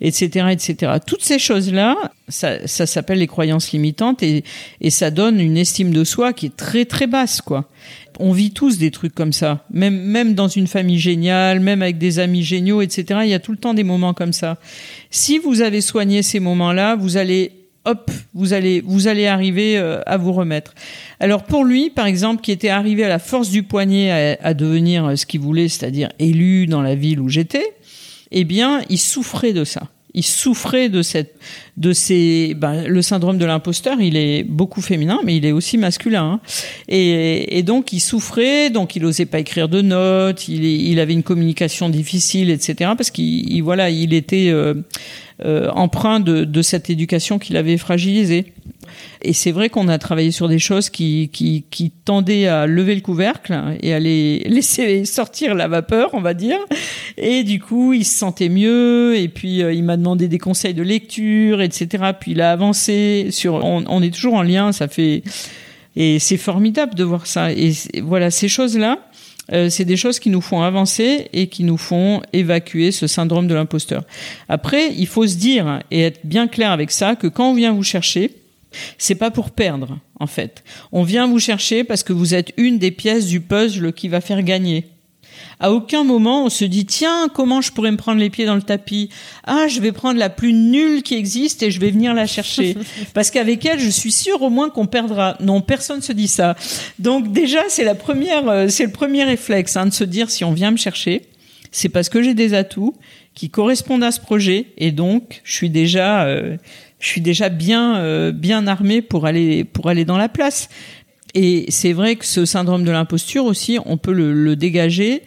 etc., 0.00 0.46
etc. 0.52 0.92
Toutes 1.04 1.22
ces 1.22 1.40
choses 1.40 1.72
là, 1.72 1.96
ça, 2.28 2.66
ça 2.66 2.86
s'appelle 2.86 3.18
les 3.18 3.26
croyances 3.26 3.72
limitantes 3.72 4.22
et, 4.22 4.44
et 4.80 4.90
ça 4.90 5.10
donne 5.10 5.40
une 5.40 5.56
estime 5.56 5.92
de 5.92 6.04
soi 6.04 6.32
qui 6.32 6.46
est 6.46 6.56
très 6.56 6.67
très 6.86 7.06
basse 7.06 7.40
quoi. 7.40 7.68
On 8.20 8.32
vit 8.32 8.50
tous 8.50 8.78
des 8.78 8.90
trucs 8.90 9.14
comme 9.14 9.32
ça, 9.32 9.64
même 9.70 9.96
même 9.96 10.34
dans 10.34 10.48
une 10.48 10.66
famille 10.66 10.98
géniale, 10.98 11.60
même 11.60 11.82
avec 11.82 11.98
des 11.98 12.18
amis 12.18 12.42
géniaux, 12.42 12.82
etc. 12.82 13.20
Il 13.22 13.30
y 13.30 13.34
a 13.34 13.38
tout 13.38 13.52
le 13.52 13.58
temps 13.58 13.74
des 13.74 13.84
moments 13.84 14.14
comme 14.14 14.32
ça. 14.32 14.58
Si 15.10 15.38
vous 15.38 15.60
avez 15.60 15.80
soigné 15.80 16.22
ces 16.22 16.40
moments-là, 16.40 16.96
vous 16.96 17.16
allez 17.16 17.52
hop, 17.84 18.10
vous 18.34 18.52
allez 18.52 18.82
vous 18.84 19.06
allez 19.06 19.26
arriver 19.26 19.78
euh, 19.78 20.00
à 20.06 20.16
vous 20.16 20.32
remettre. 20.32 20.74
Alors 21.20 21.44
pour 21.44 21.64
lui, 21.64 21.90
par 21.90 22.06
exemple, 22.06 22.42
qui 22.42 22.52
était 22.52 22.68
arrivé 22.68 23.04
à 23.04 23.08
la 23.08 23.18
force 23.18 23.50
du 23.50 23.62
poignet 23.62 24.36
à, 24.40 24.48
à 24.48 24.54
devenir 24.54 25.06
euh, 25.06 25.16
ce 25.16 25.26
qu'il 25.26 25.40
voulait, 25.40 25.68
c'est-à-dire 25.68 26.10
élu 26.18 26.66
dans 26.66 26.82
la 26.82 26.94
ville 26.94 27.20
où 27.20 27.28
j'étais, 27.28 27.74
eh 28.30 28.44
bien, 28.44 28.82
il 28.88 28.98
souffrait 28.98 29.52
de 29.52 29.64
ça 29.64 29.88
il 30.14 30.24
souffrait 30.24 30.88
de 30.88 31.02
cette, 31.02 31.34
de 31.76 31.92
ces, 31.92 32.54
ben, 32.54 32.86
le 32.86 33.02
syndrome 33.02 33.38
de 33.38 33.44
l'imposteur. 33.44 34.00
Il 34.00 34.16
est 34.16 34.42
beaucoup 34.42 34.80
féminin, 34.80 35.20
mais 35.24 35.36
il 35.36 35.44
est 35.44 35.52
aussi 35.52 35.76
masculin. 35.76 36.32
Hein. 36.32 36.40
Et, 36.88 37.62
donc 37.62 37.92
il 37.92 38.00
souffrait, 38.00 38.70
donc 38.70 38.96
il 38.96 39.04
osait 39.04 39.26
pas 39.26 39.38
écrire 39.38 39.68
de 39.68 39.82
notes. 39.82 40.48
Il, 40.48 40.64
il 40.64 40.98
avait 40.98 41.12
une 41.12 41.22
communication 41.22 41.88
difficile, 41.88 42.50
etc. 42.50 42.92
Parce 42.96 43.10
qu'il, 43.10 43.62
voilà, 43.62 43.90
il 43.90 44.14
était 44.14 44.48
euh, 44.48 44.74
euh, 45.44 45.70
de, 46.20 46.44
de 46.44 46.62
cette 46.62 46.90
éducation 46.90 47.38
qu'il 47.38 47.56
avait 47.56 47.76
fragilisée. 47.76 48.52
Et 49.22 49.32
c'est 49.32 49.50
vrai 49.52 49.68
qu'on 49.68 49.88
a 49.88 49.98
travaillé 49.98 50.30
sur 50.30 50.48
des 50.48 50.58
choses 50.58 50.90
qui, 50.90 51.30
qui, 51.32 51.64
qui, 51.70 51.90
tendaient 51.90 52.46
à 52.46 52.66
lever 52.66 52.94
le 52.94 53.00
couvercle 53.00 53.58
et 53.82 53.92
à 53.92 53.98
les 53.98 54.38
laisser 54.48 55.04
sortir 55.04 55.54
la 55.54 55.68
vapeur, 55.68 56.10
on 56.12 56.20
va 56.20 56.34
dire. 56.34 56.58
Et 57.16 57.42
du 57.44 57.60
coup, 57.60 57.92
il 57.92 58.04
se 58.04 58.16
sentait 58.16 58.48
mieux. 58.48 59.16
Et 59.16 59.28
puis, 59.28 59.62
euh, 59.62 59.72
il 59.72 59.84
m'a 59.84 59.96
demandé 59.96 60.28
des 60.28 60.38
conseils 60.38 60.74
de 60.74 60.82
lecture, 60.82 61.60
etc. 61.60 62.12
Puis, 62.18 62.32
il 62.32 62.40
a 62.40 62.52
avancé 62.52 63.28
sur. 63.30 63.54
On, 63.54 63.84
on 63.86 64.02
est 64.02 64.14
toujours 64.14 64.34
en 64.34 64.42
lien. 64.42 64.72
Ça 64.72 64.88
fait. 64.88 65.22
Et 65.96 66.18
c'est 66.20 66.36
formidable 66.36 66.94
de 66.94 67.04
voir 67.04 67.26
ça. 67.26 67.52
Et 67.52 67.72
voilà, 68.02 68.30
ces 68.30 68.48
choses-là. 68.48 68.98
Euh, 69.52 69.70
c'est 69.70 69.84
des 69.84 69.96
choses 69.96 70.18
qui 70.18 70.30
nous 70.30 70.40
font 70.40 70.62
avancer 70.62 71.28
et 71.32 71.48
qui 71.48 71.64
nous 71.64 71.78
font 71.78 72.20
évacuer 72.32 72.92
ce 72.92 73.06
syndrome 73.06 73.46
de 73.46 73.54
l'imposteur. 73.54 74.04
Après, 74.48 74.92
il 74.94 75.06
faut 75.06 75.26
se 75.26 75.36
dire 75.36 75.80
et 75.90 76.02
être 76.02 76.20
bien 76.24 76.48
clair 76.48 76.70
avec 76.70 76.90
ça 76.90 77.16
que 77.16 77.26
quand 77.26 77.50
on 77.50 77.54
vient 77.54 77.72
vous 77.72 77.82
chercher, 77.82 78.32
c'est 78.98 79.14
pas 79.14 79.30
pour 79.30 79.50
perdre, 79.50 79.98
en 80.20 80.26
fait. 80.26 80.62
On 80.92 81.02
vient 81.02 81.26
vous 81.26 81.38
chercher 81.38 81.84
parce 81.84 82.02
que 82.02 82.12
vous 82.12 82.34
êtes 82.34 82.52
une 82.56 82.78
des 82.78 82.90
pièces 82.90 83.26
du 83.26 83.40
puzzle 83.40 83.92
qui 83.92 84.08
va 84.08 84.20
faire 84.20 84.42
gagner. 84.42 84.84
À 85.60 85.72
aucun 85.72 86.04
moment 86.04 86.44
on 86.44 86.48
se 86.48 86.64
dit 86.64 86.86
tiens 86.86 87.28
comment 87.32 87.60
je 87.60 87.72
pourrais 87.72 87.90
me 87.90 87.96
prendre 87.96 88.20
les 88.20 88.30
pieds 88.30 88.46
dans 88.46 88.54
le 88.54 88.62
tapis? 88.62 89.10
Ah 89.44 89.66
je 89.68 89.80
vais 89.80 89.92
prendre 89.92 90.18
la 90.18 90.30
plus 90.30 90.52
nulle 90.52 91.02
qui 91.02 91.14
existe 91.14 91.62
et 91.62 91.70
je 91.70 91.80
vais 91.80 91.90
venir 91.90 92.14
la 92.14 92.26
chercher. 92.26 92.76
Parce 93.14 93.30
qu'avec 93.30 93.64
elle 93.66 93.80
je 93.80 93.90
suis 93.90 94.12
sûre 94.12 94.42
au 94.42 94.50
moins 94.50 94.70
qu'on 94.70 94.86
perdra. 94.86 95.36
Non 95.40 95.60
personne 95.60 96.02
se 96.02 96.12
dit 96.12 96.28
ça. 96.28 96.56
Donc 96.98 97.32
déjà 97.32 97.60
c'est 97.68 97.84
la 97.84 97.94
première 97.94 98.48
euh, 98.48 98.68
c'est 98.68 98.84
le 98.84 98.92
premier 98.92 99.24
réflexe 99.24 99.76
hein, 99.76 99.86
de 99.86 99.92
se 99.92 100.04
dire 100.04 100.30
si 100.30 100.44
on 100.44 100.52
vient 100.52 100.70
me 100.70 100.76
chercher 100.76 101.22
c'est 101.70 101.88
parce 101.88 102.08
que 102.08 102.22
j'ai 102.22 102.34
des 102.34 102.54
atouts 102.54 102.94
qui 103.34 103.50
correspondent 103.50 104.04
à 104.04 104.10
ce 104.10 104.20
projet 104.20 104.66
et 104.78 104.90
donc 104.90 105.40
je 105.44 105.54
suis 105.54 105.70
déjà 105.70 106.24
euh, 106.24 106.56
je 106.98 107.06
suis 107.06 107.20
déjà 107.20 107.48
bien 107.48 107.98
euh, 107.98 108.32
bien 108.32 108.66
armé 108.66 109.02
pour 109.02 109.26
aller 109.26 109.64
pour 109.64 109.88
aller 109.88 110.04
dans 110.04 110.18
la 110.18 110.28
place. 110.28 110.68
Et 111.34 111.66
c'est 111.68 111.92
vrai 111.92 112.16
que 112.16 112.24
ce 112.24 112.44
syndrome 112.44 112.84
de 112.84 112.90
l'imposture 112.90 113.44
aussi, 113.44 113.78
on 113.84 113.96
peut 113.96 114.12
le, 114.12 114.32
le, 114.32 114.56
dégager 114.56 115.22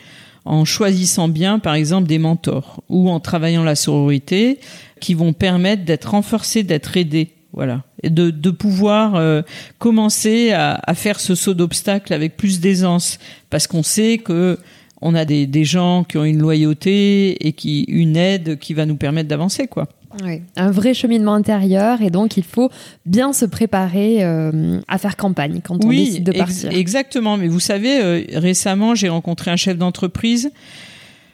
en 0.46 0.66
choisissant 0.66 1.28
bien, 1.28 1.60
par 1.60 1.76
exemple, 1.76 2.08
des 2.08 2.18
mentors 2.18 2.82
ou 2.90 3.10
en 3.10 3.20
travaillant 3.20 3.64
la 3.64 3.76
sororité, 3.76 4.60
qui 5.00 5.14
vont 5.14 5.34
permettre 5.34 5.86
d'être 5.86 6.12
renforcés, 6.12 6.64
d'être 6.64 6.98
aidés, 6.98 7.30
voilà, 7.54 7.84
et 8.02 8.10
de, 8.10 8.32
de 8.32 8.50
pouvoir 8.50 9.16
euh, 9.16 9.42
commencer 9.78 10.52
à, 10.52 10.80
à, 10.84 10.96
faire 10.96 11.20
ce 11.20 11.36
saut 11.36 11.54
d'obstacle 11.54 12.14
avec 12.14 12.38
plus 12.38 12.60
d'aisance, 12.60 13.20
parce 13.50 13.68
qu'on 13.68 13.84
sait 13.84 14.18
que 14.18 14.58
on 15.02 15.16
a 15.16 15.26
des, 15.26 15.48
des 15.48 15.64
gens 15.66 16.04
qui 16.04 16.18
ont 16.18 16.24
une 16.24 16.40
loyauté 16.40 17.48
et 17.48 17.54
qui 17.54 17.82
une 17.84 18.16
aide 18.16 18.60
qui 18.60 18.74
va 18.74 18.86
nous 18.86 18.96
permettre 18.96 19.30
d'avancer, 19.30 19.68
quoi. 19.68 19.88
Oui, 20.24 20.42
un 20.58 20.72
vrai 20.72 20.94
cheminement 20.94 21.34
intérieur 21.34 22.02
et 22.02 22.10
donc 22.10 22.36
il 22.38 22.44
faut 22.44 22.70
bien 23.06 23.34
se 23.34 23.46
préparer 23.46 24.24
euh, 24.24 24.80
à 24.88 24.98
faire 24.98 25.16
campagne 25.16 25.62
quand 25.64 25.84
on 25.86 25.90
décide 25.90 26.26
de 26.26 26.32
partir. 26.38 26.70
Ex 26.70 26.78
exactement, 26.78 27.38
mais 27.38 27.48
vous 27.48 27.60
savez, 27.60 28.02
euh, 28.02 28.24
récemment 28.34 28.94
j'ai 28.94 29.10
rencontré 29.10 29.52
un 29.52 29.56
chef 29.56 29.78
d'entreprise 29.78 30.52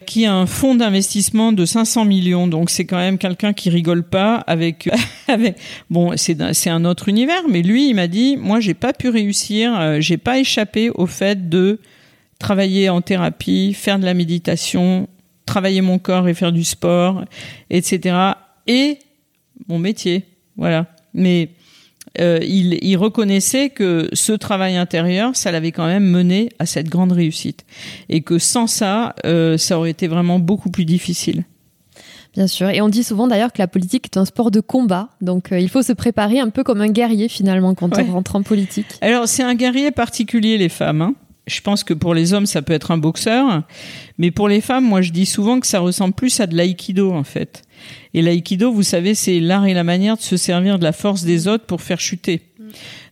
qui 0.05 0.25
a 0.25 0.33
un 0.33 0.45
fonds 0.45 0.75
d'investissement 0.75 1.51
de 1.51 1.65
500 1.65 2.05
millions, 2.05 2.47
donc 2.47 2.69
c'est 2.69 2.85
quand 2.85 2.97
même 2.97 3.17
quelqu'un 3.17 3.51
qui 3.51 3.69
rigole 3.69 4.03
pas 4.03 4.35
avec, 4.47 4.89
avec 5.27 5.57
bon 5.89 6.13
c'est 6.15 6.69
un 6.69 6.85
autre 6.85 7.09
univers, 7.09 7.43
mais 7.49 7.61
lui 7.63 7.89
il 7.89 7.95
m'a 7.95 8.07
dit 8.07 8.37
moi 8.37 8.59
j'ai 8.59 8.75
pas 8.75 8.93
pu 8.93 9.09
réussir, 9.09 9.77
euh, 9.79 9.97
j'ai 9.99 10.17
pas 10.17 10.37
échappé 10.37 10.91
au 10.91 11.07
fait 11.07 11.49
de 11.49 11.79
travailler 12.39 12.89
en 12.89 13.01
thérapie, 13.01 13.73
faire 13.73 13.97
de 13.97 14.05
la 14.05 14.13
méditation, 14.13 15.07
travailler 15.47 15.81
mon 15.81 15.97
corps 15.97 16.27
et 16.27 16.35
faire 16.35 16.51
du 16.51 16.63
sport, 16.63 17.25
etc 17.71 18.35
et 18.67 18.99
mon 19.67 19.79
métier. 19.79 20.25
Voilà. 20.55 20.87
Mais 21.13 21.49
euh, 22.19 22.39
il, 22.41 22.79
il, 22.81 22.95
reconnaissait 22.97 23.69
que 23.69 24.09
ce 24.13 24.33
travail 24.33 24.75
intérieur, 24.75 25.35
ça 25.35 25.51
l'avait 25.51 25.71
quand 25.71 25.85
même 25.85 26.05
mené 26.05 26.49
à 26.59 26.65
cette 26.65 26.89
grande 26.89 27.11
réussite. 27.11 27.65
Et 28.09 28.21
que 28.21 28.39
sans 28.39 28.67
ça, 28.67 29.15
euh, 29.25 29.57
ça 29.57 29.77
aurait 29.77 29.91
été 29.91 30.07
vraiment 30.07 30.39
beaucoup 30.39 30.71
plus 30.71 30.85
difficile. 30.85 31.43
Bien 32.33 32.47
sûr. 32.47 32.69
Et 32.69 32.81
on 32.81 32.89
dit 32.89 33.03
souvent 33.03 33.27
d'ailleurs 33.27 33.51
que 33.51 33.59
la 33.59 33.67
politique 33.67 34.05
est 34.05 34.17
un 34.17 34.25
sport 34.25 34.51
de 34.51 34.59
combat. 34.59 35.09
Donc 35.21 35.51
euh, 35.51 35.59
il 35.59 35.69
faut 35.69 35.81
se 35.81 35.93
préparer 35.93 36.39
un 36.39 36.49
peu 36.49 36.63
comme 36.63 36.81
un 36.81 36.89
guerrier 36.89 37.29
finalement 37.29 37.73
quand 37.73 37.95
ouais. 37.95 38.05
on 38.07 38.13
rentre 38.13 38.35
en 38.35 38.43
politique. 38.43 38.85
Alors 39.01 39.27
c'est 39.27 39.43
un 39.43 39.55
guerrier 39.55 39.91
particulier, 39.91 40.57
les 40.57 40.69
femmes. 40.69 41.01
Hein 41.01 41.15
je 41.47 41.61
pense 41.61 41.83
que 41.83 41.93
pour 41.93 42.13
les 42.13 42.33
hommes, 42.33 42.45
ça 42.45 42.61
peut 42.61 42.73
être 42.73 42.91
un 42.91 42.97
boxeur. 42.97 43.63
Mais 44.17 44.31
pour 44.31 44.49
les 44.49 44.61
femmes, 44.61 44.85
moi, 44.85 45.01
je 45.01 45.11
dis 45.11 45.25
souvent 45.25 45.59
que 45.59 45.67
ça 45.67 45.79
ressemble 45.79 46.13
plus 46.13 46.39
à 46.39 46.47
de 46.47 46.55
l'aïkido, 46.55 47.13
en 47.13 47.23
fait. 47.23 47.63
Et 48.13 48.21
l'aïkido, 48.21 48.71
vous 48.71 48.83
savez, 48.83 49.15
c'est 49.15 49.39
l'art 49.39 49.65
et 49.65 49.73
la 49.73 49.83
manière 49.83 50.17
de 50.17 50.21
se 50.21 50.37
servir 50.37 50.77
de 50.77 50.83
la 50.83 50.91
force 50.91 51.23
des 51.23 51.47
autres 51.47 51.65
pour 51.65 51.81
faire 51.81 51.99
chuter. 51.99 52.41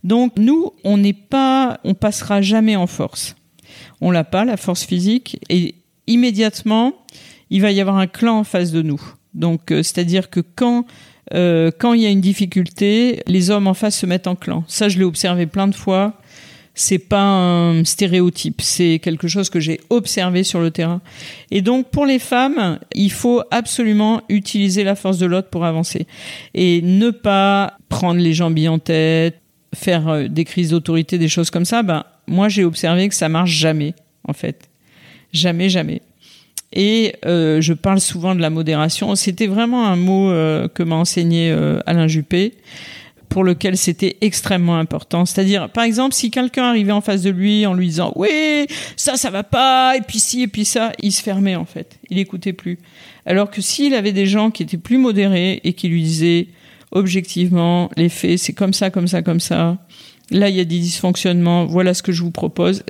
Donc, 0.03 0.33
nous, 0.37 0.71
on 0.83 0.97
n'est 0.97 1.13
pas, 1.13 1.79
on 1.83 1.93
passera 1.93 2.41
jamais 2.41 2.75
en 2.75 2.87
force. 2.87 3.35
On 4.01 4.11
l'a 4.11 4.25
pas, 4.25 4.43
la 4.43 4.57
force 4.57 4.83
physique. 4.83 5.39
Et 5.49 5.75
immédiatement, 6.07 6.93
il 7.49 7.61
va 7.61 7.71
y 7.71 7.79
avoir 7.79 7.97
un 7.97 8.07
clan 8.07 8.39
en 8.39 8.43
face 8.43 8.71
de 8.71 8.81
nous. 8.81 9.01
Donc, 9.33 9.71
euh, 9.71 9.77
c'est-à-dire 9.83 10.29
que 10.29 10.41
quand, 10.41 10.85
euh, 11.33 11.71
quand 11.77 11.93
il 11.93 12.01
y 12.01 12.05
a 12.05 12.09
une 12.09 12.21
difficulté, 12.21 13.21
les 13.27 13.49
hommes 13.49 13.67
en 13.67 13.73
face 13.73 13.97
se 13.97 14.05
mettent 14.05 14.27
en 14.27 14.35
clan. 14.35 14.63
Ça, 14.67 14.89
je 14.89 14.97
l'ai 14.97 15.05
observé 15.05 15.45
plein 15.45 15.67
de 15.67 15.75
fois 15.75 16.19
c'est 16.75 16.99
pas 16.99 17.23
un 17.23 17.83
stéréotype, 17.85 18.61
c'est 18.61 18.99
quelque 18.99 19.27
chose 19.27 19.49
que 19.49 19.59
j'ai 19.59 19.79
observé 19.89 20.43
sur 20.43 20.59
le 20.59 20.71
terrain. 20.71 21.01
Et 21.49 21.61
donc 21.61 21.89
pour 21.89 22.05
les 22.05 22.19
femmes, 22.19 22.79
il 22.93 23.11
faut 23.11 23.41
absolument 23.49 24.21
utiliser 24.29 24.83
la 24.83 24.95
force 24.95 25.17
de 25.17 25.25
l'autre 25.25 25.49
pour 25.49 25.65
avancer 25.65 26.05
et 26.53 26.81
ne 26.83 27.09
pas 27.09 27.77
prendre 27.89 28.19
les 28.19 28.33
jambes 28.33 28.59
en 28.67 28.77
tête, 28.77 29.39
faire 29.73 30.29
des 30.29 30.43
crises 30.43 30.69
d'autorité, 30.69 31.17
des 31.17 31.29
choses 31.29 31.49
comme 31.49 31.65
ça, 31.65 31.81
ben 31.81 32.03
moi 32.27 32.49
j'ai 32.49 32.65
observé 32.65 33.07
que 33.09 33.15
ça 33.15 33.29
marche 33.29 33.51
jamais 33.51 33.93
en 34.27 34.33
fait, 34.33 34.69
jamais, 35.31 35.69
jamais. 35.69 36.01
Et 36.73 37.15
je 37.23 37.71
parle 37.71 38.01
souvent 38.01 38.35
de 38.35 38.41
la 38.41 38.49
modération. 38.49 39.15
C'était 39.15 39.47
vraiment 39.47 39.87
un 39.87 39.95
mot 39.95 40.29
que 40.73 40.83
m'a 40.83 40.95
enseigné 40.95 41.51
Alain 41.85 42.09
Juppé 42.09 42.55
pour 43.29 43.43
lequel 43.43 43.77
c'était 43.77 44.17
extrêmement 44.21 44.77
important. 44.77 45.25
C'est-à-dire, 45.25 45.69
par 45.69 45.83
exemple, 45.83 46.13
si 46.13 46.31
quelqu'un 46.31 46.65
arrivait 46.65 46.91
en 46.91 47.01
face 47.01 47.21
de 47.21 47.29
lui 47.29 47.65
en 47.65 47.73
lui 47.73 47.87
disant 47.87 48.13
oui, 48.15 48.67
ça, 48.95 49.17
ça 49.17 49.29
va 49.29 49.43
pas, 49.43 49.95
et 49.97 50.01
puis 50.01 50.19
ci, 50.19 50.43
et 50.43 50.47
puis 50.47 50.65
ça, 50.65 50.91
il 51.01 51.11
se 51.11 51.21
fermait 51.21 51.55
en 51.55 51.65
fait. 51.65 51.99
Il 52.09 52.19
écoutait 52.19 52.53
plus. 52.53 52.79
Alors 53.25 53.49
que 53.49 53.61
s'il 53.61 53.93
avait 53.93 54.11
des 54.11 54.25
gens 54.25 54.51
qui 54.51 54.63
étaient 54.63 54.77
plus 54.77 54.97
modérés 54.97 55.61
et 55.63 55.73
qui 55.73 55.87
lui 55.87 56.03
disaient 56.03 56.47
objectivement, 56.91 57.89
les 57.97 58.09
faits, 58.09 58.39
c'est 58.39 58.53
comme 58.53 58.73
ça, 58.73 58.89
comme 58.89 59.07
ça, 59.07 59.21
comme 59.21 59.39
ça. 59.39 59.77
Là, 60.31 60.49
il 60.49 60.55
y 60.55 60.59
a 60.59 60.65
des 60.65 60.79
dysfonctionnements. 60.79 61.65
Voilà 61.65 61.93
ce 61.93 62.01
que 62.01 62.11
je 62.11 62.23
vous 62.23 62.31
propose. 62.31 62.83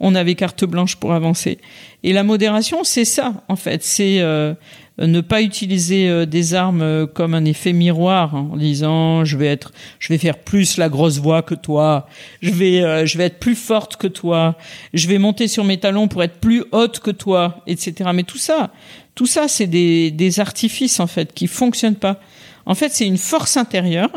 On 0.00 0.14
avait 0.14 0.34
carte 0.34 0.64
blanche 0.64 0.96
pour 0.96 1.12
avancer. 1.12 1.58
Et 2.02 2.12
la 2.12 2.24
modération, 2.24 2.82
c'est 2.82 3.04
ça, 3.04 3.44
en 3.48 3.56
fait. 3.56 3.84
C'est 3.84 4.20
euh, 4.20 4.54
ne 4.98 5.20
pas 5.20 5.42
utiliser 5.42 6.08
euh, 6.08 6.26
des 6.26 6.54
armes 6.54 6.82
euh, 6.82 7.06
comme 7.06 7.34
un 7.34 7.44
effet 7.44 7.72
miroir 7.72 8.34
hein, 8.34 8.50
en 8.52 8.56
disant 8.56 9.24
je 9.24 9.36
vais 9.36 9.46
être 9.46 9.72
je 9.98 10.08
vais 10.08 10.18
faire 10.18 10.38
plus 10.38 10.76
la 10.76 10.88
grosse 10.88 11.18
voix 11.18 11.42
que 11.42 11.54
toi. 11.54 12.06
Je 12.42 12.50
vais 12.50 12.82
euh, 12.82 13.06
je 13.06 13.18
vais 13.18 13.24
être 13.24 13.38
plus 13.38 13.54
forte 13.54 13.96
que 13.96 14.06
toi. 14.06 14.56
Je 14.92 15.08
vais 15.08 15.18
monter 15.18 15.48
sur 15.48 15.64
mes 15.64 15.78
talons 15.78 16.08
pour 16.08 16.22
être 16.22 16.40
plus 16.40 16.64
haute 16.72 17.00
que 17.00 17.10
toi 17.10 17.62
etc 17.66 18.10
mais 18.14 18.22
tout 18.22 18.38
ça 18.38 18.70
tout 19.14 19.26
ça 19.26 19.48
c'est 19.48 19.66
des, 19.66 20.10
des 20.10 20.40
artifices 20.40 21.00
en 21.00 21.06
fait 21.06 21.32
qui 21.32 21.46
fonctionnent 21.46 21.96
pas. 21.96 22.20
En 22.66 22.74
fait 22.74 22.90
c'est 22.92 23.06
une 23.06 23.18
force 23.18 23.56
intérieure 23.56 24.10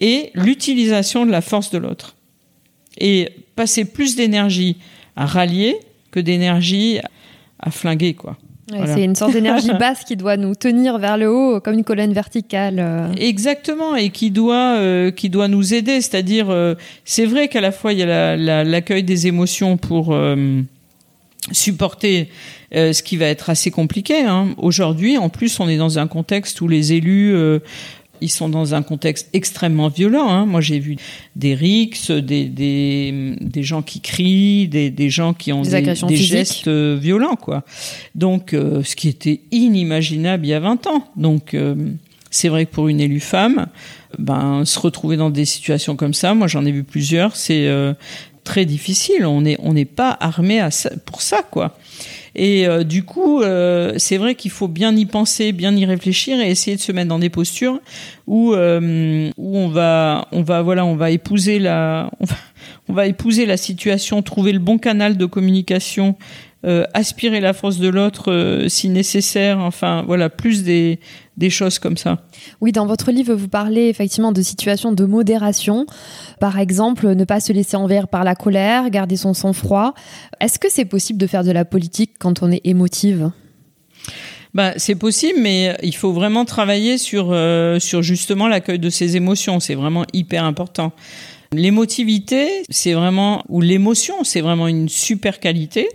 et 0.00 0.30
l'utilisation 0.34 1.24
de 1.24 1.30
la 1.30 1.40
force 1.40 1.70
de 1.70 1.78
l'autre. 1.78 2.16
Et 2.98 3.30
passer 3.56 3.86
plus 3.86 4.16
d'énergie 4.16 4.76
à 5.16 5.24
rallier 5.24 5.76
que 6.10 6.20
d'énergie 6.20 6.98
à 7.58 7.70
flinguer 7.70 8.12
quoi 8.12 8.36
c'est 8.68 9.04
une 9.04 9.14
sorte 9.14 9.32
d'énergie 9.32 9.72
basse 9.78 10.04
qui 10.04 10.16
doit 10.16 10.36
nous 10.36 10.54
tenir 10.54 10.98
vers 10.98 11.16
le 11.16 11.30
haut 11.30 11.60
comme 11.60 11.74
une 11.74 11.84
colonne 11.84 12.12
verticale. 12.12 12.78
Euh. 12.78 13.12
Exactement, 13.16 13.96
et 13.96 14.10
qui 14.10 14.30
doit, 14.30 14.76
euh, 14.76 15.10
qui 15.10 15.30
doit 15.30 15.48
nous 15.48 15.74
aider. 15.74 16.00
C'est-à-dire, 16.00 16.50
euh, 16.50 16.74
c'est 17.04 17.26
vrai 17.26 17.48
qu'à 17.48 17.60
la 17.60 17.72
fois, 17.72 17.92
il 17.92 17.98
y 17.98 18.02
a 18.02 18.36
l'accueil 18.64 19.02
des 19.02 19.26
émotions 19.26 19.76
pour 19.76 20.16
supporter 21.50 22.28
ce 22.72 23.02
qui 23.02 23.16
va 23.16 23.26
être 23.26 23.50
assez 23.50 23.70
compliqué. 23.70 24.20
Hein. 24.20 24.50
Aujourd'hui, 24.56 25.18
en 25.18 25.28
plus, 25.28 25.58
on 25.60 25.68
est 25.68 25.76
dans 25.76 25.98
un 25.98 26.06
contexte 26.06 26.60
où 26.60 26.68
les 26.68 26.92
élus 26.92 27.34
ils 28.22 28.30
sont 28.30 28.48
dans 28.48 28.74
un 28.74 28.82
contexte 28.82 29.28
extrêmement 29.32 29.88
violent. 29.88 30.28
Hein. 30.28 30.46
Moi, 30.46 30.60
j'ai 30.60 30.78
vu 30.78 30.96
des 31.36 31.54
rixes, 31.54 32.10
des, 32.10 32.44
des, 32.44 33.36
des, 33.40 33.62
gens 33.62 33.82
qui 33.82 34.00
crient, 34.00 34.68
des, 34.68 34.90
des 34.90 35.10
gens 35.10 35.34
qui 35.34 35.52
ont 35.52 35.62
des, 35.62 35.82
des 35.82 36.16
gestes 36.16 36.68
euh, 36.68 36.96
violents, 37.00 37.36
quoi. 37.36 37.64
Donc, 38.14 38.54
euh, 38.54 38.82
ce 38.84 38.96
qui 38.96 39.08
était 39.08 39.40
inimaginable 39.50 40.46
il 40.46 40.50
y 40.50 40.54
a 40.54 40.60
20 40.60 40.86
ans. 40.86 41.04
Donc, 41.16 41.54
euh, 41.54 41.74
c'est 42.30 42.48
vrai 42.48 42.66
que 42.66 42.70
pour 42.70 42.88
une 42.88 43.00
élue 43.00 43.20
femme, 43.20 43.66
ben, 44.18 44.64
se 44.64 44.78
retrouver 44.78 45.16
dans 45.16 45.30
des 45.30 45.44
situations 45.44 45.96
comme 45.96 46.14
ça, 46.14 46.32
moi 46.32 46.46
j'en 46.46 46.64
ai 46.64 46.72
vu 46.72 46.82
plusieurs, 46.82 47.36
c'est 47.36 47.68
très 48.42 48.64
difficile. 48.64 49.26
On 49.26 49.42
n'est 49.42 49.58
on 49.60 49.74
n'est 49.74 49.84
pas 49.84 50.16
armé 50.18 50.58
à 50.58 50.70
ça, 50.70 50.90
pour 51.04 51.20
ça, 51.20 51.42
quoi. 51.42 51.76
Et 52.34 52.66
euh, 52.66 52.82
du 52.82 53.04
coup, 53.04 53.42
euh, 53.42 53.94
c'est 53.98 54.16
vrai 54.16 54.34
qu'il 54.34 54.50
faut 54.50 54.68
bien 54.68 54.96
y 54.96 55.04
penser, 55.04 55.52
bien 55.52 55.74
y 55.76 55.84
réfléchir 55.84 56.40
et 56.40 56.50
essayer 56.50 56.76
de 56.76 56.80
se 56.80 56.92
mettre 56.92 57.08
dans 57.08 57.18
des 57.18 57.30
postures 57.30 57.80
où 58.26 58.54
euh, 58.54 59.30
où 59.36 59.58
on 59.58 59.68
va 59.68 60.28
on 60.32 60.42
va 60.42 60.62
voilà 60.62 60.84
on 60.84 60.96
va 60.96 61.10
épouser 61.10 61.58
la 61.58 62.10
on 62.20 62.24
va, 62.24 62.36
on 62.88 62.92
va 62.94 63.06
épouser 63.06 63.44
la 63.44 63.56
situation, 63.56 64.22
trouver 64.22 64.52
le 64.52 64.58
bon 64.58 64.78
canal 64.78 65.16
de 65.16 65.26
communication 65.26 66.16
euh, 66.64 66.84
aspirer 66.94 67.40
la 67.40 67.52
force 67.52 67.78
de 67.78 67.88
l'autre 67.88 68.30
euh, 68.30 68.68
si 68.68 68.88
nécessaire. 68.88 69.58
Enfin, 69.58 70.04
voilà, 70.06 70.30
plus 70.30 70.62
des, 70.62 71.00
des 71.36 71.50
choses 71.50 71.78
comme 71.78 71.96
ça. 71.96 72.24
Oui, 72.60 72.70
dans 72.70 72.86
votre 72.86 73.10
livre, 73.10 73.34
vous 73.34 73.48
parlez 73.48 73.88
effectivement 73.88 74.32
de 74.32 74.42
situations 74.42 74.92
de 74.92 75.04
modération. 75.04 75.86
Par 76.40 76.58
exemple, 76.58 77.14
ne 77.14 77.24
pas 77.24 77.40
se 77.40 77.52
laisser 77.52 77.76
envers 77.76 78.06
par 78.06 78.22
la 78.22 78.34
colère, 78.34 78.90
garder 78.90 79.16
son 79.16 79.34
sang-froid. 79.34 79.94
Est-ce 80.40 80.58
que 80.58 80.68
c'est 80.70 80.84
possible 80.84 81.18
de 81.18 81.26
faire 81.26 81.44
de 81.44 81.50
la 81.50 81.64
politique 81.64 82.12
quand 82.18 82.42
on 82.42 82.52
est 82.52 82.60
émotive? 82.64 83.32
Bah, 84.54 84.74
c'est 84.76 84.94
possible, 84.94 85.40
mais 85.40 85.76
il 85.82 85.96
faut 85.96 86.12
vraiment 86.12 86.44
travailler 86.44 86.98
sur, 86.98 87.30
euh, 87.30 87.78
sur 87.78 88.02
justement 88.02 88.48
l'accueil 88.48 88.78
de 88.78 88.90
ses 88.90 89.16
émotions. 89.16 89.60
C'est 89.60 89.74
vraiment 89.74 90.04
hyper 90.12 90.44
important. 90.44 90.92
L'émotivité, 91.52 92.62
c'est 92.68 92.92
vraiment, 92.92 93.44
ou 93.48 93.60
l'émotion, 93.60 94.24
c'est 94.24 94.40
vraiment 94.40 94.68
une 94.68 94.88
super 94.88 95.40
qualité 95.40 95.88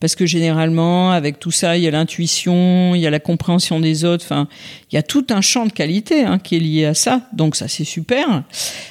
parce 0.00 0.14
que 0.14 0.26
généralement, 0.26 1.10
avec 1.12 1.38
tout 1.38 1.50
ça, 1.50 1.76
il 1.76 1.84
y 1.84 1.88
a 1.88 1.90
l'intuition, 1.90 2.94
il 2.94 3.00
y 3.00 3.06
a 3.06 3.10
la 3.10 3.20
compréhension 3.20 3.80
des 3.80 4.04
autres. 4.04 4.24
Enfin, 4.24 4.48
il 4.90 4.94
y 4.94 4.98
a 4.98 5.02
tout 5.02 5.26
un 5.30 5.40
champ 5.40 5.66
de 5.66 5.72
qualité 5.72 6.24
hein, 6.24 6.38
qui 6.38 6.56
est 6.56 6.60
lié 6.60 6.84
à 6.84 6.94
ça. 6.94 7.22
Donc 7.32 7.56
ça, 7.56 7.68
c'est 7.68 7.84
super. 7.84 8.42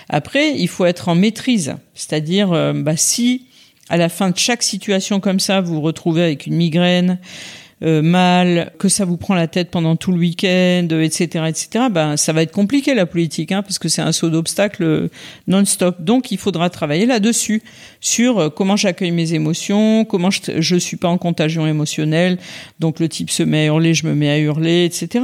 Après, 0.10 0.54
il 0.56 0.68
faut 0.68 0.86
être 0.86 1.10
en 1.10 1.16
maîtrise, 1.16 1.76
c'est-à-dire, 1.94 2.52
euh, 2.54 2.74
bah, 2.74 2.98
si 2.98 3.46
à 3.90 3.98
la 3.98 4.10
fin 4.10 4.32
de 4.32 4.38
chaque 4.38 4.64
situation 4.64 5.20
comme 5.20 5.40
ça, 5.40 5.62
vous 5.62 5.76
vous 5.76 5.82
retrouvez 5.82 6.24
avec 6.24 6.48
une 6.48 6.56
migraine, 6.56 7.20
euh, 7.86 8.02
mal, 8.02 8.74
que 8.80 8.90
ça 8.90 9.06
vous 9.06 9.16
prend 9.16 9.36
la 9.36 9.48
tête 9.48 9.70
pendant 9.70 9.96
tout 9.96 10.12
le 10.12 10.18
week-end, 10.18 10.88
etc., 10.90 11.46
etc., 11.48 11.86
ben 11.92 12.18
ça 12.18 12.34
va 12.34 12.42
être 12.42 12.52
compliqué 12.52 12.96
la 12.96 13.06
politique, 13.06 13.52
hein, 13.52 13.62
parce 13.62 13.78
que 13.78 13.90
c'est 13.90 14.02
un 14.02 14.12
saut 14.12 14.32
d'obstacle 14.32 14.84
euh, 14.84 15.10
non-stop. 15.46 16.02
Donc 16.02 16.32
il 16.32 16.40
faudra 16.40 16.72
travailler 16.72 17.06
là-dessus, 17.06 17.62
sur 18.02 18.40
euh, 18.40 18.50
comment 18.50 18.76
j'accueille 18.76 19.12
mes 19.12 19.34
émotions, 19.34 20.04
comment 20.04 20.32
je, 20.32 20.60
je 20.60 20.76
suis 20.76 20.98
pas 20.98 21.10
en 21.10 21.20
contagion 21.20 21.68
émotionnelle, 21.68 22.40
donc 22.80 23.00
le 23.00 23.08
type 23.08 23.30
se 23.30 23.44
met 23.44 23.62
à 23.62 23.66
hurler, 23.66 23.94
je 23.94 24.08
me 24.08 24.16
mets 24.16 24.30
à 24.30 24.40
hurler, 24.40 24.86
etc. 24.86 25.24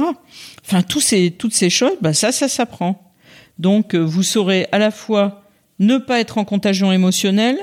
Enfin 0.64 0.82
tous 0.82 1.00
ces 1.00 1.32
toutes 1.32 1.54
ces 1.54 1.68
choses, 1.68 1.96
ben 2.00 2.12
ça 2.12 2.30
ça 2.30 2.46
s'apprend. 2.46 3.12
Donc 3.58 3.96
vous 3.96 4.22
saurez 4.22 4.66
à 4.70 4.78
la 4.78 4.92
fois 4.92 5.42
ne 5.80 5.98
pas 5.98 6.20
être 6.20 6.38
en 6.38 6.44
contagion 6.44 6.92
émotionnelle, 6.92 7.58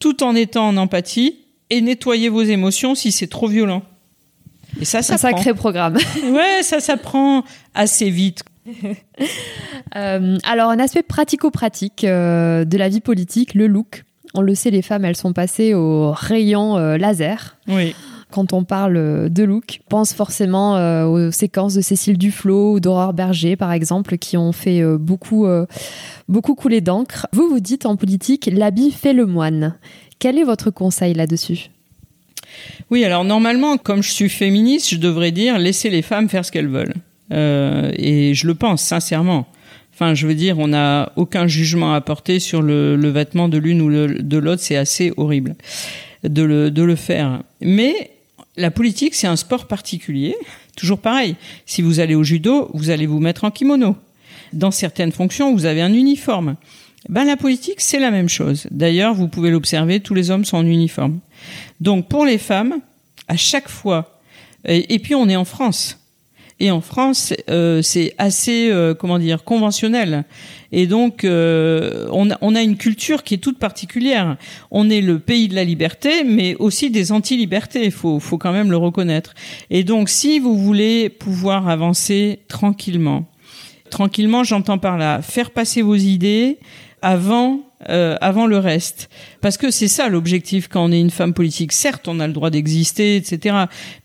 tout 0.00 0.24
en 0.24 0.34
étant 0.34 0.66
en 0.66 0.76
empathie 0.76 1.36
et 1.70 1.80
nettoyer 1.80 2.28
vos 2.28 2.42
émotions 2.42 2.94
si 2.96 3.12
c'est 3.12 3.28
trop 3.28 3.46
violent. 3.46 3.82
Et 4.80 4.84
ça, 4.84 5.02
ça 5.02 5.14
un 5.14 5.18
sacré 5.18 5.54
programme. 5.54 5.96
ouais, 6.30 6.62
ça 6.62 6.80
s'apprend 6.80 7.44
assez 7.74 8.10
vite. 8.10 8.42
Euh, 9.96 10.38
alors, 10.42 10.70
un 10.70 10.80
aspect 10.80 11.04
pratico-pratique 11.04 12.02
euh, 12.02 12.64
de 12.64 12.76
la 12.76 12.88
vie 12.88 13.00
politique, 13.00 13.54
le 13.54 13.68
look. 13.68 14.02
On 14.34 14.40
le 14.40 14.56
sait, 14.56 14.70
les 14.70 14.82
femmes, 14.82 15.04
elles 15.04 15.16
sont 15.16 15.32
passées 15.32 15.72
au 15.72 16.10
rayon 16.10 16.76
euh, 16.76 16.96
laser. 16.96 17.56
Oui. 17.68 17.94
Quand 18.32 18.52
on 18.52 18.64
parle 18.64 19.30
de 19.30 19.44
look, 19.44 19.82
pense 19.88 20.12
forcément 20.12 21.04
aux 21.04 21.30
séquences 21.30 21.74
de 21.74 21.80
Cécile 21.80 22.18
Duflot 22.18 22.72
ou 22.72 22.80
d'Aurore 22.80 23.12
Berger, 23.12 23.54
par 23.54 23.70
exemple, 23.70 24.18
qui 24.18 24.36
ont 24.36 24.50
fait 24.50 24.82
beaucoup, 24.98 25.46
beaucoup 26.26 26.56
couler 26.56 26.80
d'encre. 26.80 27.28
Vous 27.32 27.48
vous 27.48 27.60
dites 27.60 27.86
en 27.86 27.94
politique, 27.94 28.50
l'habit 28.52 28.90
fait 28.90 29.12
le 29.12 29.26
moine. 29.26 29.76
Quel 30.18 30.36
est 30.36 30.44
votre 30.44 30.70
conseil 30.72 31.14
là-dessus? 31.14 31.70
Oui, 32.90 33.04
alors 33.04 33.24
normalement, 33.24 33.76
comme 33.76 34.02
je 34.02 34.10
suis 34.10 34.28
féministe, 34.28 34.90
je 34.90 34.96
devrais 34.96 35.32
dire 35.32 35.58
laissez 35.58 35.90
les 35.90 36.02
femmes 36.02 36.28
faire 36.28 36.44
ce 36.44 36.52
qu'elles 36.52 36.68
veulent. 36.68 36.94
Euh, 37.32 37.90
et 37.96 38.34
je 38.34 38.46
le 38.46 38.54
pense 38.54 38.82
sincèrement. 38.82 39.46
Enfin, 39.94 40.14
je 40.14 40.26
veux 40.26 40.34
dire, 40.34 40.58
on 40.58 40.68
n'a 40.68 41.12
aucun 41.16 41.46
jugement 41.46 41.94
à 41.94 42.00
porter 42.00 42.40
sur 42.40 42.62
le, 42.62 42.96
vêtement 43.10 43.48
de 43.48 43.58
l'une 43.58 43.80
ou 43.80 43.90
de 43.90 44.38
l'autre. 44.38 44.62
C'est 44.62 44.76
assez 44.76 45.12
horrible 45.16 45.54
de 46.24 46.42
le, 46.42 46.70
de 46.70 46.82
le 46.82 46.96
faire. 46.96 47.42
Mais 47.60 48.10
la 48.56 48.70
politique, 48.70 49.14
c'est 49.14 49.28
un 49.28 49.36
sport 49.36 49.66
particulier. 49.66 50.34
Toujours 50.76 50.98
pareil. 50.98 51.36
Si 51.64 51.80
vous 51.80 52.00
allez 52.00 52.16
au 52.16 52.24
judo, 52.24 52.70
vous 52.74 52.90
allez 52.90 53.06
vous 53.06 53.20
mettre 53.20 53.44
en 53.44 53.50
kimono. 53.50 53.96
Dans 54.52 54.70
certaines 54.70 55.12
fonctions, 55.12 55.54
vous 55.54 55.64
avez 55.64 55.80
un 55.80 55.92
uniforme. 55.92 56.56
Ben, 57.08 57.24
la 57.24 57.36
politique, 57.36 57.80
c'est 57.80 57.98
la 57.98 58.10
même 58.10 58.28
chose. 58.28 58.66
D'ailleurs, 58.70 59.14
vous 59.14 59.28
pouvez 59.28 59.50
l'observer, 59.50 60.00
tous 60.00 60.14
les 60.14 60.30
hommes 60.30 60.44
sont 60.44 60.56
en 60.56 60.66
uniforme. 60.66 61.20
Donc 61.80 62.08
pour 62.08 62.24
les 62.24 62.38
femmes, 62.38 62.80
à 63.28 63.36
chaque 63.36 63.68
fois, 63.68 64.20
et, 64.66 64.98
puis 64.98 65.14
on 65.14 65.28
est 65.28 65.36
en 65.36 65.44
France. 65.44 65.98
Et 66.60 66.70
en 66.70 66.80
France, 66.80 67.34
euh, 67.50 67.82
c'est 67.82 68.14
assez, 68.16 68.70
euh, 68.70 68.94
comment 68.94 69.18
dire, 69.18 69.44
conventionnel. 69.44 70.24
Et 70.72 70.86
donc, 70.86 71.24
euh, 71.24 72.08
on, 72.12 72.30
a, 72.30 72.38
on, 72.40 72.54
a, 72.54 72.62
une 72.62 72.76
culture 72.76 73.24
qui 73.24 73.34
est 73.34 73.38
toute 73.38 73.58
particulière. 73.58 74.36
On 74.70 74.88
est 74.88 75.00
le 75.00 75.18
pays 75.18 75.48
de 75.48 75.54
la 75.54 75.64
liberté, 75.64 76.22
mais 76.24 76.54
aussi 76.56 76.90
des 76.90 77.12
anti-libertés. 77.12 77.84
Il 77.84 77.90
faut, 77.90 78.20
faut 78.20 78.38
quand 78.38 78.52
même 78.52 78.70
le 78.70 78.76
reconnaître. 78.76 79.34
Et 79.70 79.82
donc, 79.82 80.08
si 80.08 80.38
vous 80.38 80.56
voulez 80.56 81.08
pouvoir 81.08 81.68
avancer 81.68 82.38
tranquillement, 82.48 83.26
tranquillement, 83.90 84.44
j'entends 84.44 84.78
par 84.78 84.96
là 84.96 85.22
faire 85.22 85.50
passer 85.50 85.82
vos 85.82 85.96
idées 85.96 86.58
avant 87.02 87.60
euh, 87.88 88.16
avant 88.20 88.46
le 88.46 88.58
reste. 88.58 89.08
Parce 89.40 89.56
que 89.56 89.70
c'est 89.70 89.88
ça 89.88 90.08
l'objectif 90.08 90.68
quand 90.68 90.84
on 90.84 90.92
est 90.92 91.00
une 91.00 91.10
femme 91.10 91.34
politique. 91.34 91.72
Certes, 91.72 92.08
on 92.08 92.20
a 92.20 92.26
le 92.26 92.32
droit 92.32 92.50
d'exister, 92.50 93.16
etc. 93.16 93.56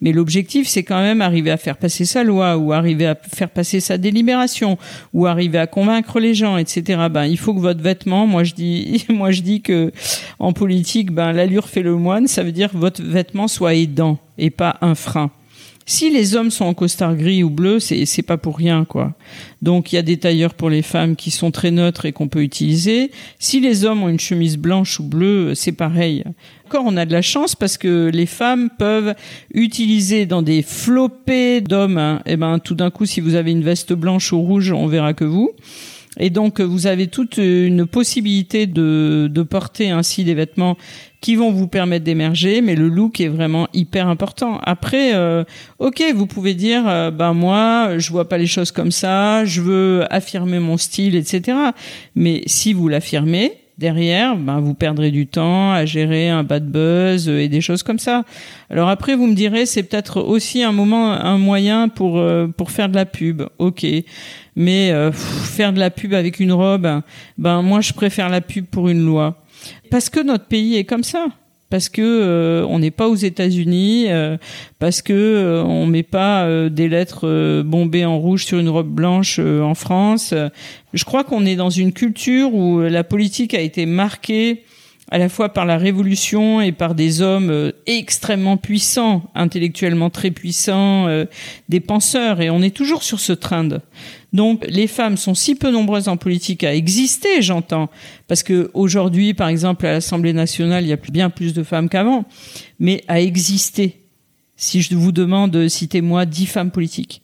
Mais 0.02 0.12
l'objectif, 0.12 0.68
c'est 0.68 0.84
quand 0.84 1.02
même 1.02 1.22
arriver 1.22 1.52
à 1.52 1.58
faire 1.58 1.78
passer 1.78 2.06
sa 2.06 2.24
loi 2.24 2.58
ou 2.58 2.74
arriver 2.74 3.08
à 3.08 3.16
faire 3.16 3.50
passer 3.50 3.80
sa 3.80 3.98
délibération 3.98 4.78
ou 5.14 5.26
arriver 5.28 5.58
à 5.58 5.68
convaincre 5.68 6.20
les 6.20 6.34
gens, 6.34 6.58
etc. 6.58 7.08
Ben, 7.12 7.26
il 7.26 7.38
faut 7.38 7.54
que 7.54 7.60
votre 7.60 7.82
vêtement, 7.82 8.28
moi 8.28 8.44
je 8.44 8.54
dis, 8.54 9.06
moi 9.10 9.32
je 9.32 9.42
dis 9.42 9.62
que 9.62 9.92
en 10.40 10.54
politique, 10.54 11.12
ben 11.12 11.32
l'allure 11.32 11.68
fait 11.68 11.84
le 11.84 11.96
moine. 11.96 12.28
Ça 12.28 12.44
veut 12.44 12.52
dire 12.52 12.72
que 12.72 12.78
votre 12.78 13.02
vêtement 13.02 13.48
soit 13.48 13.76
aidant 13.76 14.18
et 14.38 14.50
pas 14.50 14.78
un 14.82 14.96
frein. 14.96 15.32
Si 15.90 16.12
les 16.12 16.36
hommes 16.36 16.52
sont 16.52 16.66
en 16.66 16.76
costard 16.76 17.16
gris 17.16 17.42
ou 17.42 17.50
bleu, 17.50 17.80
c'est 17.80 18.06
c'est 18.06 18.22
pas 18.22 18.38
pour 18.38 18.58
rien 18.58 18.86
quoi. 18.86 19.16
Donc 19.64 19.92
il 19.92 19.96
y 19.96 19.98
a 19.98 20.04
des 20.04 20.18
tailleurs 20.18 20.54
pour 20.54 20.70
les 20.70 20.84
femmes 20.84 21.16
qui 21.16 21.32
sont 21.32 21.50
très 21.50 21.72
neutres 21.72 22.06
et 22.06 22.12
qu'on 22.12 22.28
peut 22.28 22.44
utiliser. 22.44 23.10
Si 23.40 23.60
les 23.60 23.86
hommes 23.86 24.04
ont 24.04 24.08
une 24.08 24.20
chemise 24.20 24.58
blanche 24.58 25.00
ou 25.00 25.04
bleue, 25.04 25.56
c'est 25.56 25.72
pareil. 25.72 26.24
Encore 26.68 26.84
on 26.86 26.96
a 26.96 27.08
de 27.08 27.12
la 27.12 27.24
chance 27.24 27.56
parce 27.56 27.80
que 27.80 28.12
les 28.14 28.28
femmes 28.28 28.70
peuvent 28.78 29.16
utiliser 29.52 30.28
dans 30.28 30.44
des 30.44 30.62
flopées 30.62 31.60
d'hommes. 31.60 31.98
Et 31.98 32.02
hein. 32.02 32.22
eh 32.28 32.38
ben 32.38 32.60
tout 32.60 32.76
d'un 32.76 32.92
coup, 32.92 33.08
si 33.08 33.20
vous 33.20 33.34
avez 33.34 33.50
une 33.50 33.64
veste 33.64 33.94
blanche 33.94 34.32
ou 34.32 34.42
rouge, 34.44 34.72
on 34.72 34.86
verra 34.86 35.16
que 35.16 35.26
vous. 35.26 35.54
Et 36.20 36.30
donc, 36.30 36.60
vous 36.60 36.86
avez 36.86 37.08
toute 37.08 37.38
une 37.38 37.86
possibilité 37.86 38.68
de, 38.68 39.30
de 39.32 39.42
porter 39.42 39.90
ainsi 39.90 40.24
des 40.24 40.34
vêtements 40.34 40.76
qui 41.22 41.36
vont 41.36 41.52
vous 41.52 41.68
permettre 41.68 42.06
d'émerger, 42.06 42.62
mais 42.62 42.76
le 42.76 42.88
look 42.88 43.20
est 43.20 43.28
vraiment 43.28 43.68
hyper 43.74 44.08
important. 44.08 44.60
Après, 44.64 45.14
euh, 45.14 45.44
ok, 45.80 46.02
vous 46.16 46.28
pouvez 46.28 46.54
dire, 46.54 46.88
euh, 46.88 47.12
ben 47.12 47.34
moi, 47.34 47.98
je 47.98 48.10
vois 48.12 48.30
pas 48.30 48.38
les 48.38 48.48
choses 48.48 48.72
comme 48.72 48.92
ça, 48.92 49.44
je 49.44 49.62
veux 49.62 50.06
affirmer 50.10 50.60
mon 50.60 50.78
style, 50.78 51.16
etc. 51.16 51.58
Mais 52.16 52.42
si 52.46 52.72
vous 52.72 52.88
l'affirmez, 52.88 53.54
derrière, 53.78 54.38
ben 54.38 54.60
vous 54.60 54.74
perdrez 54.74 55.12
du 55.12 55.28
temps 55.28 55.72
à 55.72 55.86
gérer 55.86 56.30
un 56.30 56.44
bad 56.44 56.70
buzz 56.70 57.28
et 57.28 57.50
des 57.50 57.62
choses 57.62 57.84
comme 57.84 58.00
ça. 58.00 58.24
Alors 58.70 58.88
après, 58.88 59.16
vous 59.16 59.28
me 59.28 59.36
direz, 59.36 59.66
c'est 59.66 59.84
peut-être 59.84 60.22
aussi 60.22 60.64
un 60.64 60.72
moment, 60.72 61.12
un 61.12 61.38
moyen 61.38 61.90
pour 61.90 62.18
euh, 62.18 62.48
pour 62.48 62.72
faire 62.72 62.88
de 62.88 62.96
la 62.96 63.06
pub. 63.06 63.44
Ok, 63.58 63.86
mais 64.56 64.94
faire 65.14 65.74
de 65.74 65.80
la 65.80 65.90
pub 65.90 66.14
avec 66.14 66.40
une 66.40 66.54
robe, 66.54 67.02
ben 67.38 67.62
moi, 67.62 67.82
je 67.82 67.92
préfère 67.92 68.30
la 68.30 68.40
pub 68.42 68.66
pour 68.66 68.88
une 68.88 69.06
loi. 69.06 69.36
Parce 69.92 70.10
que 70.10 70.20
notre 70.20 70.46
pays 70.46 70.76
est 70.76 70.86
comme 70.86 71.04
ça. 71.04 71.28
Parce 71.70 71.88
que 71.88 72.02
euh, 72.02 72.66
on 72.68 72.80
n'est 72.80 72.92
pas 72.92 73.08
aux 73.08 73.16
États-Unis, 73.16 74.06
euh, 74.10 74.38
parce 74.80 75.04
que 75.04 75.14
euh, 75.14 75.64
on 75.64 75.86
met 75.86 76.04
pas 76.04 76.48
des 76.70 76.90
lettres 76.90 77.62
bombées 77.62 78.06
en 78.06 78.18
rouge 78.18 78.46
sur 78.46 78.58
une 78.58 78.70
robe 78.70 78.90
blanche 78.90 79.40
en 79.40 79.76
France. 79.76 80.34
Je 80.94 81.04
crois 81.04 81.24
qu'on 81.24 81.46
est 81.46 81.56
dans 81.56 81.70
une 81.70 81.94
culture 81.94 82.54
où 82.56 82.82
la 82.82 83.04
politique 83.04 83.54
a 83.54 83.62
été 83.62 83.86
marquée 83.86 84.64
à 85.12 85.18
la 85.18 85.30
fois 85.30 85.50
par 85.50 85.66
la 85.66 85.78
révolution 85.78 86.62
et 86.62 86.72
par 86.72 86.94
des 86.94 87.22
hommes 87.22 87.72
extrêmement 87.88 88.58
puissants, 88.58 89.24
intellectuellement 89.34 90.10
très 90.10 90.32
puissants, 90.32 91.08
des 91.68 91.80
penseurs, 91.80 92.42
et 92.42 92.50
on 92.50 92.62
est 92.62 92.76
toujours 92.76 93.04
sur 93.04 93.20
ce 93.20 93.34
trend. 93.34 93.70
Donc 94.32 94.66
les 94.68 94.88
femmes 94.88 95.18
sont 95.18 95.34
si 95.34 95.56
peu 95.56 95.72
nombreuses 95.72 96.08
en 96.08 96.18
politique 96.18 96.64
à 96.64 96.76
exister, 96.76 97.42
j'entends, 97.42 97.90
parce 98.28 98.44
que 98.44 98.70
aujourd'hui, 98.74 99.34
par 99.34 99.48
exemple, 99.48 99.86
à 99.86 99.94
l'Assemblée 99.94 100.34
nationale, 100.34 100.84
il 100.84 100.90
y 100.90 100.94
a 100.94 100.98
bien 100.98 101.30
plus 101.30 101.54
de 101.54 101.64
femmes 101.64 101.90
qu'avant, 101.90 102.26
mais 102.80 103.04
à 103.08 103.20
exister. 103.22 103.96
Si 104.56 104.82
je 104.82 104.94
vous 104.96 105.12
demande, 105.12 105.68
citez-moi 105.68 106.26
dix 106.26 106.46
femmes 106.46 106.72
politiques. 106.72 107.22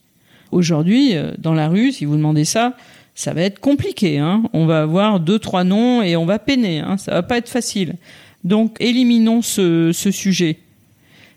Aujourd'hui, 0.52 1.14
euh, 1.14 1.32
dans 1.38 1.54
la 1.54 1.68
rue, 1.68 1.92
si 1.92 2.04
vous 2.06 2.16
demandez 2.16 2.44
ça, 2.44 2.76
ça 3.14 3.34
va 3.34 3.42
être 3.42 3.60
compliqué. 3.60 4.18
Hein. 4.18 4.44
On 4.52 4.66
va 4.66 4.82
avoir 4.82 5.20
deux, 5.20 5.38
trois 5.38 5.64
noms 5.64 6.02
et 6.02 6.16
on 6.16 6.26
va 6.26 6.38
peiner. 6.38 6.80
Hein. 6.80 6.96
Ça 6.96 7.12
va 7.12 7.22
pas 7.22 7.38
être 7.38 7.48
facile. 7.48 7.96
Donc, 8.44 8.76
éliminons 8.80 9.42
ce, 9.42 9.90
ce 9.92 10.10
sujet. 10.10 10.58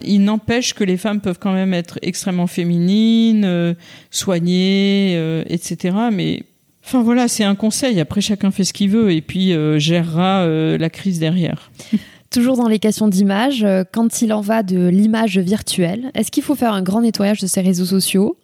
Il 0.02 0.24
n'empêche 0.24 0.74
que 0.74 0.84
les 0.84 0.98
femmes 0.98 1.22
peuvent 1.22 1.40
quand 1.40 1.54
même 1.54 1.74
être 1.74 2.00
extrêmement 2.02 2.48
féminines, 2.48 3.44
euh, 3.46 3.74
soignées, 4.12 5.14
euh, 5.16 5.44
etc. 5.48 5.96
Mais 6.12 6.44
enfin 6.86 7.04
voilà, 7.04 7.28
c'est 7.28 7.44
un 7.44 7.56
conseil. 7.56 8.00
Après, 8.00 8.22
chacun 8.22 8.52
fait 8.52 8.64
ce 8.64 8.74
qu'il 8.74 8.90
veut 8.90 9.12
et 9.12 9.22
puis 9.22 9.54
euh, 9.54 9.80
gérera 9.80 10.48
la 10.48 10.90
crise 10.90 11.20
derrière. 11.20 11.72
Toujours 12.32 12.58
dans 12.58 12.68
les 12.68 12.78
questions 12.78 13.08
d'image, 13.08 13.66
quand 13.92 14.22
il 14.22 14.34
en 14.34 14.42
va 14.42 14.62
de 14.62 14.88
l'image 14.88 15.40
virtuelle, 15.40 16.12
est-ce 16.14 16.30
qu'il 16.30 16.44
faut 16.44 16.54
faire 16.54 16.74
un 16.74 16.84
grand 16.84 17.02
nettoyage 17.02 17.42
de 17.42 17.48
ces 17.48 17.60
réseaux 17.62 17.86
sociaux? 17.86 18.38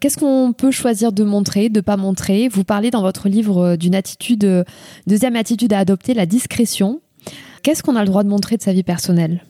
Qu'est-ce 0.00 0.16
qu'on 0.16 0.54
peut 0.54 0.70
choisir 0.70 1.12
de 1.12 1.22
montrer, 1.22 1.68
de 1.68 1.82
pas 1.82 1.98
montrer? 1.98 2.48
Vous 2.48 2.64
parlez 2.64 2.90
dans 2.90 3.02
votre 3.02 3.28
livre 3.28 3.76
d'une 3.76 3.94
attitude, 3.94 4.64
deuxième 5.06 5.36
attitude 5.36 5.74
à 5.74 5.80
adopter, 5.80 6.14
la 6.14 6.24
discrétion. 6.24 7.02
Qu'est-ce 7.62 7.82
qu'on 7.82 7.96
a 7.96 8.00
le 8.00 8.06
droit 8.06 8.24
de 8.24 8.30
montrer 8.30 8.56
de 8.56 8.62
sa 8.62 8.72
vie 8.72 8.84
personnelle? 8.84 9.42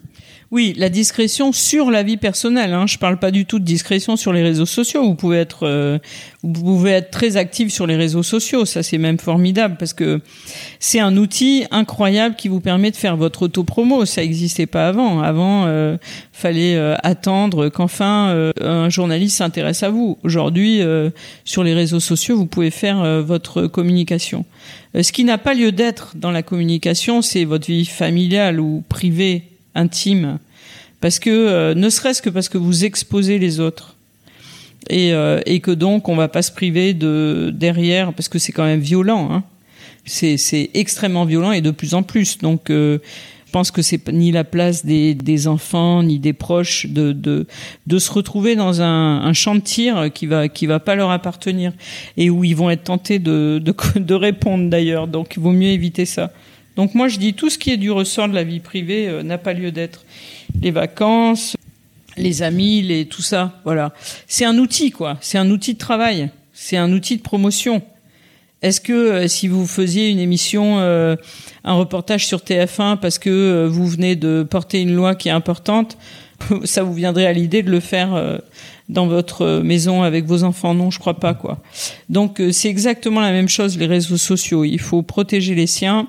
Oui, 0.52 0.74
la 0.76 0.88
discrétion 0.88 1.52
sur 1.52 1.90
la 1.90 2.04
vie 2.04 2.16
personnelle. 2.16 2.72
Hein. 2.72 2.86
Je 2.86 2.98
parle 2.98 3.18
pas 3.18 3.32
du 3.32 3.46
tout 3.46 3.58
de 3.58 3.64
discrétion 3.64 4.16
sur 4.16 4.32
les 4.32 4.44
réseaux 4.44 4.66
sociaux. 4.66 5.02
Vous 5.02 5.16
pouvez 5.16 5.38
être, 5.38 5.66
euh, 5.66 5.98
vous 6.44 6.52
pouvez 6.52 6.92
être 6.92 7.10
très 7.10 7.36
actif 7.36 7.72
sur 7.72 7.86
les 7.86 7.96
réseaux 7.96 8.22
sociaux. 8.22 8.64
Ça, 8.64 8.84
c'est 8.84 8.98
même 8.98 9.18
formidable 9.18 9.76
parce 9.76 9.92
que 9.92 10.20
c'est 10.78 11.00
un 11.00 11.16
outil 11.16 11.64
incroyable 11.72 12.36
qui 12.36 12.46
vous 12.46 12.60
permet 12.60 12.92
de 12.92 12.96
faire 12.96 13.16
votre 13.16 13.42
auto-promo. 13.42 14.04
Ça 14.04 14.20
n'existait 14.20 14.66
pas 14.66 14.86
avant. 14.86 15.20
Avant, 15.20 15.64
euh, 15.66 15.96
fallait 16.32 16.76
euh, 16.76 16.94
attendre 17.02 17.68
qu'enfin 17.68 18.28
euh, 18.28 18.52
un 18.60 18.88
journaliste 18.88 19.38
s'intéresse 19.38 19.82
à 19.82 19.90
vous. 19.90 20.16
Aujourd'hui, 20.22 20.80
sur 21.44 21.64
les 21.64 21.74
réseaux 21.74 22.00
sociaux, 22.00 22.36
vous 22.36 22.46
pouvez 22.46 22.70
faire 22.70 23.22
votre 23.22 23.66
communication. 23.66 24.44
ce 25.00 25.10
qui 25.10 25.24
n'a 25.24 25.38
pas 25.38 25.54
lieu 25.54 25.72
d'être 25.72 26.12
dans 26.16 26.30
la 26.30 26.42
communication, 26.42 27.22
c'est 27.22 27.44
votre 27.44 27.66
vie 27.66 27.84
familiale 27.84 28.60
ou 28.60 28.84
privée 28.88 29.55
intime, 29.76 30.38
parce 31.00 31.18
que 31.18 31.30
euh, 31.30 31.74
ne 31.74 31.88
serait-ce 31.88 32.22
que 32.22 32.30
parce 32.30 32.48
que 32.48 32.58
vous 32.58 32.84
exposez 32.84 33.38
les 33.38 33.60
autres. 33.60 33.94
Et, 34.88 35.12
euh, 35.12 35.40
que 35.62 35.72
donc 35.72 36.08
on 36.08 36.14
va 36.14 36.28
pas 36.28 36.42
se 36.42 36.52
priver 36.52 36.94
de 36.94 37.52
derrière 37.52 38.12
parce 38.12 38.28
que 38.28 38.38
c'est 38.38 38.52
quand 38.52 38.64
même 38.64 38.78
violent 38.78 39.28
hein. 39.32 39.42
c'est 40.04 40.70
extrêmement 40.74 41.24
violent 41.24 41.50
et 41.50 41.60
de 41.60 41.72
plus 41.72 41.94
en 41.94 42.04
plus 42.04 42.38
donc 42.38 42.70
euh, 42.70 42.98
je 43.46 43.50
pense 43.50 43.72
que 43.72 43.82
c'est 43.82 44.12
ni 44.12 44.30
la 44.30 44.44
place 44.44 44.86
des, 44.86 45.48
enfants 45.48 46.04
ni 46.04 46.20
des 46.20 46.32
proches 46.32 46.86
de, 46.86 47.46
se 47.98 48.12
retrouver 48.12 48.54
dans 48.54 48.80
un, 48.80 49.32
champ 49.32 49.56
de 49.56 49.60
tir 49.60 50.12
qui 50.14 50.26
va 50.26 50.48
qui 50.48 50.66
va 50.66 50.78
pas 50.78 50.94
leur 50.94 51.10
appartenir 51.10 51.72
et 52.16 52.30
où 52.30 52.44
ils 52.44 52.54
vont 52.54 52.70
être 52.70 52.84
tentés 52.84 53.18
de, 53.18 53.60
de 53.96 54.14
répondre 54.14 54.70
d'ailleurs 54.70 55.08
donc 55.08 55.34
il 55.36 55.42
vaut 55.42 55.52
mieux 55.52 55.70
éviter 55.70 56.04
ça 56.04 56.30
donc 56.76 56.94
moi 56.94 57.08
je 57.08 57.18
dis 57.18 57.32
tout 57.32 57.48
ce 57.50 57.58
qui 57.58 57.72
est 57.72 57.78
du 57.78 57.90
ressort 57.90 58.28
de 58.28 58.34
la 58.34 58.44
vie 58.44 58.60
privée 58.60 59.08
euh, 59.08 59.22
n'a 59.22 59.38
pas 59.38 59.54
lieu 59.54 59.72
d'être. 59.72 60.04
Les 60.60 60.70
vacances, 60.70 61.56
les 62.16 62.42
amis, 62.42 62.82
les 62.82 63.06
tout 63.06 63.22
ça, 63.22 63.60
voilà. 63.64 63.92
C'est 64.26 64.44
un 64.44 64.58
outil 64.58 64.90
quoi, 64.90 65.16
c'est 65.20 65.38
un 65.38 65.50
outil 65.50 65.74
de 65.74 65.78
travail, 65.78 66.30
c'est 66.52 66.76
un 66.76 66.92
outil 66.92 67.16
de 67.16 67.22
promotion. 67.22 67.82
Est-ce 68.62 68.80
que 68.80 68.92
euh, 68.92 69.28
si 69.28 69.48
vous 69.48 69.66
faisiez 69.66 70.10
une 70.10 70.18
émission, 70.18 70.78
euh, 70.78 71.16
un 71.64 71.74
reportage 71.74 72.26
sur 72.26 72.40
TF1 72.40 72.98
parce 72.98 73.18
que 73.18 73.66
vous 73.66 73.86
venez 73.86 74.14
de 74.14 74.46
porter 74.48 74.82
une 74.82 74.94
loi 74.94 75.14
qui 75.14 75.28
est 75.28 75.32
importante, 75.32 75.96
ça 76.64 76.82
vous 76.82 76.94
viendrait 76.94 77.26
à 77.26 77.32
l'idée 77.32 77.62
de 77.62 77.70
le 77.70 77.80
faire 77.80 78.40
dans 78.90 79.06
votre 79.06 79.60
maison 79.60 80.02
avec 80.02 80.26
vos 80.26 80.44
enfants? 80.44 80.74
Non, 80.74 80.90
je 80.90 80.98
crois 80.98 81.18
pas 81.18 81.32
quoi. 81.32 81.58
Donc 82.10 82.42
c'est 82.52 82.68
exactement 82.68 83.20
la 83.20 83.32
même 83.32 83.48
chose 83.48 83.78
les 83.78 83.86
réseaux 83.86 84.18
sociaux. 84.18 84.64
Il 84.64 84.80
faut 84.80 85.00
protéger 85.00 85.54
les 85.54 85.66
siens 85.66 86.08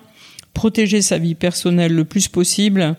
protéger 0.58 1.04
sa 1.04 1.20
vie 1.20 1.36
personnelle 1.36 1.94
le 1.94 2.04
plus 2.04 2.28
possible 2.28 2.96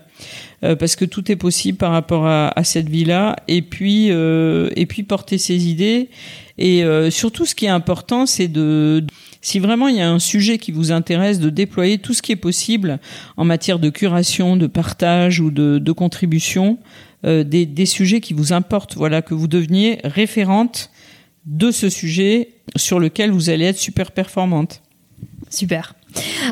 euh, 0.62 0.76
parce 0.76 0.94
que 0.94 1.04
tout 1.04 1.32
est 1.32 1.36
possible 1.36 1.76
par 1.76 1.90
rapport 1.90 2.24
à, 2.24 2.62
cette 2.62 2.88
vie-là 2.88 3.34
et 3.48 3.62
puis 3.62 4.12
euh, 4.12 4.70
et 4.76 4.86
puis 4.86 5.02
porter 5.02 5.38
ses 5.38 5.66
idées. 5.66 6.08
Et 6.56 6.84
euh, 6.84 7.10
surtout 7.10 7.46
ce 7.46 7.56
qui 7.56 7.66
est 7.66 7.76
important 7.80 8.26
c'est 8.26 8.46
de 8.46 9.04
si 9.40 9.58
vraiment 9.58 9.88
il 9.88 9.96
y 9.96 10.00
a 10.00 10.08
un 10.08 10.20
sujet 10.20 10.58
qui 10.58 10.70
vous 10.70 10.92
intéresse 10.92 11.40
de 11.40 11.50
déployer 11.50 11.98
tout 11.98 12.14
ce 12.14 12.22
qui 12.22 12.30
est 12.30 12.36
possible 12.36 13.00
en 13.36 13.44
matière 13.44 13.80
de 13.80 13.90
curation 13.90 14.56
de 14.56 14.68
partage 14.68 15.40
ou 15.40 15.50
de, 15.50 15.78
de 15.78 15.92
contribution 15.92 16.78
des, 17.24 17.66
des 17.66 17.86
sujets 17.86 18.20
qui 18.20 18.34
vous 18.34 18.52
importent. 18.52 18.94
Voilà 18.94 19.22
que 19.22 19.34
vous 19.34 19.48
deveniez 19.48 19.98
référente 20.04 20.90
de 21.46 21.72
ce 21.72 21.90
sujet 21.90 22.50
sur 22.76 23.00
lequel 23.00 23.32
vous 23.32 23.50
allez 23.50 23.64
être 23.64 23.78
super 23.78 24.12
performante. 24.12 24.82
Super 25.50 25.97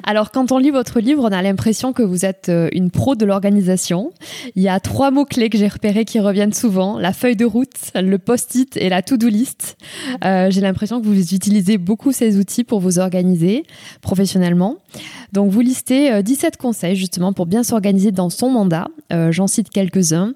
alors, 0.04 0.30
quand 0.30 0.52
on 0.52 0.58
lit 0.58 0.70
votre 0.70 1.00
livre, 1.00 1.24
on 1.24 1.32
a 1.32 1.42
l'impression 1.42 1.92
que 1.92 2.02
vous 2.02 2.24
êtes 2.24 2.48
euh, 2.48 2.68
une 2.72 2.90
pro 2.90 3.14
de 3.14 3.24
l'organisation. 3.24 4.12
Il 4.54 4.62
y 4.62 4.68
a 4.68 4.78
trois 4.80 5.10
mots-clés 5.10 5.50
que 5.50 5.58
j'ai 5.58 5.68
repérés 5.68 6.04
qui 6.04 6.20
reviennent 6.20 6.52
souvent 6.52 6.98
la 6.98 7.12
feuille 7.12 7.36
de 7.36 7.44
route, 7.44 7.74
le 7.94 8.18
post-it 8.18 8.76
et 8.76 8.88
la 8.88 9.02
to-do 9.02 9.28
list. 9.28 9.76
Euh, 10.24 10.50
j'ai 10.50 10.60
l'impression 10.60 11.00
que 11.00 11.06
vous 11.06 11.34
utilisez 11.34 11.78
beaucoup 11.78 12.12
ces 12.12 12.38
outils 12.38 12.64
pour 12.64 12.80
vous 12.80 12.98
organiser 12.98 13.64
professionnellement. 14.02 14.76
Donc 15.32 15.50
vous 15.50 15.60
listez 15.60 16.22
17 16.22 16.54
euh, 16.54 16.62
conseils 16.62 16.96
justement 16.96 17.32
pour 17.32 17.46
bien 17.46 17.62
s'organiser 17.62 18.12
dans 18.12 18.30
son 18.30 18.50
mandat. 18.50 18.88
Euh, 19.12 19.32
j'en 19.32 19.46
cite 19.46 19.70
quelques-uns. 19.70 20.32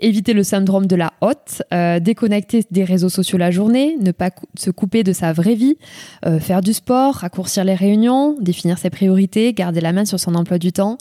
Éviter 0.00 0.32
le 0.32 0.42
syndrome 0.42 0.86
de 0.86 0.96
la 0.96 1.12
hotte, 1.20 1.62
euh, 1.72 2.00
déconnecter 2.00 2.64
des 2.70 2.84
réseaux 2.84 3.08
sociaux 3.08 3.38
la 3.38 3.50
journée, 3.50 3.96
ne 4.00 4.12
pas 4.12 4.30
se 4.58 4.70
couper 4.70 5.02
de 5.02 5.12
sa 5.12 5.32
vraie 5.32 5.54
vie, 5.54 5.76
faire 6.40 6.60
du 6.60 6.72
sport, 6.72 7.14
raccourcir 7.16 7.64
les 7.64 7.74
réunions, 7.74 8.36
définir 8.40 8.78
ses 8.78 8.90
priorités, 8.90 9.52
garder 9.52 9.80
la 9.80 9.92
main 9.92 10.04
sur 10.04 10.20
son 10.20 10.34
emploi 10.34 10.58
du 10.58 10.72
temps. 10.72 10.98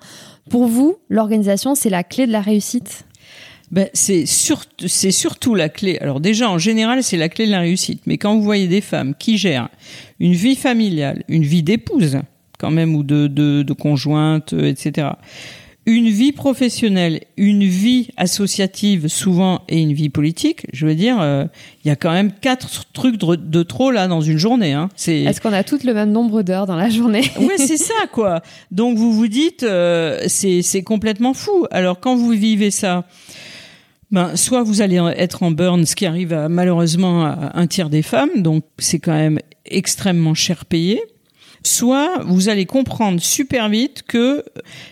Pour 0.49 0.65
vous, 0.65 0.97
l'organisation, 1.09 1.75
c'est 1.75 1.89
la 1.89 2.03
clé 2.03 2.27
de 2.27 2.31
la 2.31 2.41
réussite? 2.41 3.05
Ben, 3.73 3.89
c'est 3.93 4.25
surtout 4.27 5.55
la 5.55 5.67
clé. 5.67 5.97
Alors 5.99 6.19
déjà, 6.19 6.47
en 6.47 6.59
général, 6.59 7.01
c'est 7.01 7.17
la 7.17 7.27
clé 7.27 7.47
de 7.47 7.51
la 7.51 7.59
réussite. 7.59 8.03
Mais 8.05 8.19
quand 8.19 8.35
vous 8.35 8.43
voyez 8.43 8.67
des 8.67 8.81
femmes 8.81 9.15
qui 9.17 9.37
gèrent 9.37 9.69
une 10.19 10.33
vie 10.33 10.55
familiale, 10.55 11.23
une 11.27 11.43
vie 11.43 11.63
d'épouse, 11.63 12.19
quand 12.63 12.71
même, 12.71 12.95
ou 12.95 13.03
de, 13.03 13.27
de, 13.27 13.61
de 13.61 13.73
conjointe, 13.73 14.53
euh, 14.53 14.69
etc. 14.69 15.09
Une 15.85 16.07
vie 16.07 16.31
professionnelle, 16.31 17.19
une 17.35 17.65
vie 17.65 18.07
associative 18.15 19.09
souvent 19.09 19.63
et 19.67 19.81
une 19.81 19.91
vie 19.91 20.07
politique, 20.07 20.65
je 20.71 20.85
veux 20.85 20.95
dire, 20.95 21.19
euh, 21.19 21.43
il 21.83 21.89
y 21.89 21.91
a 21.91 21.97
quand 21.97 22.13
même 22.13 22.31
quatre 22.31 22.89
trucs 22.93 23.17
de, 23.17 23.63
trop 23.63 23.91
là 23.91 24.07
dans 24.07 24.21
une 24.21 24.37
journée. 24.37 24.71
Hein. 24.71 24.87
Est-ce 25.05 25.41
qu'on 25.41 25.51
a 25.51 25.65
toutes 25.65 25.83
le 25.83 25.93
même 25.93 26.11
nombre 26.11 26.41
d'heures 26.41 26.67
dans 26.67 26.77
la 26.77 26.89
journée? 26.89 27.23
Oui, 27.37 27.55
c'est 27.57 27.75
ça 27.75 28.07
quoi. 28.13 28.41
Donc 28.71 28.97
vous 28.97 29.11
vous 29.11 29.27
dites, 29.27 29.63
euh, 29.63 30.23
c'est 30.27 30.83
complètement 30.83 31.33
fou. 31.33 31.67
Alors 31.69 31.99
quand 31.99 32.15
vous 32.15 32.29
vivez 32.29 32.71
ça, 32.71 33.05
ben, 34.09 34.37
soit 34.37 34.63
vous 34.63 34.81
allez 34.81 35.01
être 35.17 35.43
en 35.43 35.51
burn, 35.51 35.85
ce 35.85 35.97
qui 35.97 36.05
arrive 36.05 36.31
à, 36.31 36.47
malheureusement 36.47 37.25
à 37.25 37.59
un 37.59 37.67
tiers 37.67 37.89
des 37.89 38.03
femmes, 38.03 38.41
donc 38.41 38.63
c'est 38.77 38.99
quand 38.99 39.11
même 39.11 39.39
extrêmement 39.65 40.33
cher 40.33 40.63
payé 40.63 41.01
soit 41.65 42.21
vous 42.25 42.49
allez 42.49 42.65
comprendre 42.65 43.21
super 43.21 43.69
vite 43.69 44.03
que 44.03 44.43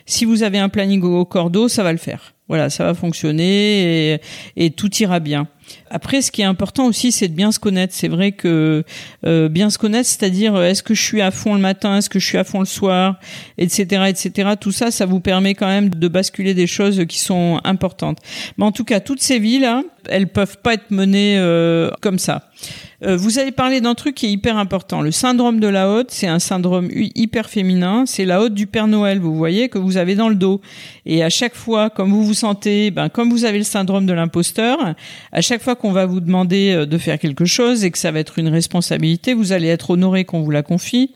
si 0.06 0.26
vous 0.26 0.44
avez 0.44 0.60
un 0.60 0.70
planning 0.70 1.02
au 1.04 1.26
cordeau, 1.26 1.68
ça 1.68 1.84
va 1.84 1.92
le 1.92 1.98
faire. 1.98 2.34
Voilà, 2.52 2.70
ça 2.70 2.84
va 2.84 2.94
fonctionner 2.94 4.20
et, 4.58 4.72
tout 4.72 4.94
ira 4.96 5.22
bien. 5.22 5.48
Après, 5.90 6.22
ce 6.22 6.32
qui 6.32 6.42
est 6.42 6.46
important 6.46 6.86
aussi, 6.86 7.14
c'est 7.14 7.30
de 7.30 7.34
bien 7.34 7.54
se 7.54 7.60
connaître. 7.60 7.94
C'est 7.94 8.10
vrai 8.10 8.34
que 8.34 8.84
euh, 9.26 9.48
bien 9.48 9.70
se 9.70 9.78
connaître, 9.78 10.10
c'est-à-dire 10.10 10.56
euh, 10.56 10.66
est-ce 10.66 10.84
que 10.84 10.94
je 10.94 11.02
suis 11.02 11.22
à 11.22 11.32
fond 11.32 11.54
le 11.54 11.62
matin, 11.62 11.96
est-ce 11.96 12.10
que 12.10 12.20
je 12.20 12.26
suis 12.26 12.38
à 12.38 12.44
fond 12.44 12.60
le 12.60 12.66
soir, 12.66 13.22
etc., 13.58 14.04
etc. 14.10 14.50
Tout 14.60 14.74
ça, 14.74 14.92
ça 14.92 15.06
vous 15.06 15.22
permet 15.22 15.56
quand 15.56 15.68
même 15.68 15.92
de 15.92 16.08
basculer 16.10 16.54
des 16.54 16.68
choses 16.68 17.06
qui 17.08 17.20
sont 17.20 17.62
importantes. 17.64 18.18
Mais 18.58 18.66
en 18.66 18.74
tout 18.74 18.84
cas, 18.84 19.00
toutes 19.00 19.22
ces 19.22 19.40
vies 19.40 19.60
là, 19.60 19.84
elles 20.10 20.28
peuvent 20.28 20.58
pas 20.58 20.74
être 20.74 20.92
menées 20.92 21.38
euh, 21.38 21.90
comme 22.02 22.20
ça. 22.20 22.50
Vous 23.04 23.40
avez 23.40 23.52
parlé 23.52 23.82
d'un 23.82 23.96
truc 23.96 24.14
qui 24.14 24.28
est 24.28 24.32
hyper 24.32 24.58
important. 24.58 25.02
Le 25.02 25.10
syndrome 25.10 25.60
de 25.60 25.68
la 25.68 25.90
haute, 25.90 26.12
c'est 26.12 26.28
un 26.28 26.38
syndrome 26.38 26.88
hyper 26.92 27.50
féminin. 27.50 28.04
C'est 28.06 28.26
la 28.26 28.44
haute 28.44 28.54
du 28.54 28.68
Père 28.68 28.86
Noël, 28.86 29.18
vous 29.18 29.36
voyez, 29.36 29.70
que 29.70 29.80
vous 29.80 29.98
avez 29.98 30.14
dans 30.14 30.30
le 30.30 30.36
dos. 30.36 30.62
Et 31.08 31.24
à 31.24 31.30
chaque 31.32 31.56
fois, 31.56 31.90
comme 31.90 32.12
vous 32.12 32.24
vous 32.24 32.36
ben, 32.44 33.10
comme 33.10 33.30
vous 33.30 33.46
avez 33.46 33.58
le 33.58 33.64
syndrome 33.64 34.06
de 34.06 34.14
l'imposteur, 34.14 34.96
à 35.32 35.42
chaque 35.42 35.62
fois 35.62 35.76
qu'on 35.76 35.92
va 35.92 36.06
vous 36.06 36.20
demander 36.20 36.72
euh, 36.72 36.86
de 36.86 36.98
faire 36.98 37.20
quelque 37.20 37.46
chose 37.46 37.84
et 37.84 37.92
que 37.92 37.98
ça 37.98 38.12
va 38.12 38.20
être 38.20 38.40
une 38.40 38.48
responsabilité, 38.48 39.34
vous 39.34 39.52
allez 39.52 39.68
être 39.68 39.92
honoré 39.92 40.26
qu'on 40.26 40.42
vous 40.42 40.52
la 40.52 40.64
confie 40.64 41.12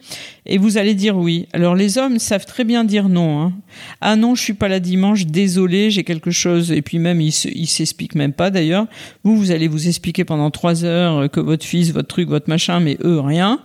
et 0.45 0.57
vous 0.57 0.78
allez 0.78 0.93
dire 0.93 1.17
oui. 1.17 1.47
Alors 1.53 1.76
les 1.76 1.97
hommes 1.97 2.19
savent 2.19 2.45
très 2.45 2.63
bien 2.63 2.84
dire 2.84 3.09
non. 3.09 3.41
Hein. 3.41 3.53
Ah 4.01 4.15
non, 4.15 4.36
je 4.36 4.43
suis 4.43 4.53
pas 4.53 4.67
là 4.67 4.80
dimanche, 4.80 5.26
désolé, 5.26 5.89
j'ai 5.89 6.03
quelque 6.03 6.32
chose. 6.32 6.71
Et 6.71 6.82
puis 6.82 6.99
même, 6.99 7.19
ils 7.19 7.32
s'expliquent 7.32 8.15
même 8.15 8.34
pas 8.34 8.51
d'ailleurs. 8.51 8.86
Vous, 9.23 9.36
vous 9.36 9.51
allez 9.51 9.67
vous 9.67 9.88
expliquer 9.88 10.23
pendant 10.23 10.51
trois 10.51 10.86
heures 10.86 11.30
que 11.32 11.39
votre 11.39 11.65
fils, 11.65 11.91
votre 11.91 12.07
truc, 12.07 12.30
votre 12.30 12.49
machin, 12.49 12.80
mais 12.80 12.97
eux, 13.03 13.19
rien. 13.19 13.59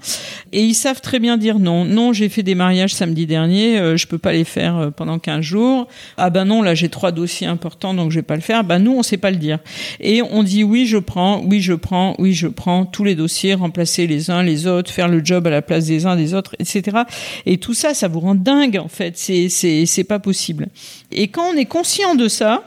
Et 0.52 0.64
ils 0.64 0.74
savent 0.74 1.00
très 1.00 1.18
bien 1.18 1.36
dire 1.36 1.58
non. 1.58 1.84
Non, 1.84 2.12
j'ai 2.12 2.28
fait 2.28 2.42
des 2.42 2.54
mariages 2.54 2.94
samedi 2.94 3.26
dernier, 3.26 3.78
euh, 3.78 3.96
je 3.96 4.06
peux 4.06 4.18
pas 4.18 4.32
les 4.32 4.44
faire 4.44 4.76
euh, 4.76 4.90
pendant 4.90 5.18
15 5.18 5.42
jours. 5.42 5.86
Ah 6.16 6.30
ben 6.30 6.44
non, 6.44 6.62
là 6.62 6.74
j'ai 6.74 6.88
trois 6.88 7.12
dossiers 7.12 7.39
importants, 7.46 7.94
donc 7.94 8.10
je 8.10 8.16
vais 8.16 8.22
pas 8.24 8.36
le 8.36 8.42
faire. 8.42 8.64
Ben 8.64 8.78
nous, 8.78 8.92
on 8.92 9.02
sait 9.02 9.16
pas 9.16 9.30
le 9.30 9.36
dire. 9.36 9.58
Et 10.00 10.22
on 10.22 10.42
dit 10.42 10.64
oui, 10.64 10.86
je 10.86 10.98
prends, 10.98 11.42
oui, 11.44 11.60
je 11.60 11.74
prends, 11.74 12.14
oui, 12.18 12.32
je 12.32 12.46
prends 12.48 12.84
tous 12.84 13.04
les 13.04 13.14
dossiers, 13.14 13.54
remplacer 13.54 14.06
les 14.06 14.30
uns 14.30 14.42
les 14.42 14.66
autres, 14.66 14.90
faire 14.90 15.08
le 15.08 15.24
job 15.24 15.46
à 15.46 15.50
la 15.50 15.62
place 15.62 15.86
des 15.86 16.06
uns 16.06 16.16
des 16.16 16.34
autres, 16.34 16.54
etc. 16.58 16.98
Et 17.46 17.58
tout 17.58 17.74
ça, 17.74 17.94
ça 17.94 18.08
vous 18.08 18.20
rend 18.20 18.34
dingue 18.34 18.78
en 18.78 18.88
fait. 18.88 19.16
C'est 19.16 19.48
c'est 19.48 20.04
pas 20.04 20.18
possible. 20.18 20.68
Et 21.12 21.28
quand 21.28 21.44
on 21.52 21.56
est 21.56 21.66
conscient 21.66 22.14
de 22.14 22.28
ça, 22.28 22.62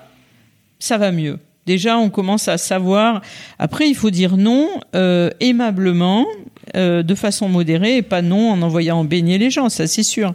ça 0.79 0.97
va 0.97 1.11
mieux. 1.11 1.39
Déjà, 1.65 1.97
on 1.97 2.09
commence 2.09 2.47
à 2.47 2.57
savoir. 2.57 3.21
Après, 3.57 3.87
il 3.87 3.95
faut 3.95 4.09
dire 4.09 4.35
non 4.35 4.67
euh, 4.95 5.29
aimablement, 5.39 6.25
euh, 6.75 7.03
de 7.03 7.15
façon 7.15 7.49
modérée, 7.49 7.97
et 7.97 8.01
pas 8.01 8.21
non 8.21 8.51
en 8.51 8.61
envoyant 8.61 9.03
baigner 9.03 9.37
les 9.37 9.49
gens, 9.49 9.69
ça 9.69 9.87
c'est 9.87 10.03
sûr. 10.03 10.33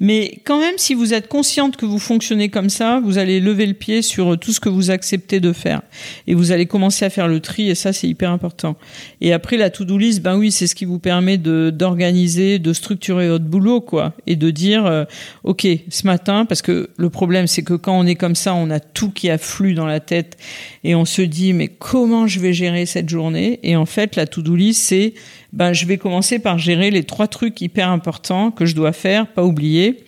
Mais 0.00 0.40
quand 0.44 0.58
même, 0.58 0.74
si 0.76 0.94
vous 0.94 1.14
êtes 1.14 1.28
consciente 1.28 1.76
que 1.76 1.86
vous 1.86 1.98
fonctionnez 1.98 2.48
comme 2.48 2.70
ça, 2.70 3.00
vous 3.04 3.18
allez 3.18 3.40
lever 3.40 3.66
le 3.66 3.74
pied 3.74 4.02
sur 4.02 4.38
tout 4.38 4.52
ce 4.52 4.60
que 4.60 4.68
vous 4.68 4.90
acceptez 4.90 5.40
de 5.40 5.52
faire, 5.52 5.82
et 6.26 6.34
vous 6.34 6.52
allez 6.52 6.66
commencer 6.66 7.04
à 7.04 7.10
faire 7.10 7.28
le 7.28 7.40
tri, 7.40 7.68
et 7.68 7.74
ça 7.74 7.92
c'est 7.92 8.08
hyper 8.08 8.30
important. 8.30 8.76
Et 9.20 9.32
après, 9.32 9.56
la 9.56 9.70
to-do 9.70 9.98
list, 9.98 10.22
ben 10.22 10.36
oui, 10.36 10.50
c'est 10.50 10.66
ce 10.66 10.74
qui 10.74 10.84
vous 10.84 10.98
permet 10.98 11.38
de 11.38 11.70
d'organiser, 11.70 12.58
de 12.58 12.72
structurer 12.72 13.28
votre 13.28 13.44
boulot, 13.44 13.80
quoi, 13.80 14.14
et 14.26 14.36
de 14.36 14.50
dire, 14.50 14.86
euh, 14.86 15.04
ok, 15.44 15.66
ce 15.88 16.06
matin, 16.06 16.44
parce 16.44 16.62
que 16.62 16.90
le 16.96 17.10
problème, 17.10 17.46
c'est 17.46 17.62
que 17.62 17.74
quand 17.74 17.98
on 17.98 18.06
est 18.06 18.14
comme 18.14 18.34
ça, 18.34 18.54
on 18.54 18.70
a 18.70 18.80
tout 18.80 19.10
qui 19.10 19.30
afflue 19.30 19.74
dans 19.74 19.86
la 19.86 20.00
tête 20.00 20.36
et 20.84 20.94
on 20.94 21.04
se 21.04 21.22
dit 21.22 21.52
mais 21.52 21.68
comment 21.68 22.26
je 22.26 22.40
vais 22.40 22.52
gérer 22.52 22.86
cette 22.86 23.08
journée? 23.08 23.60
Et 23.62 23.76
en 23.76 23.86
fait, 23.86 24.16
la 24.16 24.26
to-do 24.26 24.54
list, 24.54 24.82
c'est 24.82 25.14
ben 25.52 25.72
je 25.72 25.86
vais 25.86 25.98
commencer 25.98 26.38
par 26.38 26.58
gérer 26.58 26.90
les 26.90 27.04
trois 27.04 27.26
trucs 27.26 27.60
hyper 27.60 27.88
importants 27.90 28.50
que 28.50 28.66
je 28.66 28.74
dois 28.74 28.92
faire, 28.92 29.26
pas 29.26 29.44
oublier. 29.44 30.04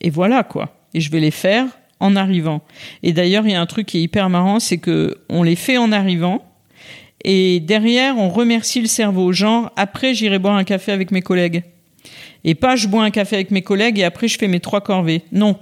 Et 0.00 0.10
voilà 0.10 0.42
quoi. 0.42 0.74
Et 0.94 1.00
je 1.00 1.10
vais 1.10 1.20
les 1.20 1.30
faire 1.30 1.66
en 2.00 2.16
arrivant. 2.16 2.62
Et 3.02 3.12
d'ailleurs, 3.12 3.46
il 3.46 3.52
y 3.52 3.54
a 3.54 3.60
un 3.60 3.66
truc 3.66 3.86
qui 3.86 3.98
est 3.98 4.02
hyper 4.02 4.28
marrant, 4.28 4.58
c'est 4.58 4.78
que 4.78 5.18
on 5.28 5.42
les 5.42 5.56
fait 5.56 5.78
en 5.78 5.92
arrivant. 5.92 6.44
Et 7.24 7.60
derrière, 7.60 8.18
on 8.18 8.28
remercie 8.28 8.80
le 8.80 8.88
cerveau. 8.88 9.32
Genre, 9.32 9.70
après, 9.76 10.12
j'irai 10.12 10.40
boire 10.40 10.56
un 10.56 10.64
café 10.64 10.90
avec 10.90 11.12
mes 11.12 11.22
collègues. 11.22 11.62
Et 12.42 12.56
pas, 12.56 12.74
je 12.74 12.88
bois 12.88 13.04
un 13.04 13.10
café 13.10 13.36
avec 13.36 13.52
mes 13.52 13.62
collègues 13.62 14.00
et 14.00 14.04
après, 14.04 14.26
je 14.26 14.36
fais 14.36 14.48
mes 14.48 14.58
trois 14.58 14.80
corvées. 14.80 15.22
Non 15.30 15.56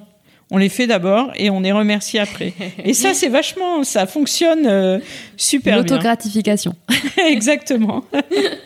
on 0.50 0.58
les 0.58 0.68
fait 0.68 0.86
d'abord 0.86 1.30
et 1.36 1.48
on 1.50 1.62
est 1.62 1.72
remercié 1.72 2.20
après. 2.20 2.52
Et 2.84 2.94
ça, 2.94 3.14
c'est 3.14 3.28
vachement, 3.28 3.84
ça 3.84 4.06
fonctionne 4.06 4.66
euh, 4.66 4.98
super 5.36 5.74
bien. 5.74 5.82
L'autogratification. 5.82 6.74
Exactement. 7.28 8.04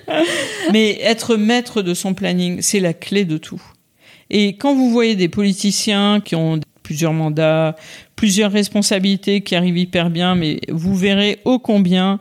Mais 0.73 0.99
être 1.03 1.37
maître 1.37 1.83
de 1.83 1.95
son 1.95 2.15
planning, 2.15 2.63
c'est 2.63 2.81
la 2.81 2.95
clé 2.95 3.25
de 3.25 3.37
tout. 3.37 3.63
Et 4.31 4.57
quand 4.57 4.75
vous 4.75 4.91
voyez 4.91 5.15
des 5.15 5.29
politiciens 5.29 6.21
qui 6.25 6.35
ont 6.35 6.59
plusieurs 6.83 7.13
mandats, 7.13 7.77
plusieurs 8.17 8.51
responsabilités, 8.51 9.43
qui 9.43 9.55
arrivent 9.55 9.79
hyper 9.79 10.11
bien, 10.11 10.35
mais 10.35 10.61
vous 10.69 10.95
verrez 10.95 11.39
ô 11.45 11.59
combien 11.59 12.21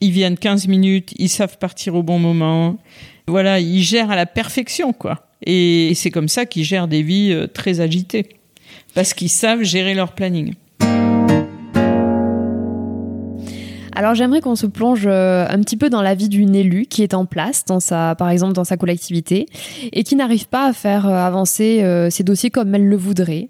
ils 0.00 0.12
viennent 0.12 0.38
15 0.38 0.68
minutes, 0.68 1.12
ils 1.16 1.28
savent 1.28 1.58
partir 1.58 1.94
au 1.94 2.02
bon 2.02 2.18
moment. 2.18 2.76
Voilà, 3.26 3.60
ils 3.60 3.82
gèrent 3.82 4.10
à 4.10 4.16
la 4.16 4.26
perfection, 4.26 4.92
quoi. 4.92 5.26
Et 5.44 5.92
c'est 5.94 6.10
comme 6.10 6.28
ça 6.28 6.46
qu'ils 6.46 6.64
gèrent 6.64 6.88
des 6.88 7.02
vies 7.02 7.32
euh, 7.32 7.46
très 7.46 7.80
agitées 7.80 8.37
parce 8.94 9.14
qu'ils 9.14 9.28
savent 9.28 9.62
gérer 9.62 9.94
leur 9.94 10.12
planning. 10.12 10.54
Alors 13.98 14.14
j'aimerais 14.14 14.40
qu'on 14.40 14.54
se 14.54 14.66
plonge 14.66 15.06
euh, 15.08 15.44
un 15.50 15.58
petit 15.58 15.76
peu 15.76 15.90
dans 15.90 16.02
la 16.02 16.14
vie 16.14 16.28
d'une 16.28 16.54
élue 16.54 16.86
qui 16.86 17.02
est 17.02 17.14
en 17.14 17.26
place, 17.26 17.64
dans 17.64 17.80
sa, 17.80 18.14
par 18.14 18.30
exemple 18.30 18.52
dans 18.52 18.62
sa 18.62 18.76
collectivité, 18.76 19.46
et 19.92 20.04
qui 20.04 20.14
n'arrive 20.14 20.46
pas 20.46 20.68
à 20.68 20.72
faire 20.72 21.08
euh, 21.08 21.14
avancer 21.14 21.82
euh, 21.82 22.08
ses 22.08 22.22
dossiers 22.22 22.50
comme 22.50 22.72
elle 22.76 22.86
le 22.86 22.96
voudrait. 22.96 23.48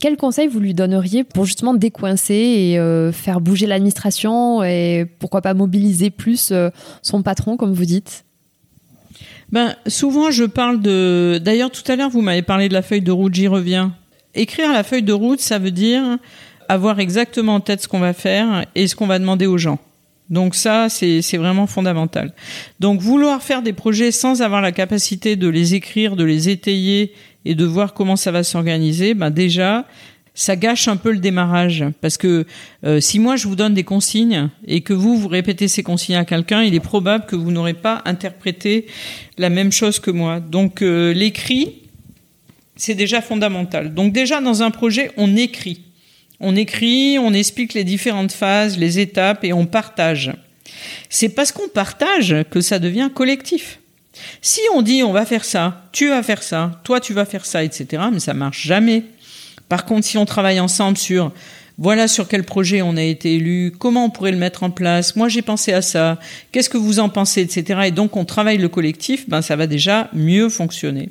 Quel 0.00 0.16
conseil 0.16 0.48
vous 0.48 0.58
lui 0.58 0.72
donneriez 0.72 1.22
pour 1.22 1.44
justement 1.44 1.74
décoincer 1.74 2.34
et 2.34 3.12
faire 3.12 3.40
bouger 3.40 3.66
l'administration 3.66 4.64
et 4.64 5.06
pourquoi 5.20 5.40
pas 5.40 5.54
mobiliser 5.54 6.10
plus 6.10 6.52
son 7.00 7.22
patron, 7.22 7.56
comme 7.56 7.72
vous 7.72 7.84
dites? 7.84 8.24
Ben, 9.52 9.76
souvent, 9.86 10.32
je 10.32 10.44
parle 10.44 10.80
de. 10.80 11.40
D'ailleurs, 11.40 11.70
tout 11.70 11.84
à 11.86 11.94
l'heure, 11.94 12.10
vous 12.10 12.22
m'avez 12.22 12.42
parlé 12.42 12.68
de 12.68 12.74
la 12.74 12.82
feuille 12.82 13.02
de 13.02 13.12
route, 13.12 13.32
j'y 13.32 13.46
reviens. 13.46 13.94
Écrire 14.34 14.72
la 14.72 14.82
feuille 14.82 15.02
de 15.02 15.12
route, 15.12 15.40
ça 15.40 15.58
veut 15.58 15.70
dire 15.70 16.18
avoir 16.68 16.98
exactement 16.98 17.56
en 17.56 17.60
tête 17.60 17.82
ce 17.82 17.88
qu'on 17.88 18.00
va 18.00 18.12
faire 18.12 18.64
et 18.74 18.86
ce 18.86 18.96
qu'on 18.96 19.06
va 19.06 19.18
demander 19.18 19.46
aux 19.46 19.58
gens. 19.58 19.78
Donc 20.30 20.54
ça, 20.54 20.88
c'est 20.88 21.36
vraiment 21.36 21.66
fondamental. 21.66 22.32
Donc 22.80 23.00
vouloir 23.00 23.42
faire 23.42 23.62
des 23.62 23.74
projets 23.74 24.10
sans 24.10 24.40
avoir 24.40 24.62
la 24.62 24.72
capacité 24.72 25.36
de 25.36 25.48
les 25.48 25.74
écrire, 25.74 26.16
de 26.16 26.24
les 26.24 26.48
étayer 26.48 27.12
et 27.44 27.54
de 27.54 27.64
voir 27.64 27.92
comment 27.92 28.16
ça 28.16 28.30
va 28.30 28.42
s'organiser, 28.42 29.12
ben 29.12 29.30
déjà, 29.30 29.84
ça 30.34 30.56
gâche 30.56 30.88
un 30.88 30.96
peu 30.96 31.12
le 31.12 31.18
démarrage. 31.18 31.84
Parce 32.00 32.16
que 32.16 32.46
euh, 32.84 33.00
si 33.00 33.18
moi 33.18 33.36
je 33.36 33.46
vous 33.46 33.54
donne 33.54 33.74
des 33.74 33.84
consignes 33.84 34.48
et 34.66 34.80
que 34.80 34.94
vous, 34.94 35.18
vous 35.18 35.28
répétez 35.28 35.68
ces 35.68 35.82
consignes 35.82 36.16
à 36.16 36.24
quelqu'un, 36.24 36.62
il 36.62 36.74
est 36.74 36.80
probable 36.80 37.26
que 37.26 37.36
vous 37.36 37.52
n'aurez 37.52 37.74
pas 37.74 38.02
interprété 38.06 38.86
la 39.36 39.50
même 39.50 39.72
chose 39.72 39.98
que 39.98 40.10
moi. 40.10 40.40
Donc 40.40 40.80
euh, 40.80 41.12
l'écrit, 41.12 41.82
c'est 42.76 42.94
déjà 42.94 43.20
fondamental. 43.20 43.94
Donc 43.94 44.12
déjà 44.12 44.40
dans 44.40 44.62
un 44.62 44.70
projet, 44.70 45.10
on 45.16 45.36
écrit. 45.36 45.82
On 46.40 46.56
écrit, 46.56 47.18
on 47.18 47.32
explique 47.32 47.74
les 47.74 47.84
différentes 47.84 48.32
phases, 48.32 48.78
les 48.78 48.98
étapes 48.98 49.44
et 49.44 49.52
on 49.52 49.66
partage. 49.66 50.32
C'est 51.08 51.28
parce 51.28 51.52
qu'on 51.52 51.68
partage 51.68 52.36
que 52.50 52.60
ça 52.60 52.78
devient 52.78 53.10
collectif. 53.14 53.78
Si 54.42 54.60
on 54.74 54.82
dit 54.82 55.02
on 55.02 55.12
va 55.12 55.26
faire 55.26 55.44
ça, 55.44 55.88
tu 55.92 56.08
vas 56.08 56.22
faire 56.22 56.42
ça, 56.42 56.80
toi 56.84 57.00
tu 57.00 57.12
vas 57.12 57.24
faire 57.24 57.46
ça, 57.46 57.64
etc., 57.64 58.04
mais 58.12 58.20
ça 58.20 58.34
marche 58.34 58.66
jamais. 58.66 59.04
Par 59.68 59.84
contre, 59.84 60.06
si 60.06 60.18
on 60.18 60.24
travaille 60.24 60.60
ensemble 60.60 60.98
sur 60.98 61.32
voilà 61.76 62.06
sur 62.06 62.28
quel 62.28 62.44
projet 62.44 62.82
on 62.82 62.96
a 62.96 63.02
été 63.02 63.34
élu, 63.34 63.72
comment 63.76 64.04
on 64.04 64.10
pourrait 64.10 64.30
le 64.30 64.38
mettre 64.38 64.62
en 64.62 64.70
place, 64.70 65.16
moi 65.16 65.28
j'ai 65.28 65.42
pensé 65.42 65.72
à 65.72 65.82
ça, 65.82 66.20
qu'est-ce 66.52 66.70
que 66.70 66.78
vous 66.78 67.00
en 67.00 67.08
pensez, 67.08 67.40
etc. 67.40 67.80
Et 67.86 67.90
donc 67.90 68.16
on 68.16 68.24
travaille 68.24 68.58
le 68.58 68.68
collectif, 68.68 69.28
ben 69.28 69.42
ça 69.42 69.56
va 69.56 69.66
déjà 69.66 70.08
mieux 70.12 70.48
fonctionner. 70.48 71.10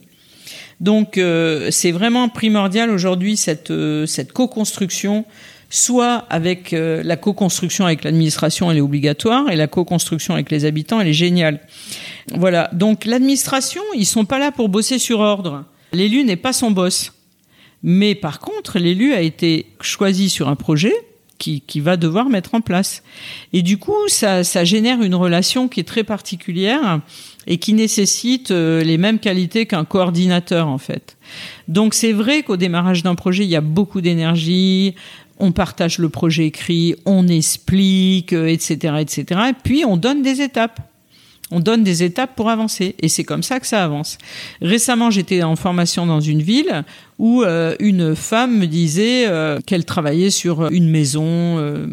Donc 0.79 1.17
euh, 1.17 1.69
c'est 1.71 1.91
vraiment 1.91 2.29
primordial 2.29 2.89
aujourd'hui 2.89 3.37
cette, 3.37 3.71
euh, 3.71 4.05
cette 4.05 4.33
co-construction, 4.33 5.25
soit 5.69 6.25
avec 6.29 6.73
euh, 6.73 7.01
la 7.03 7.17
co-construction 7.17 7.85
avec 7.85 8.03
l'administration, 8.03 8.69
elle 8.69 8.77
est 8.77 8.81
obligatoire, 8.81 9.49
et 9.49 9.55
la 9.55 9.67
co-construction 9.67 10.33
avec 10.33 10.51
les 10.51 10.65
habitants, 10.65 10.99
elle 10.99 11.07
est 11.07 11.13
géniale. 11.13 11.61
Voilà, 12.35 12.69
donc 12.73 13.05
l'administration, 13.05 13.81
ils 13.95 14.05
sont 14.05 14.25
pas 14.25 14.39
là 14.39 14.51
pour 14.51 14.69
bosser 14.69 14.99
sur 14.99 15.19
ordre. 15.19 15.65
L'élu 15.93 16.23
n'est 16.23 16.35
pas 16.35 16.53
son 16.53 16.71
boss. 16.71 17.13
Mais 17.81 18.15
par 18.15 18.39
contre, 18.39 18.79
l'élu 18.79 19.13
a 19.13 19.21
été 19.21 19.65
choisi 19.81 20.29
sur 20.29 20.47
un 20.47 20.55
projet 20.55 20.93
qui, 21.43 21.61
qui, 21.61 21.81
va 21.81 21.97
devoir 21.97 22.29
mettre 22.29 22.55
en 22.55 22.61
place. 22.61 23.03
Et 23.51 23.61
du 23.63 23.77
coup, 23.77 24.07
ça, 24.07 24.45
ça 24.45 24.63
génère 24.63 25.01
une 25.01 25.15
relation 25.15 25.67
qui 25.67 25.81
est 25.81 25.83
très 25.83 26.05
particulière 26.05 27.01
et 27.47 27.57
qui 27.57 27.73
nécessite 27.73 28.51
euh, 28.51 28.81
les 28.81 28.97
mêmes 28.97 29.19
qualités 29.19 29.65
qu'un 29.65 29.83
coordinateur 29.83 30.69
en 30.69 30.77
fait. 30.77 31.17
Donc 31.67 31.95
c'est 31.95 32.13
vrai 32.13 32.43
qu'au 32.43 32.55
démarrage 32.55 33.03
d'un 33.03 33.15
projet, 33.15 33.43
il 33.43 33.49
y 33.49 33.57
a 33.57 33.61
beaucoup 33.61 33.99
d'énergie, 33.99 34.95
on 35.37 35.51
partage 35.51 35.97
le 35.97 36.07
projet 36.07 36.45
écrit, 36.45 36.95
on 37.05 37.27
explique, 37.27 38.31
etc., 38.31 38.77
euh, 38.85 38.97
etc. 38.97 39.41
Et 39.49 39.53
puis 39.61 39.83
on 39.85 39.97
donne 39.97 40.21
des 40.21 40.41
étapes. 40.41 40.79
On 41.53 41.59
donne 41.59 41.83
des 41.83 42.01
étapes 42.01 42.35
pour 42.35 42.49
avancer 42.49 42.95
et 42.99 43.07
c'est 43.09 43.23
comme 43.23 43.43
ça 43.43 43.59
que 43.59 43.67
ça 43.67 43.83
avance. 43.83 44.17
Récemment, 44.61 45.11
j'étais 45.11 45.43
en 45.43 45.55
formation 45.55 46.07
dans 46.07 46.19
une 46.19 46.41
ville 46.41 46.83
où 47.19 47.43
euh, 47.43 47.75
une 47.79 48.15
femme 48.15 48.57
me 48.57 48.65
disait 48.65 49.27
euh, 49.27 49.59
qu'elle 49.65 49.85
travaillait 49.85 50.31
sur 50.31 50.67
une 50.71 50.89
maison. 50.89 51.25
Euh, 51.27 51.85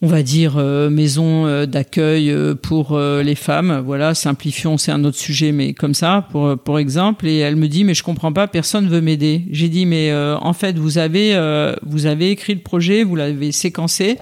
on 0.00 0.06
va 0.06 0.22
dire 0.22 0.58
maison 0.90 1.66
d'accueil 1.66 2.32
pour 2.62 2.96
les 2.96 3.34
femmes. 3.34 3.82
Voilà, 3.84 4.14
simplifions, 4.14 4.78
c'est 4.78 4.92
un 4.92 5.02
autre 5.02 5.16
sujet, 5.16 5.50
mais 5.50 5.72
comme 5.72 5.92
ça, 5.92 6.28
pour 6.30 6.56
pour 6.56 6.78
exemple. 6.78 7.26
Et 7.26 7.38
elle 7.38 7.56
me 7.56 7.66
dit, 7.66 7.82
mais 7.82 7.94
je 7.94 8.04
comprends 8.04 8.32
pas, 8.32 8.46
personne 8.46 8.88
veut 8.88 9.00
m'aider. 9.00 9.46
J'ai 9.50 9.68
dit, 9.68 9.86
mais 9.86 10.14
en 10.14 10.52
fait, 10.52 10.78
vous 10.78 10.98
avez 10.98 11.34
vous 11.82 12.06
avez 12.06 12.30
écrit 12.30 12.54
le 12.54 12.60
projet, 12.60 13.02
vous 13.02 13.16
l'avez 13.16 13.50
séquencé. 13.50 14.18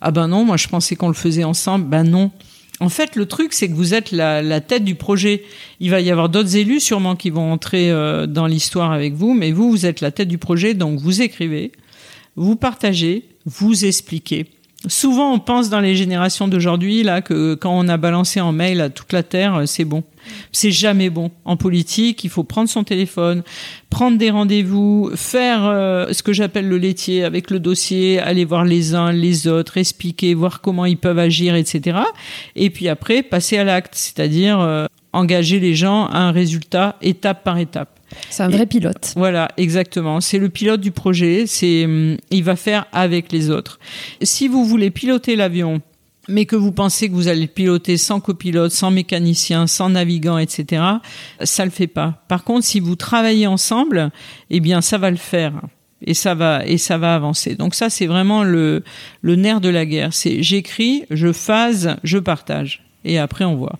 Ah 0.00 0.10
ben 0.10 0.26
non, 0.26 0.44
moi 0.44 0.56
je 0.56 0.66
pensais 0.66 0.96
qu'on 0.96 1.06
le 1.06 1.14
faisait 1.14 1.44
ensemble. 1.44 1.84
Ben 1.84 2.02
non. 2.02 2.32
En 2.80 2.88
fait, 2.88 3.14
le 3.14 3.26
truc, 3.26 3.52
c'est 3.52 3.68
que 3.68 3.74
vous 3.74 3.92
êtes 3.92 4.10
la, 4.10 4.60
tête 4.62 4.84
du 4.84 4.94
projet. 4.94 5.44
Il 5.80 5.90
va 5.90 6.00
y 6.00 6.10
avoir 6.10 6.30
d'autres 6.30 6.56
élus 6.56 6.80
sûrement 6.80 7.14
qui 7.14 7.28
vont 7.28 7.52
entrer 7.52 7.90
euh, 7.90 8.26
dans 8.26 8.46
l'histoire 8.46 8.90
avec 8.90 9.12
vous, 9.14 9.34
mais 9.34 9.52
vous, 9.52 9.70
vous 9.70 9.84
êtes 9.84 10.00
la 10.00 10.10
tête 10.10 10.28
du 10.28 10.38
projet, 10.38 10.72
donc 10.72 10.98
vous 10.98 11.20
écrivez, 11.20 11.72
vous 12.36 12.56
partagez, 12.56 13.24
vous 13.44 13.84
expliquez. 13.84 14.46
Souvent, 14.86 15.34
on 15.34 15.38
pense 15.38 15.68
dans 15.68 15.80
les 15.80 15.94
générations 15.94 16.48
d'aujourd'hui 16.48 17.02
là 17.02 17.20
que 17.20 17.54
quand 17.54 17.78
on 17.78 17.86
a 17.88 17.98
balancé 17.98 18.40
en 18.40 18.50
mail 18.50 18.80
à 18.80 18.88
toute 18.88 19.12
la 19.12 19.22
terre, 19.22 19.54
euh, 19.56 19.66
c'est 19.66 19.84
bon. 19.84 20.02
C'est 20.52 20.70
jamais 20.70 21.10
bon. 21.10 21.30
En 21.44 21.58
politique, 21.58 22.24
il 22.24 22.30
faut 22.30 22.44
prendre 22.44 22.68
son 22.68 22.82
téléphone, 22.82 23.42
prendre 23.90 24.16
des 24.16 24.30
rendez-vous, 24.30 25.10
faire 25.16 25.66
euh, 25.66 26.12
ce 26.12 26.22
que 26.22 26.32
j'appelle 26.32 26.66
le 26.66 26.78
laitier 26.78 27.24
avec 27.24 27.50
le 27.50 27.60
dossier, 27.60 28.20
aller 28.20 28.46
voir 28.46 28.64
les 28.64 28.94
uns, 28.94 29.12
les 29.12 29.48
autres, 29.48 29.76
expliquer, 29.76 30.32
voir 30.32 30.62
comment 30.62 30.86
ils 30.86 30.96
peuvent 30.96 31.18
agir, 31.18 31.56
etc. 31.56 31.98
Et 32.56 32.70
puis 32.70 32.88
après, 32.88 33.22
passer 33.22 33.58
à 33.58 33.64
l'acte, 33.64 33.94
c'est-à-dire 33.94 34.60
euh, 34.60 34.86
engager 35.12 35.60
les 35.60 35.74
gens 35.74 36.06
à 36.06 36.20
un 36.20 36.32
résultat 36.32 36.96
étape 37.02 37.44
par 37.44 37.58
étape. 37.58 37.99
C'est 38.30 38.42
un 38.42 38.48
vrai 38.48 38.66
pilote. 38.66 39.12
Voilà, 39.16 39.48
exactement. 39.56 40.20
C'est 40.20 40.38
le 40.38 40.48
pilote 40.48 40.80
du 40.80 40.90
projet. 40.90 41.44
C'est, 41.46 41.84
hum, 41.84 42.16
il 42.30 42.44
va 42.44 42.56
faire 42.56 42.86
avec 42.92 43.32
les 43.32 43.50
autres. 43.50 43.78
Si 44.22 44.48
vous 44.48 44.64
voulez 44.64 44.90
piloter 44.90 45.36
l'avion, 45.36 45.80
mais 46.28 46.46
que 46.46 46.56
vous 46.56 46.72
pensez 46.72 47.08
que 47.08 47.14
vous 47.14 47.28
allez 47.28 47.42
le 47.42 47.46
piloter 47.48 47.96
sans 47.96 48.20
copilote, 48.20 48.72
sans 48.72 48.90
mécanicien, 48.90 49.66
sans 49.66 49.90
navigant, 49.90 50.38
etc., 50.38 50.82
ça 51.42 51.64
le 51.64 51.70
fait 51.70 51.86
pas. 51.86 52.22
Par 52.28 52.44
contre, 52.44 52.64
si 52.64 52.80
vous 52.80 52.96
travaillez 52.96 53.46
ensemble, 53.46 54.10
eh 54.50 54.60
bien, 54.60 54.80
ça 54.80 54.98
va 54.98 55.10
le 55.10 55.16
faire. 55.16 55.54
Et 56.02 56.14
ça 56.14 56.34
va, 56.34 56.64
et 56.66 56.78
ça 56.78 56.96
va 56.96 57.14
avancer. 57.14 57.56
Donc 57.56 57.74
ça, 57.74 57.90
c'est 57.90 58.06
vraiment 58.06 58.42
le, 58.42 58.84
le 59.20 59.36
nerf 59.36 59.60
de 59.60 59.68
la 59.68 59.84
guerre. 59.84 60.14
C'est 60.14 60.42
j'écris, 60.42 61.04
je 61.10 61.30
phase, 61.32 61.96
je 62.04 62.18
partage. 62.18 62.84
Et 63.04 63.18
après, 63.18 63.44
on 63.44 63.56
voit. 63.56 63.78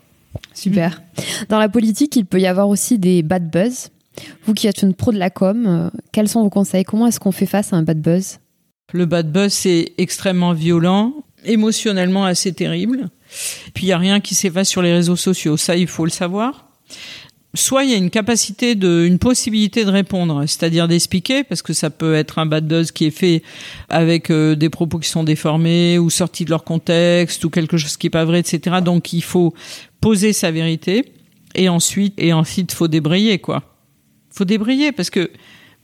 Super. 0.52 1.02
Dans 1.48 1.58
la 1.58 1.68
politique, 1.68 2.16
il 2.16 2.26
peut 2.26 2.40
y 2.40 2.46
avoir 2.46 2.68
aussi 2.68 2.98
des 2.98 3.22
bad 3.22 3.50
buzz. 3.50 3.90
Vous 4.44 4.54
qui 4.54 4.66
êtes 4.66 4.82
une 4.82 4.94
pro 4.94 5.12
de 5.12 5.18
la 5.18 5.30
com, 5.30 5.66
euh, 5.66 5.90
quels 6.12 6.28
sont 6.28 6.42
vos 6.42 6.50
conseils? 6.50 6.84
Comment 6.84 7.06
est-ce 7.06 7.20
qu'on 7.20 7.32
fait 7.32 7.46
face 7.46 7.72
à 7.72 7.76
un 7.76 7.82
bad 7.82 8.00
buzz? 8.00 8.38
Le 8.92 9.06
bad 9.06 9.30
buzz, 9.30 9.52
c'est 9.52 9.92
extrêmement 9.98 10.52
violent, 10.52 11.14
émotionnellement 11.44 12.24
assez 12.24 12.52
terrible. 12.52 13.08
Puis 13.74 13.84
il 13.84 13.86
n'y 13.86 13.92
a 13.92 13.98
rien 13.98 14.20
qui 14.20 14.34
s'efface 14.34 14.68
sur 14.68 14.82
les 14.82 14.92
réseaux 14.92 15.16
sociaux, 15.16 15.56
ça 15.56 15.76
il 15.76 15.86
faut 15.86 16.04
le 16.04 16.10
savoir. 16.10 16.66
Soit 17.54 17.82
il 17.82 17.90
y 17.90 17.94
a 17.94 17.96
une 17.96 18.10
capacité 18.10 18.76
de, 18.76 19.04
une 19.04 19.18
possibilité 19.18 19.84
de 19.84 19.90
répondre, 19.90 20.44
c'est-à-dire 20.46 20.86
d'expliquer, 20.86 21.42
parce 21.42 21.62
que 21.62 21.72
ça 21.72 21.90
peut 21.90 22.14
être 22.14 22.38
un 22.38 22.46
bad 22.46 22.66
buzz 22.66 22.92
qui 22.92 23.06
est 23.06 23.10
fait 23.10 23.42
avec 23.88 24.30
euh, 24.30 24.54
des 24.54 24.68
propos 24.68 24.98
qui 24.98 25.08
sont 25.08 25.24
déformés 25.24 25.98
ou 25.98 26.10
sortis 26.10 26.44
de 26.44 26.50
leur 26.50 26.62
contexte 26.62 27.44
ou 27.44 27.50
quelque 27.50 27.76
chose 27.76 27.96
qui 27.96 28.06
est 28.06 28.10
pas 28.10 28.24
vrai, 28.24 28.38
etc. 28.38 28.76
Donc 28.84 29.12
il 29.12 29.22
faut 29.22 29.52
poser 30.00 30.32
sa 30.32 30.52
vérité 30.52 31.12
et 31.56 31.68
ensuite 31.68 32.14
et 32.18 32.32
ensuite 32.32 32.70
faut 32.70 32.86
débrayer 32.88 33.40
quoi 33.40 33.64
faut 34.30 34.44
débrayer 34.44 34.92
parce 34.92 35.10
que 35.10 35.30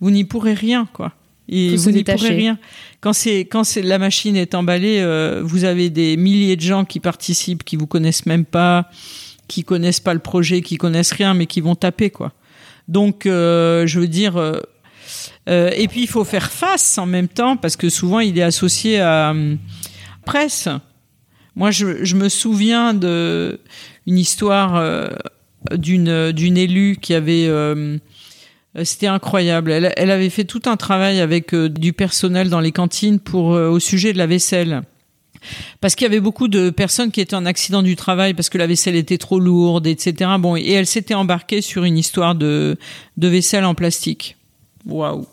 vous 0.00 0.10
n'y 0.10 0.24
pourrez 0.24 0.54
rien, 0.54 0.88
quoi. 0.92 1.12
Et 1.48 1.76
vous 1.76 1.92
n'y 1.92 2.02
pourrez 2.02 2.30
rien. 2.30 2.58
Quand 3.00 3.12
c'est 3.12 3.40
quand 3.40 3.62
c'est 3.62 3.82
la 3.82 3.98
machine 3.98 4.36
est 4.36 4.54
emballée, 4.54 4.98
euh, 4.98 5.42
vous 5.44 5.64
avez 5.64 5.90
des 5.90 6.16
milliers 6.16 6.56
de 6.56 6.60
gens 6.60 6.84
qui 6.84 6.98
participent, 6.98 7.62
qui 7.62 7.76
vous 7.76 7.86
connaissent 7.86 8.26
même 8.26 8.44
pas, 8.44 8.90
qui 9.46 9.62
connaissent 9.62 10.00
pas 10.00 10.14
le 10.14 10.20
projet, 10.20 10.60
qui 10.60 10.76
connaissent 10.76 11.12
rien, 11.12 11.34
mais 11.34 11.46
qui 11.46 11.60
vont 11.60 11.76
taper, 11.76 12.10
quoi. 12.10 12.32
Donc, 12.88 13.26
euh, 13.26 13.86
je 13.86 14.00
veux 14.00 14.08
dire. 14.08 14.36
Euh, 14.36 14.60
et 15.48 15.86
puis 15.86 16.02
il 16.02 16.08
faut 16.08 16.24
faire 16.24 16.50
face 16.50 16.98
en 16.98 17.06
même 17.06 17.28
temps 17.28 17.56
parce 17.56 17.76
que 17.76 17.88
souvent 17.88 18.18
il 18.18 18.36
est 18.36 18.42
associé 18.42 18.98
à 18.98 19.32
presse. 20.24 20.68
Moi, 21.54 21.70
je, 21.70 22.04
je 22.04 22.16
me 22.16 22.28
souviens 22.28 22.92
de 22.92 23.60
une 24.08 24.18
histoire 24.18 24.82
d'une 25.72 26.32
d'une 26.32 26.56
élue 26.56 26.96
qui 27.00 27.14
avait 27.14 27.46
euh, 27.48 27.98
c'était 28.84 29.06
incroyable. 29.06 29.70
Elle, 29.70 30.10
avait 30.10 30.30
fait 30.30 30.44
tout 30.44 30.62
un 30.66 30.76
travail 30.76 31.20
avec 31.20 31.54
euh, 31.54 31.68
du 31.68 31.92
personnel 31.92 32.50
dans 32.50 32.60
les 32.60 32.72
cantines 32.72 33.18
pour 33.18 33.54
euh, 33.54 33.68
au 33.68 33.80
sujet 33.80 34.12
de 34.12 34.18
la 34.18 34.26
vaisselle. 34.26 34.82
Parce 35.80 35.94
qu'il 35.94 36.04
y 36.04 36.10
avait 36.10 36.20
beaucoup 36.20 36.48
de 36.48 36.70
personnes 36.70 37.10
qui 37.10 37.20
étaient 37.20 37.36
en 37.36 37.46
accident 37.46 37.82
du 37.82 37.94
travail 37.94 38.34
parce 38.34 38.48
que 38.48 38.58
la 38.58 38.66
vaisselle 38.66 38.96
était 38.96 39.18
trop 39.18 39.38
lourde, 39.38 39.86
etc. 39.86 40.30
Bon, 40.38 40.56
et 40.56 40.72
elle 40.72 40.86
s'était 40.86 41.14
embarquée 41.14 41.60
sur 41.60 41.84
une 41.84 41.96
histoire 41.96 42.34
de, 42.34 42.76
de 43.16 43.28
vaisselle 43.28 43.64
en 43.64 43.74
plastique. 43.74 44.36
Waouh 44.86 45.26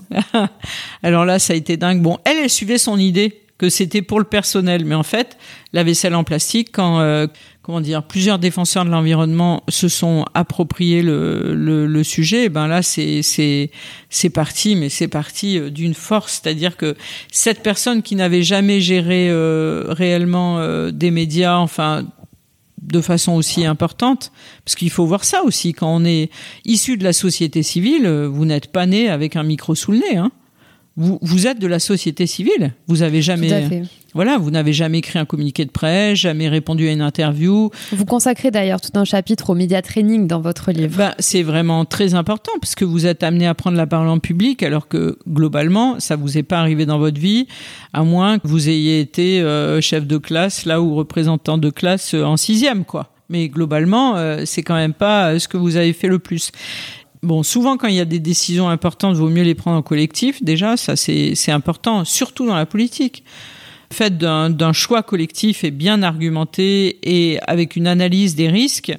Alors 1.04 1.26
là, 1.26 1.40
ça 1.40 1.54
a 1.54 1.56
été 1.56 1.78
dingue. 1.78 2.02
Bon, 2.02 2.20
elle, 2.26 2.38
elle 2.44 2.50
suivait 2.50 2.78
son 2.78 2.98
idée 2.98 3.42
que 3.58 3.70
c'était 3.70 4.02
pour 4.02 4.20
le 4.20 4.26
personnel, 4.26 4.86
mais 4.86 4.96
en 4.96 5.04
fait, 5.04 5.38
la 5.74 5.84
vaisselle 5.84 6.16
en 6.16 6.24
plastique, 6.24 6.70
quand 6.72 7.28
comment 7.64 7.80
dire, 7.80 8.04
plusieurs 8.04 8.40
défenseurs 8.40 8.84
de 8.84 8.90
l'environnement 8.90 9.64
se 9.70 9.88
sont 9.88 10.26
appropriés 10.34 11.02
le, 11.02 12.04
sujet, 12.04 12.50
ben 12.50 12.68
là 12.68 12.82
c'est 12.82 13.22
c'est 13.22 13.72
c'est 14.10 14.30
parti, 14.30 14.76
mais 14.76 14.90
c'est 14.90 15.08
parti 15.08 15.58
euh, 15.58 15.70
d'une 15.70 15.94
force, 15.94 16.42
c'est-à-dire 16.44 16.76
que 16.76 16.96
cette 17.32 17.64
personne 17.64 18.02
qui 18.02 18.18
n'avait 18.18 18.44
jamais 18.44 18.82
géré 18.82 19.30
euh, 19.30 19.86
réellement 19.88 20.60
euh, 20.60 20.92
des 20.92 21.12
médias, 21.12 21.58
enfin 21.58 22.06
de 22.82 23.00
façon 23.00 23.32
aussi 23.32 23.66
importante, 23.66 24.34
parce 24.66 24.76
qu'il 24.76 24.90
faut 24.90 25.06
voir 25.06 25.24
ça 25.24 25.44
aussi 25.44 25.72
quand 25.72 25.96
on 25.96 26.04
est 26.04 26.30
issu 26.66 26.98
de 26.98 27.06
la 27.06 27.14
société 27.14 27.64
civile, 27.64 28.06
vous 28.10 28.44
n'êtes 28.44 28.74
pas 28.74 28.86
né 28.86 29.08
avec 29.08 29.38
un 29.38 29.44
micro 29.44 29.74
sous 29.74 29.94
le 29.94 30.00
nez, 30.00 30.18
hein. 30.18 30.32
Vous, 30.96 31.18
vous 31.24 31.48
êtes 31.48 31.60
de 31.60 31.66
la 31.66 31.80
société 31.80 32.28
civile. 32.28 32.74
Vous 32.88 33.02
avez 33.02 33.24
jamais, 33.24 33.84
voilà, 34.14 34.38
vous 34.38 34.52
n'avez 34.52 34.74
jamais 34.74 35.00
écrit 35.00 35.18
un 35.18 35.26
communiqué 35.26 35.66
de 35.66 35.72
presse, 35.72 36.20
jamais 36.20 36.48
répondu 36.50 36.88
à 36.88 36.92
une 36.92 37.02
interview. 37.02 37.72
Vous 37.92 38.06
consacrez 38.06 38.52
d'ailleurs 38.52 38.80
tout 38.80 38.92
un 38.94 39.04
chapitre 39.04 39.50
au 39.50 39.56
média 39.56 39.82
training 39.82 40.28
dans 40.28 40.40
votre 40.40 40.72
livre. 40.72 40.96
Ben, 40.96 41.16
c'est 41.18 41.42
vraiment 41.42 41.84
très 41.86 42.14
important 42.14 42.52
parce 42.62 42.76
que 42.76 42.86
vous 42.86 43.08
êtes 43.08 43.24
amené 43.24 43.48
à 43.48 43.56
prendre 43.56 43.76
la 43.76 43.88
parole 43.88 44.08
en 44.08 44.20
public 44.20 44.62
alors 44.62 44.88
que 44.88 45.18
globalement, 45.28 46.00
ça 46.00 46.16
vous 46.16 46.38
est 46.38 46.44
pas 46.44 46.60
arrivé 46.60 46.86
dans 46.86 47.00
votre 47.00 47.20
vie, 47.20 47.48
à 47.94 48.04
moins 48.04 48.38
que 48.38 48.48
vous 48.48 48.70
ayez 48.70 49.00
été 49.00 49.42
euh, 49.42 49.82
chef 49.82 50.06
de 50.06 50.18
classe 50.18 50.66
là 50.66 50.80
ou 50.80 50.94
représentant 50.94 51.58
de 51.58 51.72
classe 51.72 52.14
euh, 52.14 52.24
en 52.24 52.38
sixième, 52.38 52.86
quoi. 52.86 53.10
Mais 53.30 53.48
globalement, 53.48 54.16
euh, 54.18 54.44
c'est 54.46 54.62
quand 54.62 54.76
même 54.76 54.94
pas 54.94 55.40
ce 55.40 55.48
que 55.48 55.58
vous 55.58 55.76
avez 55.76 55.94
fait 55.94 56.08
le 56.08 56.20
plus. 56.20 56.52
Bon, 57.24 57.42
souvent 57.42 57.78
quand 57.78 57.88
il 57.88 57.96
y 57.96 58.02
a 58.02 58.06
des 58.06 58.20
décisions 58.20 58.68
importantes, 58.68 59.16
il 59.16 59.20
vaut 59.20 59.30
mieux 59.30 59.44
les 59.44 59.56
prendre 59.56 59.78
en 59.78 59.82
collectif. 59.82 60.44
Déjà, 60.44 60.76
ça 60.76 60.98
c'est 60.98 61.52
important, 61.52 62.04
surtout 62.04 62.46
dans 62.46 62.56
la 62.56 62.66
politique 62.66 63.24
fait 63.94 64.18
d'un 64.18 64.74
choix 64.74 65.04
collectif 65.04 65.64
et 65.64 65.72
bien 65.72 66.04
argumenté 66.04 66.98
et 67.04 67.40
avec 67.48 67.78
une 67.78 67.88
analyse 67.88 68.36
des 68.36 68.50
risques, 68.50 68.92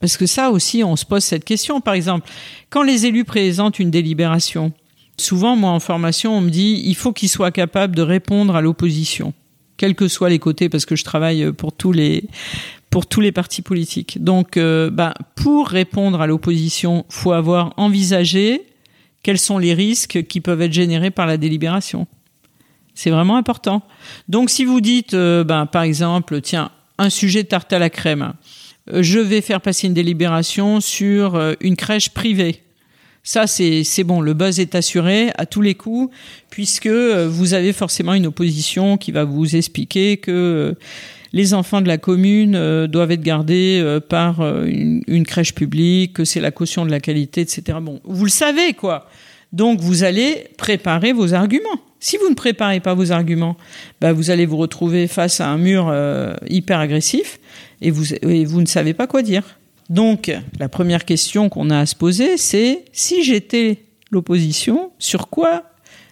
Parce 0.00 0.16
que 0.16 0.26
ça 0.26 0.50
aussi, 0.50 0.82
on 0.84 0.96
se 0.96 1.04
pose 1.04 1.24
cette 1.24 1.44
question. 1.44 1.80
Par 1.80 1.94
exemple, 1.94 2.28
quand 2.70 2.82
les 2.82 3.06
élus 3.06 3.24
présentent 3.24 3.78
une 3.78 3.90
délibération, 3.90 4.72
souvent, 5.18 5.54
moi, 5.56 5.70
en 5.70 5.80
formation, 5.80 6.38
on 6.38 6.40
me 6.40 6.50
dit, 6.50 6.82
il 6.84 6.94
faut 6.94 7.12
qu'ils 7.12 7.28
soient 7.28 7.50
capables 7.50 7.94
de 7.94 8.02
répondre 8.02 8.54
à 8.54 8.60
l'opposition, 8.60 9.34
quels 9.76 9.96
que 9.96 10.06
soient 10.06 10.30
les 10.30 10.38
côtés, 10.38 10.68
parce 10.68 10.86
que 10.86 10.96
je 10.96 11.04
travaille 11.04 11.52
pour 11.52 11.72
tous 11.72 11.92
les, 11.92 12.24
pour 12.90 13.06
tous 13.06 13.20
les 13.20 13.32
partis 13.32 13.62
politiques. 13.62 14.22
Donc, 14.22 14.56
euh, 14.56 14.90
bah, 14.90 15.14
pour 15.34 15.68
répondre 15.68 16.20
à 16.20 16.26
l'opposition, 16.26 17.04
faut 17.08 17.32
avoir 17.32 17.74
envisagé 17.76 18.62
quels 19.22 19.38
sont 19.38 19.58
les 19.58 19.74
risques 19.74 20.26
qui 20.26 20.40
peuvent 20.40 20.62
être 20.62 20.72
générés 20.72 21.10
par 21.10 21.26
la 21.26 21.36
délibération. 21.36 22.06
C'est 22.94 23.10
vraiment 23.10 23.36
important. 23.36 23.82
Donc, 24.28 24.50
si 24.50 24.64
vous 24.64 24.80
dites, 24.80 25.14
euh, 25.14 25.44
bah, 25.44 25.68
par 25.70 25.82
exemple, 25.82 26.40
tiens, 26.40 26.70
un 26.98 27.10
sujet 27.10 27.44
tarte 27.44 27.72
à 27.72 27.78
la 27.78 27.90
crème, 27.90 28.32
euh, 28.92 29.02
je 29.02 29.18
vais 29.18 29.40
faire 29.40 29.60
passer 29.60 29.86
une 29.86 29.94
délibération 29.94 30.80
sur 30.80 31.40
une 31.60 31.76
crèche 31.76 32.10
privée. 32.10 32.62
Ça, 33.22 33.46
c'est 33.46 34.04
bon, 34.04 34.22
le 34.22 34.32
buzz 34.32 34.58
est 34.58 34.74
assuré 34.74 35.30
à 35.36 35.44
tous 35.44 35.60
les 35.60 35.74
coups, 35.74 36.14
puisque 36.48 36.88
vous 36.88 37.52
avez 37.52 37.74
forcément 37.74 38.14
une 38.14 38.26
opposition 38.26 38.96
qui 38.96 39.12
va 39.12 39.24
vous 39.24 39.54
expliquer 39.54 40.16
que 40.16 40.74
les 41.32 41.54
enfants 41.54 41.80
de 41.80 41.88
la 41.88 41.98
commune 41.98 42.54
euh, 42.54 42.86
doivent 42.86 43.10
être 43.10 43.22
gardés 43.22 43.80
euh, 43.82 44.00
par 44.00 44.40
euh, 44.40 44.64
une, 44.66 45.24
crèche 45.24 45.54
publique, 45.54 46.14
que 46.14 46.24
c'est 46.24 46.40
la 46.40 46.50
caution 46.50 46.86
de 46.86 46.90
la 46.90 47.00
qualité, 47.00 47.42
etc. 47.42 47.78
Bon, 47.80 48.00
vous 48.04 48.24
le 48.24 48.30
savez, 48.30 48.72
quoi. 48.72 49.08
Donc, 49.52 49.80
vous 49.80 50.04
allez 50.04 50.48
préparer 50.56 51.12
vos 51.12 51.34
arguments. 51.34 51.80
Si 52.00 52.16
vous 52.16 52.28
ne 52.28 52.34
préparez 52.34 52.80
pas 52.80 52.94
vos 52.94 53.12
arguments, 53.12 53.56
bah, 54.00 54.12
vous 54.12 54.30
allez 54.30 54.46
vous 54.46 54.56
retrouver 54.56 55.06
face 55.06 55.40
à 55.40 55.48
un 55.48 55.58
mur 55.58 55.92
hyper 56.48 56.78
agressif 56.78 57.40
et 57.80 57.90
vous, 57.90 58.14
et 58.14 58.44
vous 58.44 58.60
ne 58.60 58.66
savez 58.66 58.94
pas 58.94 59.06
quoi 59.06 59.22
dire. 59.22 59.58
Donc, 59.88 60.30
la 60.60 60.68
première 60.68 61.04
question 61.04 61.48
qu'on 61.48 61.70
a 61.70 61.78
à 61.80 61.86
se 61.86 61.96
poser, 61.96 62.36
c'est 62.36 62.84
si 62.92 63.24
j'étais 63.24 63.78
l'opposition, 64.10 64.92
sur 64.98 65.28
quoi 65.28 65.64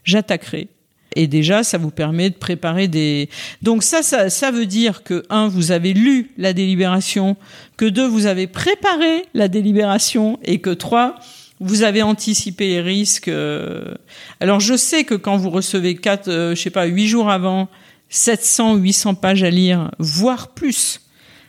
j'attaquerais? 0.03 0.69
Et 1.17 1.27
déjà, 1.27 1.65
ça 1.65 1.79
vous 1.79 1.91
permet 1.91 2.29
de 2.29 2.35
préparer 2.35 2.89
des. 2.89 3.31
Donc 3.63 3.83
ça, 3.83 4.03
ça, 4.03 4.51
veut 4.51 4.67
dire 4.67 5.03
que 5.03 5.25
un, 5.31 5.49
vous 5.49 5.73
avez 5.73 5.95
lu 5.95 6.31
la 6.37 6.53
délibération, 6.53 7.37
que 7.79 7.87
deux, 7.87 8.07
vous 8.07 8.27
avez 8.27 8.47
préparé 8.47 9.25
la 9.33 9.49
délibération, 9.49 10.39
et 10.45 10.61
que 10.61 10.71
trois, 10.71 11.17
vous 11.59 11.83
avez 11.83 12.03
anticipé 12.03 12.69
les 12.69 12.81
risques. 12.83 13.29
Euh. 13.29 13.95
Alors 14.41 14.61
je 14.61 14.77
sais 14.77 15.05
que 15.05 15.15
quand 15.15 15.39
vous 15.39 15.49
recevez 15.49 15.97
quatre, 15.97 16.29
euh, 16.29 16.55
je 16.55 16.61
sais 16.61 16.71
pas, 16.71 16.85
huit 16.85 17.09
jours 17.09 17.31
avant, 17.31 17.69
700, 18.11 18.77
800 18.77 19.15
pages 19.15 19.43
à 19.43 19.51
lire, 19.51 19.91
voire 19.99 20.49
plus 20.49 21.01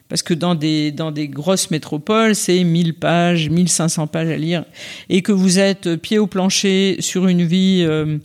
parce 0.09 0.21
que 0.21 0.33
dans 0.33 0.55
des, 0.55 0.91
dans 0.91 1.11
des 1.11 1.27
grosses 1.27 1.69
métropoles, 1.71 2.35
c'est 2.35 2.63
1000 2.63 2.93
pages, 2.93 3.49
1500 3.49 4.07
pages 4.07 4.29
à 4.29 4.37
lire, 4.37 4.65
et 5.09 5.21
que 5.21 5.31
vous 5.31 5.59
êtes 5.59 5.95
pied 5.97 6.17
au 6.17 6.27
plancher 6.27 6.97
sur 6.99 7.27
une 7.27 7.43
vie 7.43 7.83
euh, 7.85 8.17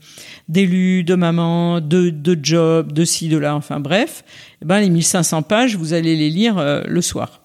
d'élu, 0.49 1.05
de 1.05 1.15
maman, 1.15 1.81
de, 1.81 2.11
de 2.11 2.39
job, 2.41 2.93
de 2.93 3.05
ci, 3.05 3.29
de 3.29 3.39
là, 3.39 3.57
enfin 3.57 3.81
bref, 3.81 4.25
eh 4.63 4.65
ben 4.65 4.81
les 4.81 4.91
1500 4.91 5.43
pages, 5.43 5.77
vous 5.77 5.93
allez 5.93 6.17
les 6.17 6.31
lire 6.31 6.59
euh, 6.59 6.83
le 6.87 7.03
soir, 7.03 7.43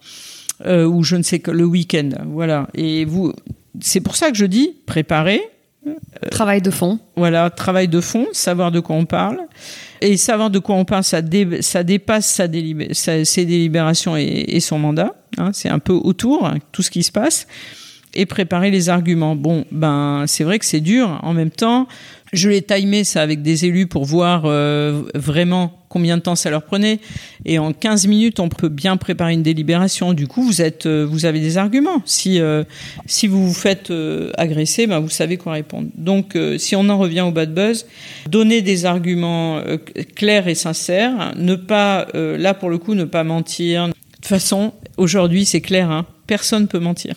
euh, 0.66 0.86
ou 0.86 1.04
je 1.04 1.16
ne 1.16 1.24
sais 1.24 1.40
que 1.40 1.52
le 1.52 1.66
week-end, 1.66 2.10
voilà. 2.28 2.68
Et 2.76 3.06
vous, 3.06 3.34
c'est 3.80 4.02
pour 4.02 4.16
ça 4.16 4.30
que 4.32 4.38
je 4.38 4.46
dis 4.46 4.76
préparez. 4.86 5.42
Travail 6.32 6.62
de 6.62 6.72
fond. 6.72 7.00
Voilà, 7.16 7.50
travail 7.50 7.88
de 7.88 8.02
fond, 8.02 8.26
savoir 8.34 8.72
de 8.72 8.80
quoi 8.80 8.96
on 8.96 9.06
parle. 9.06 9.40
Et 10.02 10.18
savoir 10.18 10.50
de 10.50 10.60
quoi 10.60 10.76
on 10.76 10.86
parle, 10.86 11.04
ça, 11.04 11.22
dépasse 11.22 12.26
sa 12.28 12.48
ses 12.94 13.46
délibérations 13.46 14.16
et, 14.18 14.60
son 14.60 14.80
mandat. 14.80 15.16
Hein, 15.38 15.52
c'est 15.54 15.70
un 15.70 15.80
peu 15.80 15.94
autour, 15.94 16.46
hein, 16.46 16.58
tout 16.72 16.82
ce 16.82 16.92
qui 16.92 17.04
se 17.04 17.12
passe. 17.12 17.48
Et 18.20 18.26
préparer 18.26 18.72
les 18.72 18.90
arguments. 18.90 19.36
Bon, 19.36 19.64
ben, 19.72 20.26
c'est 20.26 20.44
vrai 20.44 20.58
que 20.58 20.66
c'est 20.66 20.82
dur. 20.82 21.20
En 21.22 21.34
même 21.34 21.52
temps, 21.52 21.88
je 22.34 22.50
l'ai 22.50 22.62
timé 22.62 23.04
ça 23.04 23.22
avec 23.22 23.42
des 23.42 23.66
élus 23.66 23.88
pour 23.88 24.06
voir 24.06 24.44
euh, 24.46 25.04
vraiment 25.14 25.80
combien 25.88 26.18
de 26.18 26.24
temps 26.24 26.36
ça 26.36 26.50
leur 26.50 26.64
prenait. 26.64 27.00
Et 27.46 27.60
en 27.60 27.74
15 27.74 28.08
minutes, 28.08 28.40
on 28.40 28.50
peut 28.50 28.70
bien 28.70 28.98
préparer 28.98 29.34
une 29.34 29.44
délibération. 29.44 30.14
Du 30.14 30.28
coup, 30.28 30.42
vous 30.42 30.62
êtes, 30.64 30.88
euh, 30.88 31.06
vous 31.08 31.26
avez 31.26 31.40
des 31.40 31.58
arguments. 31.58 32.02
Si 32.06 32.42
euh, 32.42 32.64
si 33.06 33.28
vous 33.28 33.48
vous 33.48 33.54
faites 33.54 33.94
agresser, 34.36 34.88
ben 34.88 35.00
vous 35.00 35.10
savez 35.10 35.38
quoi 35.38 35.54
répondre. 35.54 35.88
Donc, 35.96 36.38
si 36.58 36.76
on 36.76 36.90
en 36.90 36.98
revient 36.98 37.22
au 37.22 37.32
bad 37.32 37.54
buzz, 37.54 37.86
donner 38.28 38.62
des 38.62 38.86
arguments 38.86 39.62
clairs 40.16 40.48
et 40.48 40.56
sincères, 40.56 41.34
ne 41.38 41.56
pas 41.56 42.08
là 42.14 42.54
pour 42.54 42.70
le 42.70 42.78
coup 42.78 42.96
ne 42.96 43.06
pas 43.06 43.24
mentir. 43.24 43.88
De 43.88 43.94
toute 44.16 44.26
façon, 44.26 44.74
aujourd'hui, 44.98 45.46
c'est 45.46 45.62
clair. 45.62 45.92
Hein, 45.92 46.06
personne 46.26 46.68
peut 46.68 46.80
mentir. 46.80 47.16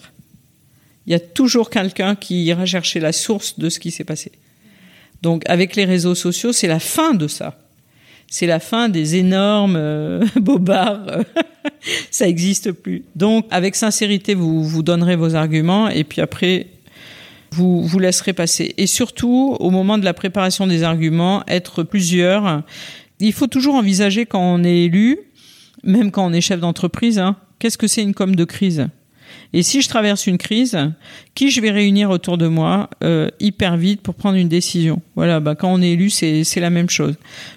Il 1.06 1.12
y 1.12 1.16
a 1.16 1.20
toujours 1.20 1.70
quelqu'un 1.70 2.14
qui 2.14 2.44
ira 2.44 2.66
chercher 2.66 3.00
la 3.00 3.12
source 3.12 3.58
de 3.58 3.68
ce 3.68 3.80
qui 3.80 3.90
s'est 3.90 4.04
passé. 4.04 4.32
Donc 5.22 5.42
avec 5.46 5.76
les 5.76 5.84
réseaux 5.84 6.14
sociaux, 6.14 6.52
c'est 6.52 6.68
la 6.68 6.80
fin 6.80 7.14
de 7.14 7.28
ça. 7.28 7.58
C'est 8.28 8.46
la 8.46 8.60
fin 8.60 8.88
des 8.88 9.16
énormes 9.16 9.76
euh, 9.76 10.24
bobards. 10.36 11.24
ça 12.10 12.26
n'existe 12.26 12.72
plus. 12.72 13.02
Donc 13.16 13.46
avec 13.50 13.76
sincérité, 13.76 14.34
vous 14.34 14.62
vous 14.62 14.82
donnerez 14.82 15.16
vos 15.16 15.34
arguments 15.34 15.88
et 15.88 16.04
puis 16.04 16.20
après, 16.20 16.68
vous 17.52 17.82
vous 17.82 17.98
laisserez 17.98 18.32
passer. 18.32 18.74
Et 18.76 18.86
surtout, 18.86 19.56
au 19.58 19.70
moment 19.70 19.98
de 19.98 20.04
la 20.04 20.14
préparation 20.14 20.66
des 20.66 20.82
arguments, 20.82 21.42
être 21.48 21.82
plusieurs. 21.82 22.62
Il 23.18 23.32
faut 23.32 23.48
toujours 23.48 23.74
envisager 23.74 24.24
quand 24.24 24.40
on 24.40 24.64
est 24.64 24.84
élu, 24.84 25.18
même 25.82 26.10
quand 26.10 26.24
on 26.24 26.32
est 26.32 26.40
chef 26.40 26.60
d'entreprise, 26.60 27.18
hein, 27.18 27.36
qu'est-ce 27.58 27.76
que 27.76 27.86
c'est 27.86 28.02
une 28.02 28.14
com 28.14 28.34
de 28.34 28.44
crise? 28.44 28.88
Et 29.52 29.62
si 29.62 29.82
je 29.82 29.88
traverse 29.88 30.26
une 30.26 30.38
crise, 30.38 30.78
qui 31.34 31.50
je 31.50 31.60
vais 31.60 31.70
réunir 31.70 32.10
autour 32.10 32.38
de 32.38 32.46
moi 32.46 32.88
euh, 33.02 33.28
hyper 33.40 33.76
vite 33.76 34.00
pour 34.00 34.14
prendre 34.14 34.36
une 34.36 34.48
décision? 34.48 35.02
Voilà, 35.16 35.40
bah, 35.40 35.54
quand 35.54 35.72
on 35.72 35.82
est 35.82 35.90
élu, 35.90 36.10
c'est 36.10 36.60
la 36.60 36.70
même 36.70 36.88
chose. 36.88 37.16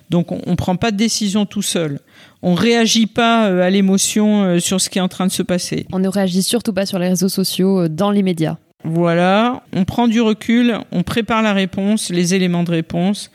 Donc 0.10 0.32
on 0.32 0.52
ne 0.52 0.56
prend 0.56 0.76
pas 0.76 0.92
de 0.92 0.98
décision 0.98 1.46
tout 1.46 1.62
seul. 1.62 2.00
On 2.42 2.56
réagit 2.56 3.06
pas 3.06 3.48
euh, 3.48 3.62
à 3.62 3.70
l'émotion 3.70 4.44
euh, 4.44 4.60
sur 4.60 4.82
ce 4.82 4.90
qui 4.90 4.98
est 4.98 5.02
en 5.02 5.08
train 5.08 5.28
de 5.28 5.32
se 5.32 5.44
passer. 5.44 5.86
On 5.92 6.00
ne 6.00 6.08
réagit 6.08 6.44
surtout 6.44 6.74
pas 6.74 6.86
sur 6.86 7.00
les 7.00 7.10
réseaux 7.10 7.30
sociaux 7.30 7.88
dans 7.88 8.12
l'immédiat. 8.12 8.58
Voilà, 8.84 9.64
on 9.72 9.86
prend 9.86 10.10
du 10.10 10.20
recul, 10.20 10.78
on 10.92 11.04
prépare 11.04 11.42
la 11.42 11.54
réponse, 11.54 12.10
les 12.10 12.34
éléments 12.34 12.64
de 12.64 12.72
réponse 12.72 13.32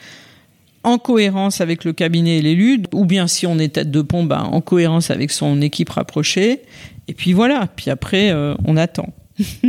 en 0.88 0.98
cohérence 0.98 1.60
avec 1.60 1.84
le 1.84 1.92
cabinet 1.92 2.38
et 2.38 2.42
l'élu, 2.42 2.82
ou 2.92 3.04
bien 3.04 3.26
si 3.26 3.46
on 3.46 3.58
est 3.58 3.74
tête 3.74 3.90
de 3.90 4.02
pont, 4.02 4.24
bah, 4.24 4.42
en 4.42 4.60
cohérence 4.60 5.10
avec 5.10 5.30
son 5.30 5.60
équipe 5.60 5.90
rapprochée, 5.90 6.62
et 7.08 7.14
puis 7.14 7.32
voilà, 7.32 7.68
puis 7.76 7.90
après, 7.90 8.30
euh, 8.30 8.54
on 8.64 8.76
attend. 8.76 9.12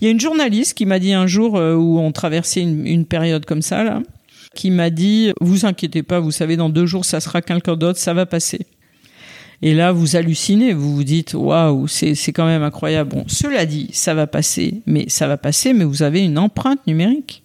Il 0.00 0.04
y 0.04 0.06
a 0.06 0.10
une 0.10 0.20
journaliste 0.20 0.74
qui 0.74 0.86
m'a 0.86 0.98
dit 0.98 1.12
un 1.12 1.26
jour 1.26 1.56
euh, 1.56 1.74
où 1.74 1.98
on 1.98 2.12
traversait 2.12 2.60
une, 2.60 3.06
période 3.06 3.44
comme 3.44 3.62
ça, 3.62 3.84
là, 3.84 4.02
qui 4.54 4.70
m'a 4.70 4.90
dit 4.90 5.32
Vous 5.40 5.64
inquiétez 5.64 6.02
pas, 6.02 6.20
vous 6.20 6.30
savez, 6.30 6.56
dans 6.56 6.68
deux 6.68 6.86
jours, 6.86 7.04
ça 7.04 7.20
sera 7.20 7.40
quelqu'un 7.40 7.76
d'autre, 7.76 7.98
ça 7.98 8.12
va 8.12 8.26
passer. 8.26 8.66
Et 9.62 9.74
là, 9.74 9.92
vous 9.92 10.16
hallucinez, 10.16 10.72
vous 10.72 10.94
vous 10.94 11.04
dites 11.04 11.34
Waouh, 11.34 11.86
c'est 11.86 12.32
quand 12.32 12.46
même 12.46 12.64
incroyable. 12.64 13.10
Bon, 13.10 13.24
cela 13.28 13.64
dit, 13.64 13.88
ça 13.92 14.12
va 14.12 14.26
passer, 14.26 14.82
mais 14.86 15.04
ça 15.08 15.28
va 15.28 15.36
passer, 15.36 15.72
mais 15.72 15.84
vous 15.84 16.02
avez 16.02 16.20
une 16.20 16.38
empreinte 16.38 16.84
numérique. 16.86 17.42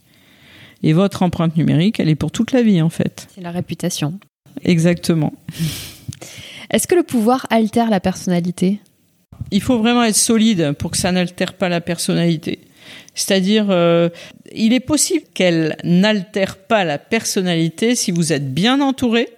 Et 0.83 0.93
votre 0.93 1.23
empreinte 1.23 1.57
numérique, 1.57 1.99
elle 1.99 2.09
est 2.09 2.15
pour 2.15 2.31
toute 2.31 2.51
la 2.51 2.61
vie, 2.61 2.81
en 2.81 2.89
fait. 2.89 3.27
C'est 3.33 3.41
la 3.41 3.51
réputation. 3.51 4.19
Exactement. 4.63 5.33
Est-ce 6.71 6.87
que 6.87 6.95
le 6.95 7.03
pouvoir 7.03 7.47
altère 7.49 7.89
la 7.89 7.99
personnalité? 7.99 8.79
Il 9.51 9.61
faut 9.61 9.77
vraiment 9.77 10.03
être 10.03 10.15
solide 10.15 10.73
pour 10.73 10.91
que 10.91 10.97
ça 10.97 11.11
n'altère 11.11 11.53
pas 11.53 11.69
la 11.69 11.81
personnalité. 11.81 12.59
C'est-à-dire, 13.15 13.67
euh, 13.69 14.09
il 14.53 14.73
est 14.73 14.79
possible 14.79 15.25
qu'elle 15.33 15.77
n'altère 15.83 16.57
pas 16.57 16.83
la 16.83 16.97
personnalité 16.97 17.95
si 17.95 18.11
vous 18.11 18.33
êtes 18.33 18.53
bien 18.53 18.81
entouré, 18.81 19.29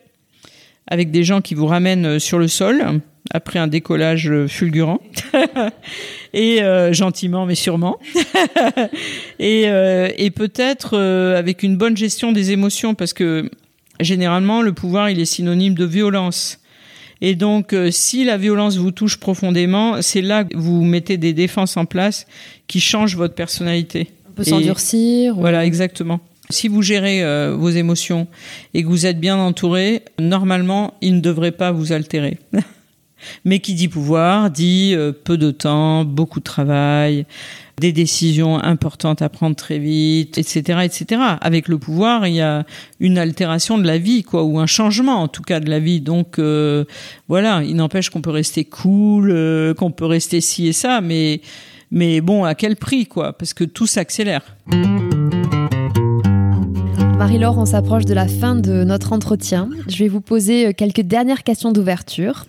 avec 0.87 1.11
des 1.11 1.23
gens 1.23 1.41
qui 1.41 1.53
vous 1.53 1.67
ramènent 1.67 2.19
sur 2.19 2.39
le 2.39 2.47
sol 2.47 3.01
après 3.31 3.59
un 3.59 3.67
décollage 3.67 4.29
euh, 4.31 4.47
fulgurant, 4.47 4.99
et 6.33 6.59
gentiment 6.91 7.45
mais 7.45 7.55
sûrement, 7.55 7.99
et, 9.39 9.63
et 9.63 10.31
peut-être 10.31 10.97
avec 10.97 11.63
une 11.63 11.77
bonne 11.77 11.97
gestion 11.97 12.31
des 12.31 12.51
émotions, 12.51 12.95
parce 12.95 13.13
que 13.13 13.49
généralement 13.99 14.61
le 14.61 14.73
pouvoir 14.73 15.09
il 15.09 15.19
est 15.19 15.25
synonyme 15.25 15.73
de 15.73 15.85
violence. 15.85 16.59
Et 17.21 17.35
donc, 17.35 17.73
euh, 17.73 17.91
si 17.91 18.23
la 18.23 18.37
violence 18.37 18.77
vous 18.77 18.91
touche 18.91 19.17
profondément, 19.17 20.01
c'est 20.01 20.21
là 20.21 20.45
que 20.45 20.55
vous 20.55 20.83
mettez 20.83 21.17
des 21.17 21.33
défenses 21.33 21.75
en 21.75 21.85
place 21.85 22.25
qui 22.67 22.79
changent 22.79 23.15
votre 23.15 23.35
personnalité. 23.35 24.07
On 24.29 24.31
peut 24.31 24.43
s'endurcir. 24.43 25.35
Voilà, 25.35 25.65
exactement. 25.65 26.21
Si 26.49 26.67
vous 26.67 26.81
gérez 26.81 27.23
euh, 27.23 27.55
vos 27.57 27.69
émotions 27.69 28.27
et 28.73 28.83
que 28.83 28.87
vous 28.87 29.05
êtes 29.05 29.19
bien 29.19 29.37
entouré, 29.37 30.03
normalement, 30.17 30.93
ils 31.01 31.15
ne 31.15 31.19
devraient 31.19 31.51
pas 31.51 31.71
vous 31.71 31.91
altérer. 31.91 32.37
Mais 33.45 33.59
qui 33.59 33.73
dit 33.73 33.87
pouvoir 33.87 34.49
dit 34.49 34.93
euh, 34.95 35.11
peu 35.11 35.37
de 35.37 35.51
temps, 35.51 36.05
beaucoup 36.05 36.39
de 36.39 36.43
travail, 36.43 37.25
des 37.79 37.91
décisions 37.91 38.57
importantes 38.57 39.21
à 39.21 39.29
prendre 39.29 39.55
très 39.55 39.79
vite, 39.79 40.37
etc., 40.37 40.81
etc. 40.83 41.21
Avec 41.41 41.67
le 41.67 41.77
pouvoir, 41.77 42.27
il 42.27 42.35
y 42.35 42.41
a 42.41 42.65
une 42.99 43.17
altération 43.17 43.77
de 43.77 43.85
la 43.85 43.97
vie, 43.97 44.23
quoi, 44.23 44.43
ou 44.43 44.59
un 44.59 44.65
changement 44.65 45.21
en 45.21 45.27
tout 45.27 45.43
cas 45.43 45.59
de 45.59 45.69
la 45.69 45.79
vie. 45.79 46.01
Donc 46.01 46.39
euh, 46.39 46.85
voilà, 47.27 47.63
il 47.63 47.75
n'empêche 47.75 48.09
qu'on 48.09 48.21
peut 48.21 48.29
rester 48.29 48.65
cool, 48.65 49.31
euh, 49.31 49.73
qu'on 49.73 49.91
peut 49.91 50.05
rester 50.05 50.41
ci 50.41 50.67
et 50.67 50.73
ça, 50.73 51.01
mais 51.01 51.41
mais 51.91 52.21
bon, 52.21 52.43
à 52.43 52.53
quel 52.53 52.75
prix, 52.75 53.07
quoi 53.07 53.33
Parce 53.33 53.53
que 53.53 53.63
tout 53.63 53.87
s'accélère. 53.87 54.43
Marie-Laure, 57.19 57.57
on 57.57 57.65
s'approche 57.65 58.05
de 58.05 58.13
la 58.13 58.29
fin 58.29 58.55
de 58.55 58.85
notre 58.85 59.11
entretien. 59.11 59.69
Je 59.89 59.97
vais 59.97 60.07
vous 60.07 60.21
poser 60.21 60.67
euh, 60.67 60.71
quelques 60.71 61.01
dernières 61.01 61.43
questions 61.43 61.73
d'ouverture. 61.73 62.45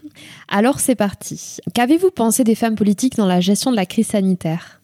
Alors 0.46 0.78
c'est 0.78 0.94
parti. 0.94 1.56
Qu'avez-vous 1.74 2.12
pensé 2.12 2.44
des 2.44 2.54
femmes 2.54 2.76
politiques 2.76 3.16
dans 3.16 3.26
la 3.26 3.40
gestion 3.40 3.72
de 3.72 3.76
la 3.76 3.84
crise 3.84 4.06
sanitaire? 4.06 4.80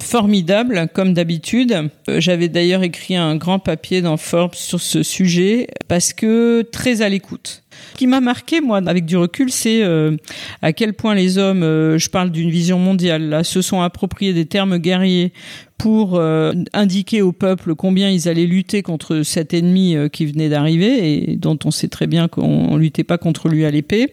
Formidable, 0.00 0.88
comme 0.94 1.14
d'habitude. 1.14 1.90
Euh, 2.08 2.20
j'avais 2.20 2.48
d'ailleurs 2.48 2.84
écrit 2.84 3.16
un 3.16 3.34
grand 3.34 3.58
papier 3.58 4.02
dans 4.02 4.16
Forbes 4.16 4.54
sur 4.54 4.80
ce 4.80 5.02
sujet 5.02 5.66
parce 5.88 6.12
que 6.12 6.62
très 6.62 7.02
à 7.02 7.08
l'écoute. 7.08 7.63
Ce 7.92 7.98
qui 7.98 8.06
m'a 8.06 8.20
marqué, 8.20 8.60
moi, 8.60 8.80
avec 8.86 9.04
du 9.04 9.16
recul, 9.16 9.50
c'est 9.50 9.82
euh, 9.82 10.16
à 10.62 10.72
quel 10.72 10.94
point 10.94 11.14
les 11.14 11.38
hommes, 11.38 11.62
je 11.62 12.08
parle 12.08 12.30
d'une 12.30 12.50
vision 12.50 12.78
mondiale, 12.78 13.44
se 13.44 13.62
sont 13.62 13.80
appropriés 13.80 14.32
des 14.32 14.46
termes 14.46 14.78
guerriers 14.78 15.32
pour 15.78 16.16
euh, 16.16 16.52
indiquer 16.72 17.20
au 17.20 17.32
peuple 17.32 17.74
combien 17.74 18.08
ils 18.08 18.28
allaient 18.28 18.46
lutter 18.46 18.82
contre 18.82 19.22
cet 19.22 19.52
ennemi 19.54 19.96
euh, 19.96 20.08
qui 20.08 20.24
venait 20.24 20.48
d'arriver 20.48 21.30
et 21.30 21.36
dont 21.36 21.58
on 21.64 21.70
sait 21.70 21.88
très 21.88 22.06
bien 22.06 22.28
qu'on 22.28 22.76
luttait 22.76 23.04
pas 23.04 23.18
contre 23.18 23.48
lui 23.48 23.64
à 23.64 23.70
l'épée 23.70 24.12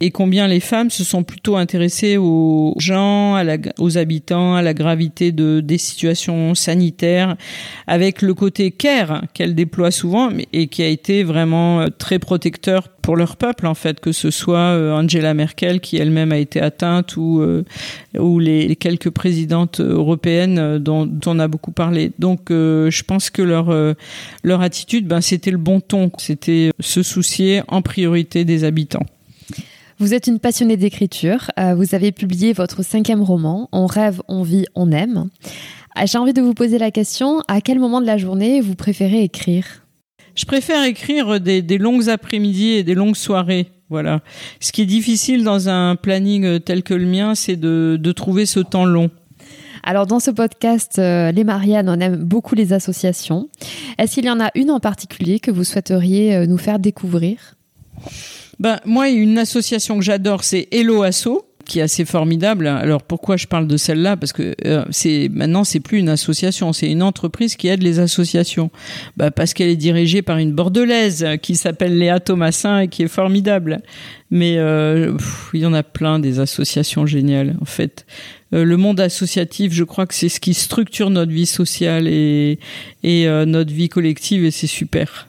et 0.00 0.10
combien 0.10 0.48
les 0.48 0.60
femmes 0.60 0.90
se 0.90 1.04
sont 1.04 1.22
plutôt 1.22 1.56
intéressées 1.56 2.16
aux 2.16 2.74
gens, 2.78 3.42
aux 3.78 3.96
habitants, 3.96 4.54
à 4.56 4.62
la 4.62 4.74
gravité 4.74 5.32
de 5.32 5.60
des 5.60 5.78
situations 5.78 6.54
sanitaires 6.54 7.36
avec 7.86 8.20
le 8.20 8.34
côté 8.34 8.70
care 8.70 9.22
qu'elle 9.34 9.54
déploie 9.54 9.90
souvent 9.90 10.30
et 10.52 10.66
qui 10.66 10.82
a 10.82 10.88
été 10.88 11.22
vraiment 11.22 11.80
euh, 11.80 11.86
très 11.96 12.18
protecteur 12.18 12.87
pour 13.02 13.16
leur 13.16 13.36
peuple 13.36 13.66
en 13.66 13.74
fait 13.74 14.00
que 14.00 14.12
ce 14.12 14.30
soit 14.30 14.94
Angela 14.94 15.34
Merkel 15.34 15.80
qui 15.80 15.96
elle-même 15.96 16.32
a 16.32 16.38
été 16.38 16.60
atteinte 16.60 17.16
ou 17.16 17.42
ou 18.18 18.38
les 18.38 18.76
quelques 18.76 19.10
présidentes 19.10 19.80
européennes 19.80 20.78
dont, 20.78 21.08
on 21.26 21.38
a 21.38 21.48
beaucoup 21.48 21.72
parlé. 21.72 22.12
Donc, 22.18 22.50
euh, 22.50 22.90
je 22.90 23.02
pense 23.02 23.30
que 23.30 23.42
leur 23.42 23.70
euh, 23.70 23.94
leur 24.42 24.60
attitude, 24.60 25.06
ben, 25.06 25.20
c'était 25.20 25.50
le 25.50 25.58
bon 25.58 25.80
ton. 25.80 26.10
C'était 26.18 26.70
se 26.80 27.02
soucier 27.02 27.62
en 27.68 27.82
priorité 27.82 28.44
des 28.44 28.64
habitants. 28.64 29.04
Vous 29.98 30.14
êtes 30.14 30.28
une 30.28 30.38
passionnée 30.38 30.76
d'écriture. 30.76 31.50
Euh, 31.58 31.74
vous 31.74 31.94
avez 31.94 32.12
publié 32.12 32.52
votre 32.52 32.84
cinquième 32.84 33.22
roman, 33.22 33.68
On 33.72 33.86
rêve, 33.86 34.22
on 34.28 34.42
vit, 34.42 34.66
on 34.74 34.92
aime. 34.92 35.28
J'ai 36.04 36.18
envie 36.18 36.32
de 36.32 36.42
vous 36.42 36.54
poser 36.54 36.78
la 36.78 36.92
question 36.92 37.42
à 37.48 37.60
quel 37.60 37.80
moment 37.80 38.00
de 38.00 38.06
la 38.06 38.18
journée 38.18 38.60
vous 38.60 38.76
préférez 38.76 39.24
écrire? 39.24 39.87
Je 40.38 40.44
préfère 40.44 40.84
écrire 40.84 41.40
des, 41.40 41.62
des 41.62 41.78
longues 41.78 42.08
après-midi 42.08 42.68
et 42.68 42.84
des 42.84 42.94
longues 42.94 43.16
soirées. 43.16 43.66
Voilà. 43.90 44.20
Ce 44.60 44.70
qui 44.70 44.82
est 44.82 44.86
difficile 44.86 45.42
dans 45.42 45.68
un 45.68 45.96
planning 45.96 46.60
tel 46.60 46.84
que 46.84 46.94
le 46.94 47.06
mien, 47.06 47.34
c'est 47.34 47.56
de, 47.56 47.98
de 48.00 48.12
trouver 48.12 48.46
ce 48.46 48.60
temps 48.60 48.84
long. 48.84 49.10
Alors 49.82 50.06
dans 50.06 50.20
ce 50.20 50.30
podcast, 50.30 51.00
euh, 51.00 51.32
les 51.32 51.42
Marianne, 51.42 51.88
on 51.88 51.98
aime 51.98 52.16
beaucoup 52.16 52.54
les 52.54 52.72
associations. 52.72 53.48
Est-ce 53.98 54.14
qu'il 54.14 54.26
y 54.26 54.30
en 54.30 54.38
a 54.38 54.50
une 54.54 54.70
en 54.70 54.78
particulier 54.78 55.40
que 55.40 55.50
vous 55.50 55.64
souhaiteriez 55.64 56.36
euh, 56.36 56.46
nous 56.46 56.58
faire 56.58 56.78
découvrir? 56.78 57.56
Ben, 58.60 58.78
moi, 58.84 59.08
une 59.08 59.38
association 59.38 59.98
que 59.98 60.04
j'adore, 60.04 60.44
c'est 60.44 60.68
Hello 60.70 61.02
Asso 61.02 61.47
qui 61.68 61.78
est 61.78 61.82
assez 61.82 62.04
formidable. 62.04 62.66
Alors 62.66 63.02
pourquoi 63.02 63.36
je 63.36 63.46
parle 63.46 63.68
de 63.68 63.76
celle-là? 63.76 64.16
Parce 64.16 64.32
que 64.32 64.56
euh, 64.66 64.84
c'est 64.90 65.28
maintenant 65.32 65.62
c'est 65.62 65.78
plus 65.78 65.98
une 65.98 66.08
association, 66.08 66.72
c'est 66.72 66.90
une 66.90 67.02
entreprise 67.02 67.54
qui 67.54 67.68
aide 67.68 67.82
les 67.84 68.00
associations. 68.00 68.70
Bah, 69.16 69.30
parce 69.30 69.54
qu'elle 69.54 69.68
est 69.68 69.76
dirigée 69.76 70.22
par 70.22 70.38
une 70.38 70.52
bordelaise 70.52 71.24
qui 71.42 71.54
s'appelle 71.54 71.96
Léa 71.96 72.18
Thomasin 72.18 72.80
et 72.80 72.88
qui 72.88 73.04
est 73.04 73.08
formidable. 73.08 73.82
Mais 74.30 74.54
il 74.54 75.60
y 75.60 75.66
en 75.66 75.72
a 75.72 75.82
plein 75.82 76.18
des 76.18 76.40
associations 76.40 77.06
géniales 77.06 77.56
en 77.60 77.64
fait. 77.64 78.04
Euh, 78.54 78.64
le 78.64 78.76
monde 78.76 79.00
associatif, 79.00 79.72
je 79.72 79.84
crois 79.84 80.06
que 80.06 80.14
c'est 80.14 80.28
ce 80.28 80.40
qui 80.40 80.54
structure 80.54 81.10
notre 81.10 81.32
vie 81.32 81.46
sociale 81.46 82.08
et, 82.08 82.58
et 83.02 83.28
euh, 83.28 83.44
notre 83.44 83.72
vie 83.72 83.88
collective 83.88 84.44
et 84.44 84.50
c'est 84.50 84.66
super. 84.66 85.28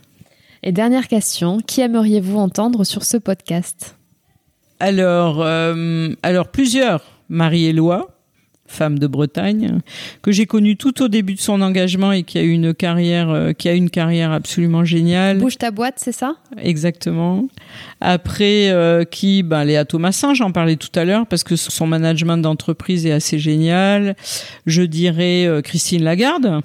Et 0.64 0.72
dernière 0.72 1.08
question, 1.08 1.60
qui 1.60 1.82
aimeriez-vous 1.82 2.38
entendre 2.38 2.84
sur 2.84 3.04
ce 3.04 3.18
podcast? 3.18 3.99
Alors, 4.80 5.42
euh, 5.42 6.10
alors 6.24 6.48
plusieurs. 6.50 7.04
Marie-Éloi, 7.30 8.10
femme 8.70 9.00
de 9.00 9.08
Bretagne, 9.08 9.80
que 10.22 10.32
j'ai 10.32 10.46
connue 10.46 10.78
tout 10.78 11.02
au 11.02 11.08
début 11.08 11.34
de 11.34 11.40
son 11.40 11.62
engagement 11.62 12.12
et 12.12 12.24
qui 12.24 12.38
a 12.38 12.44
eu 12.44 12.52
une 12.52 12.74
carrière, 12.74 13.30
euh, 13.30 13.52
qui 13.54 13.68
a 13.68 13.74
une 13.74 13.90
carrière 13.90 14.32
absolument 14.32 14.86
géniale. 14.86 15.40
Bouge 15.40 15.58
ta 15.58 15.72
boîte, 15.72 15.96
c'est 15.98 16.12
ça? 16.12 16.36
Exactement. 16.58 17.48
Après, 18.00 18.70
euh, 18.70 19.04
qui, 19.04 19.44
ben, 19.44 19.64
Léa 19.64 19.86
Thomasin, 19.86 20.34
j'en 20.34 20.52
parlais 20.52 20.76
tout 20.76 20.98
à 20.98 21.06
l'heure 21.06 21.26
parce 21.28 21.44
que 21.44 21.56
son 21.56 21.88
management 21.88 22.38
d'entreprise 22.38 23.06
est 23.06 23.12
assez 23.12 23.40
génial. 23.40 24.16
Je 24.66 24.84
dirais 24.84 25.46
euh, 25.46 25.62
Christine 25.62 26.04
Lagarde. 26.04 26.62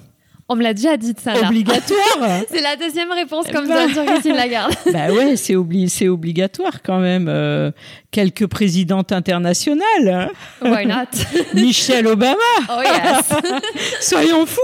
On 0.47 0.55
me 0.55 0.61
l'a 0.61 0.75
déjà 0.75 0.95
dit 0.95 1.13
ça. 1.17 1.33
Obligatoire. 1.47 2.19
c'est 2.51 2.61
la 2.61 2.75
deuxième 2.75 3.11
réponse 3.11 3.47
comme 3.51 3.65
ça 3.65 3.89
sur 3.89 4.05
Christine 4.05 4.35
Lagarde. 4.35 4.75
bah 4.93 5.11
ouais, 5.11 5.35
c'est 5.37 5.55
c'est 5.87 6.07
obligatoire 6.07 6.83
quand 6.83 6.99
même. 6.99 7.25
Euh, 7.27 7.71
quelques 8.11 8.45
présidentes 8.45 9.11
internationales. 9.11 10.29
Why 10.61 10.85
not? 10.85 11.09
Michelle 11.55 12.05
Obama. 12.05 12.35
Oh 12.69 12.81
yes. 12.83 13.33
Soyons 14.01 14.45
fous. 14.45 14.61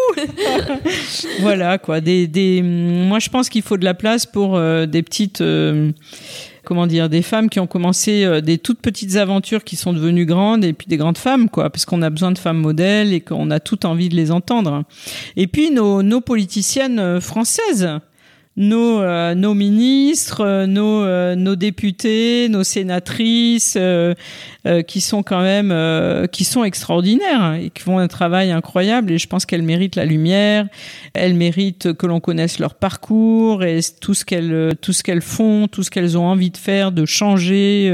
voilà 1.39 1.79
quoi. 1.79 1.99
Des, 1.99 2.27
des, 2.27 2.61
moi 2.61 3.17
je 3.17 3.29
pense 3.29 3.49
qu'il 3.49 3.63
faut 3.63 3.77
de 3.77 3.86
la 3.86 3.95
place 3.95 4.27
pour 4.27 4.57
euh, 4.57 4.86
des 4.86 5.01
petites. 5.01 5.41
Euh, 5.41 5.91
comment 6.64 6.88
dire, 6.88 7.09
des 7.09 7.22
femmes 7.22 7.49
qui 7.49 7.59
ont 7.59 7.68
commencé 7.68 8.24
euh, 8.24 8.41
des 8.41 8.57
toutes 8.57 8.80
petites 8.80 9.16
aventures 9.16 9.64
qui 9.64 9.76
sont 9.76 9.93
devenues 9.93 10.26
grandes 10.26 10.64
et 10.64 10.74
puis 10.74 10.88
des 10.88 10.97
grandes 10.97 11.18
femmes, 11.18 11.49
quoi, 11.49 11.70
parce 11.70 11.86
qu'on 11.86 12.01
a 12.01 12.09
besoin 12.09 12.32
de 12.32 12.38
femmes 12.38 12.59
modèles 12.59 13.14
et 13.14 13.22
qu'on 13.22 13.51
a 13.51 13.59
tout 13.59 13.86
envie 13.86 14.09
de 14.09 14.16
les 14.16 14.32
entendre. 14.32 14.84
Et 15.38 15.47
puis 15.47 15.72
nos, 15.72 16.03
nos 16.03 16.22
politiciennes 16.22 16.99
euh, 16.99 17.22
françaises 17.22 17.89
nos, 18.58 19.02
euh, 19.02 19.34
nos 19.34 19.54
ministres, 19.54 20.41
euh, 20.41 20.66
nos, 20.66 21.04
euh, 21.04 21.36
nos 21.36 21.56
députés, 21.56 22.47
nos 22.49 22.64
sénatrices, 22.64 23.78
qui 24.88 25.02
sont 25.02 25.24
quand 25.24 25.41
même, 25.41 26.28
qui 26.28 26.43
sont 26.43 26.64
extraordinaires 26.64 27.56
et 27.56 27.72
qui 27.72 27.82
font 27.82 27.97
un 27.97 28.08
travail 28.08 28.52
incroyable. 28.52 29.12
Et 29.12 29.18
je 29.18 29.28
pense 29.28 29.47
qu'elles 29.47 29.64
méritent 29.64 29.95
la 29.95 30.06
lumière, 30.06 30.68
elles 31.16 31.34
méritent 31.34 31.93
que 31.93 32.06
l'on 32.06 32.20
connaisse 32.20 32.60
leur 32.60 32.76
parcours 32.76 33.64
et 33.64 33.80
tout 34.02 34.14
ce 34.14 34.24
qu'elles, 34.24 34.76
tout 34.80 34.93
ce 34.93 35.02
qu'elles 35.02 35.24
font, 35.24 35.68
tout 35.68 35.82
ce 35.82 35.89
qu'elles 35.89 36.16
ont 36.16 36.28
envie 36.28 36.52
de 36.52 36.58
faire, 36.58 36.91
de 36.91 37.06
changer. 37.08 37.91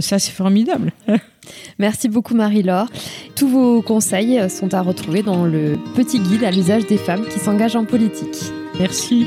ça, 0.00 0.18
c'est 0.18 0.32
formidable. 0.32 0.92
Merci 1.78 2.08
beaucoup 2.08 2.34
Marie-Laure. 2.34 2.88
Tous 3.36 3.48
vos 3.48 3.82
conseils 3.82 4.48
sont 4.48 4.72
à 4.72 4.80
retrouver 4.80 5.22
dans 5.22 5.44
le 5.44 5.76
petit 5.94 6.20
guide 6.20 6.42
à 6.42 6.50
l'usage 6.50 6.86
des 6.86 6.98
femmes 6.98 7.26
qui 7.28 7.38
s'engagent 7.38 7.76
en 7.76 7.84
politique. 7.84 8.44
Merci. 8.78 9.26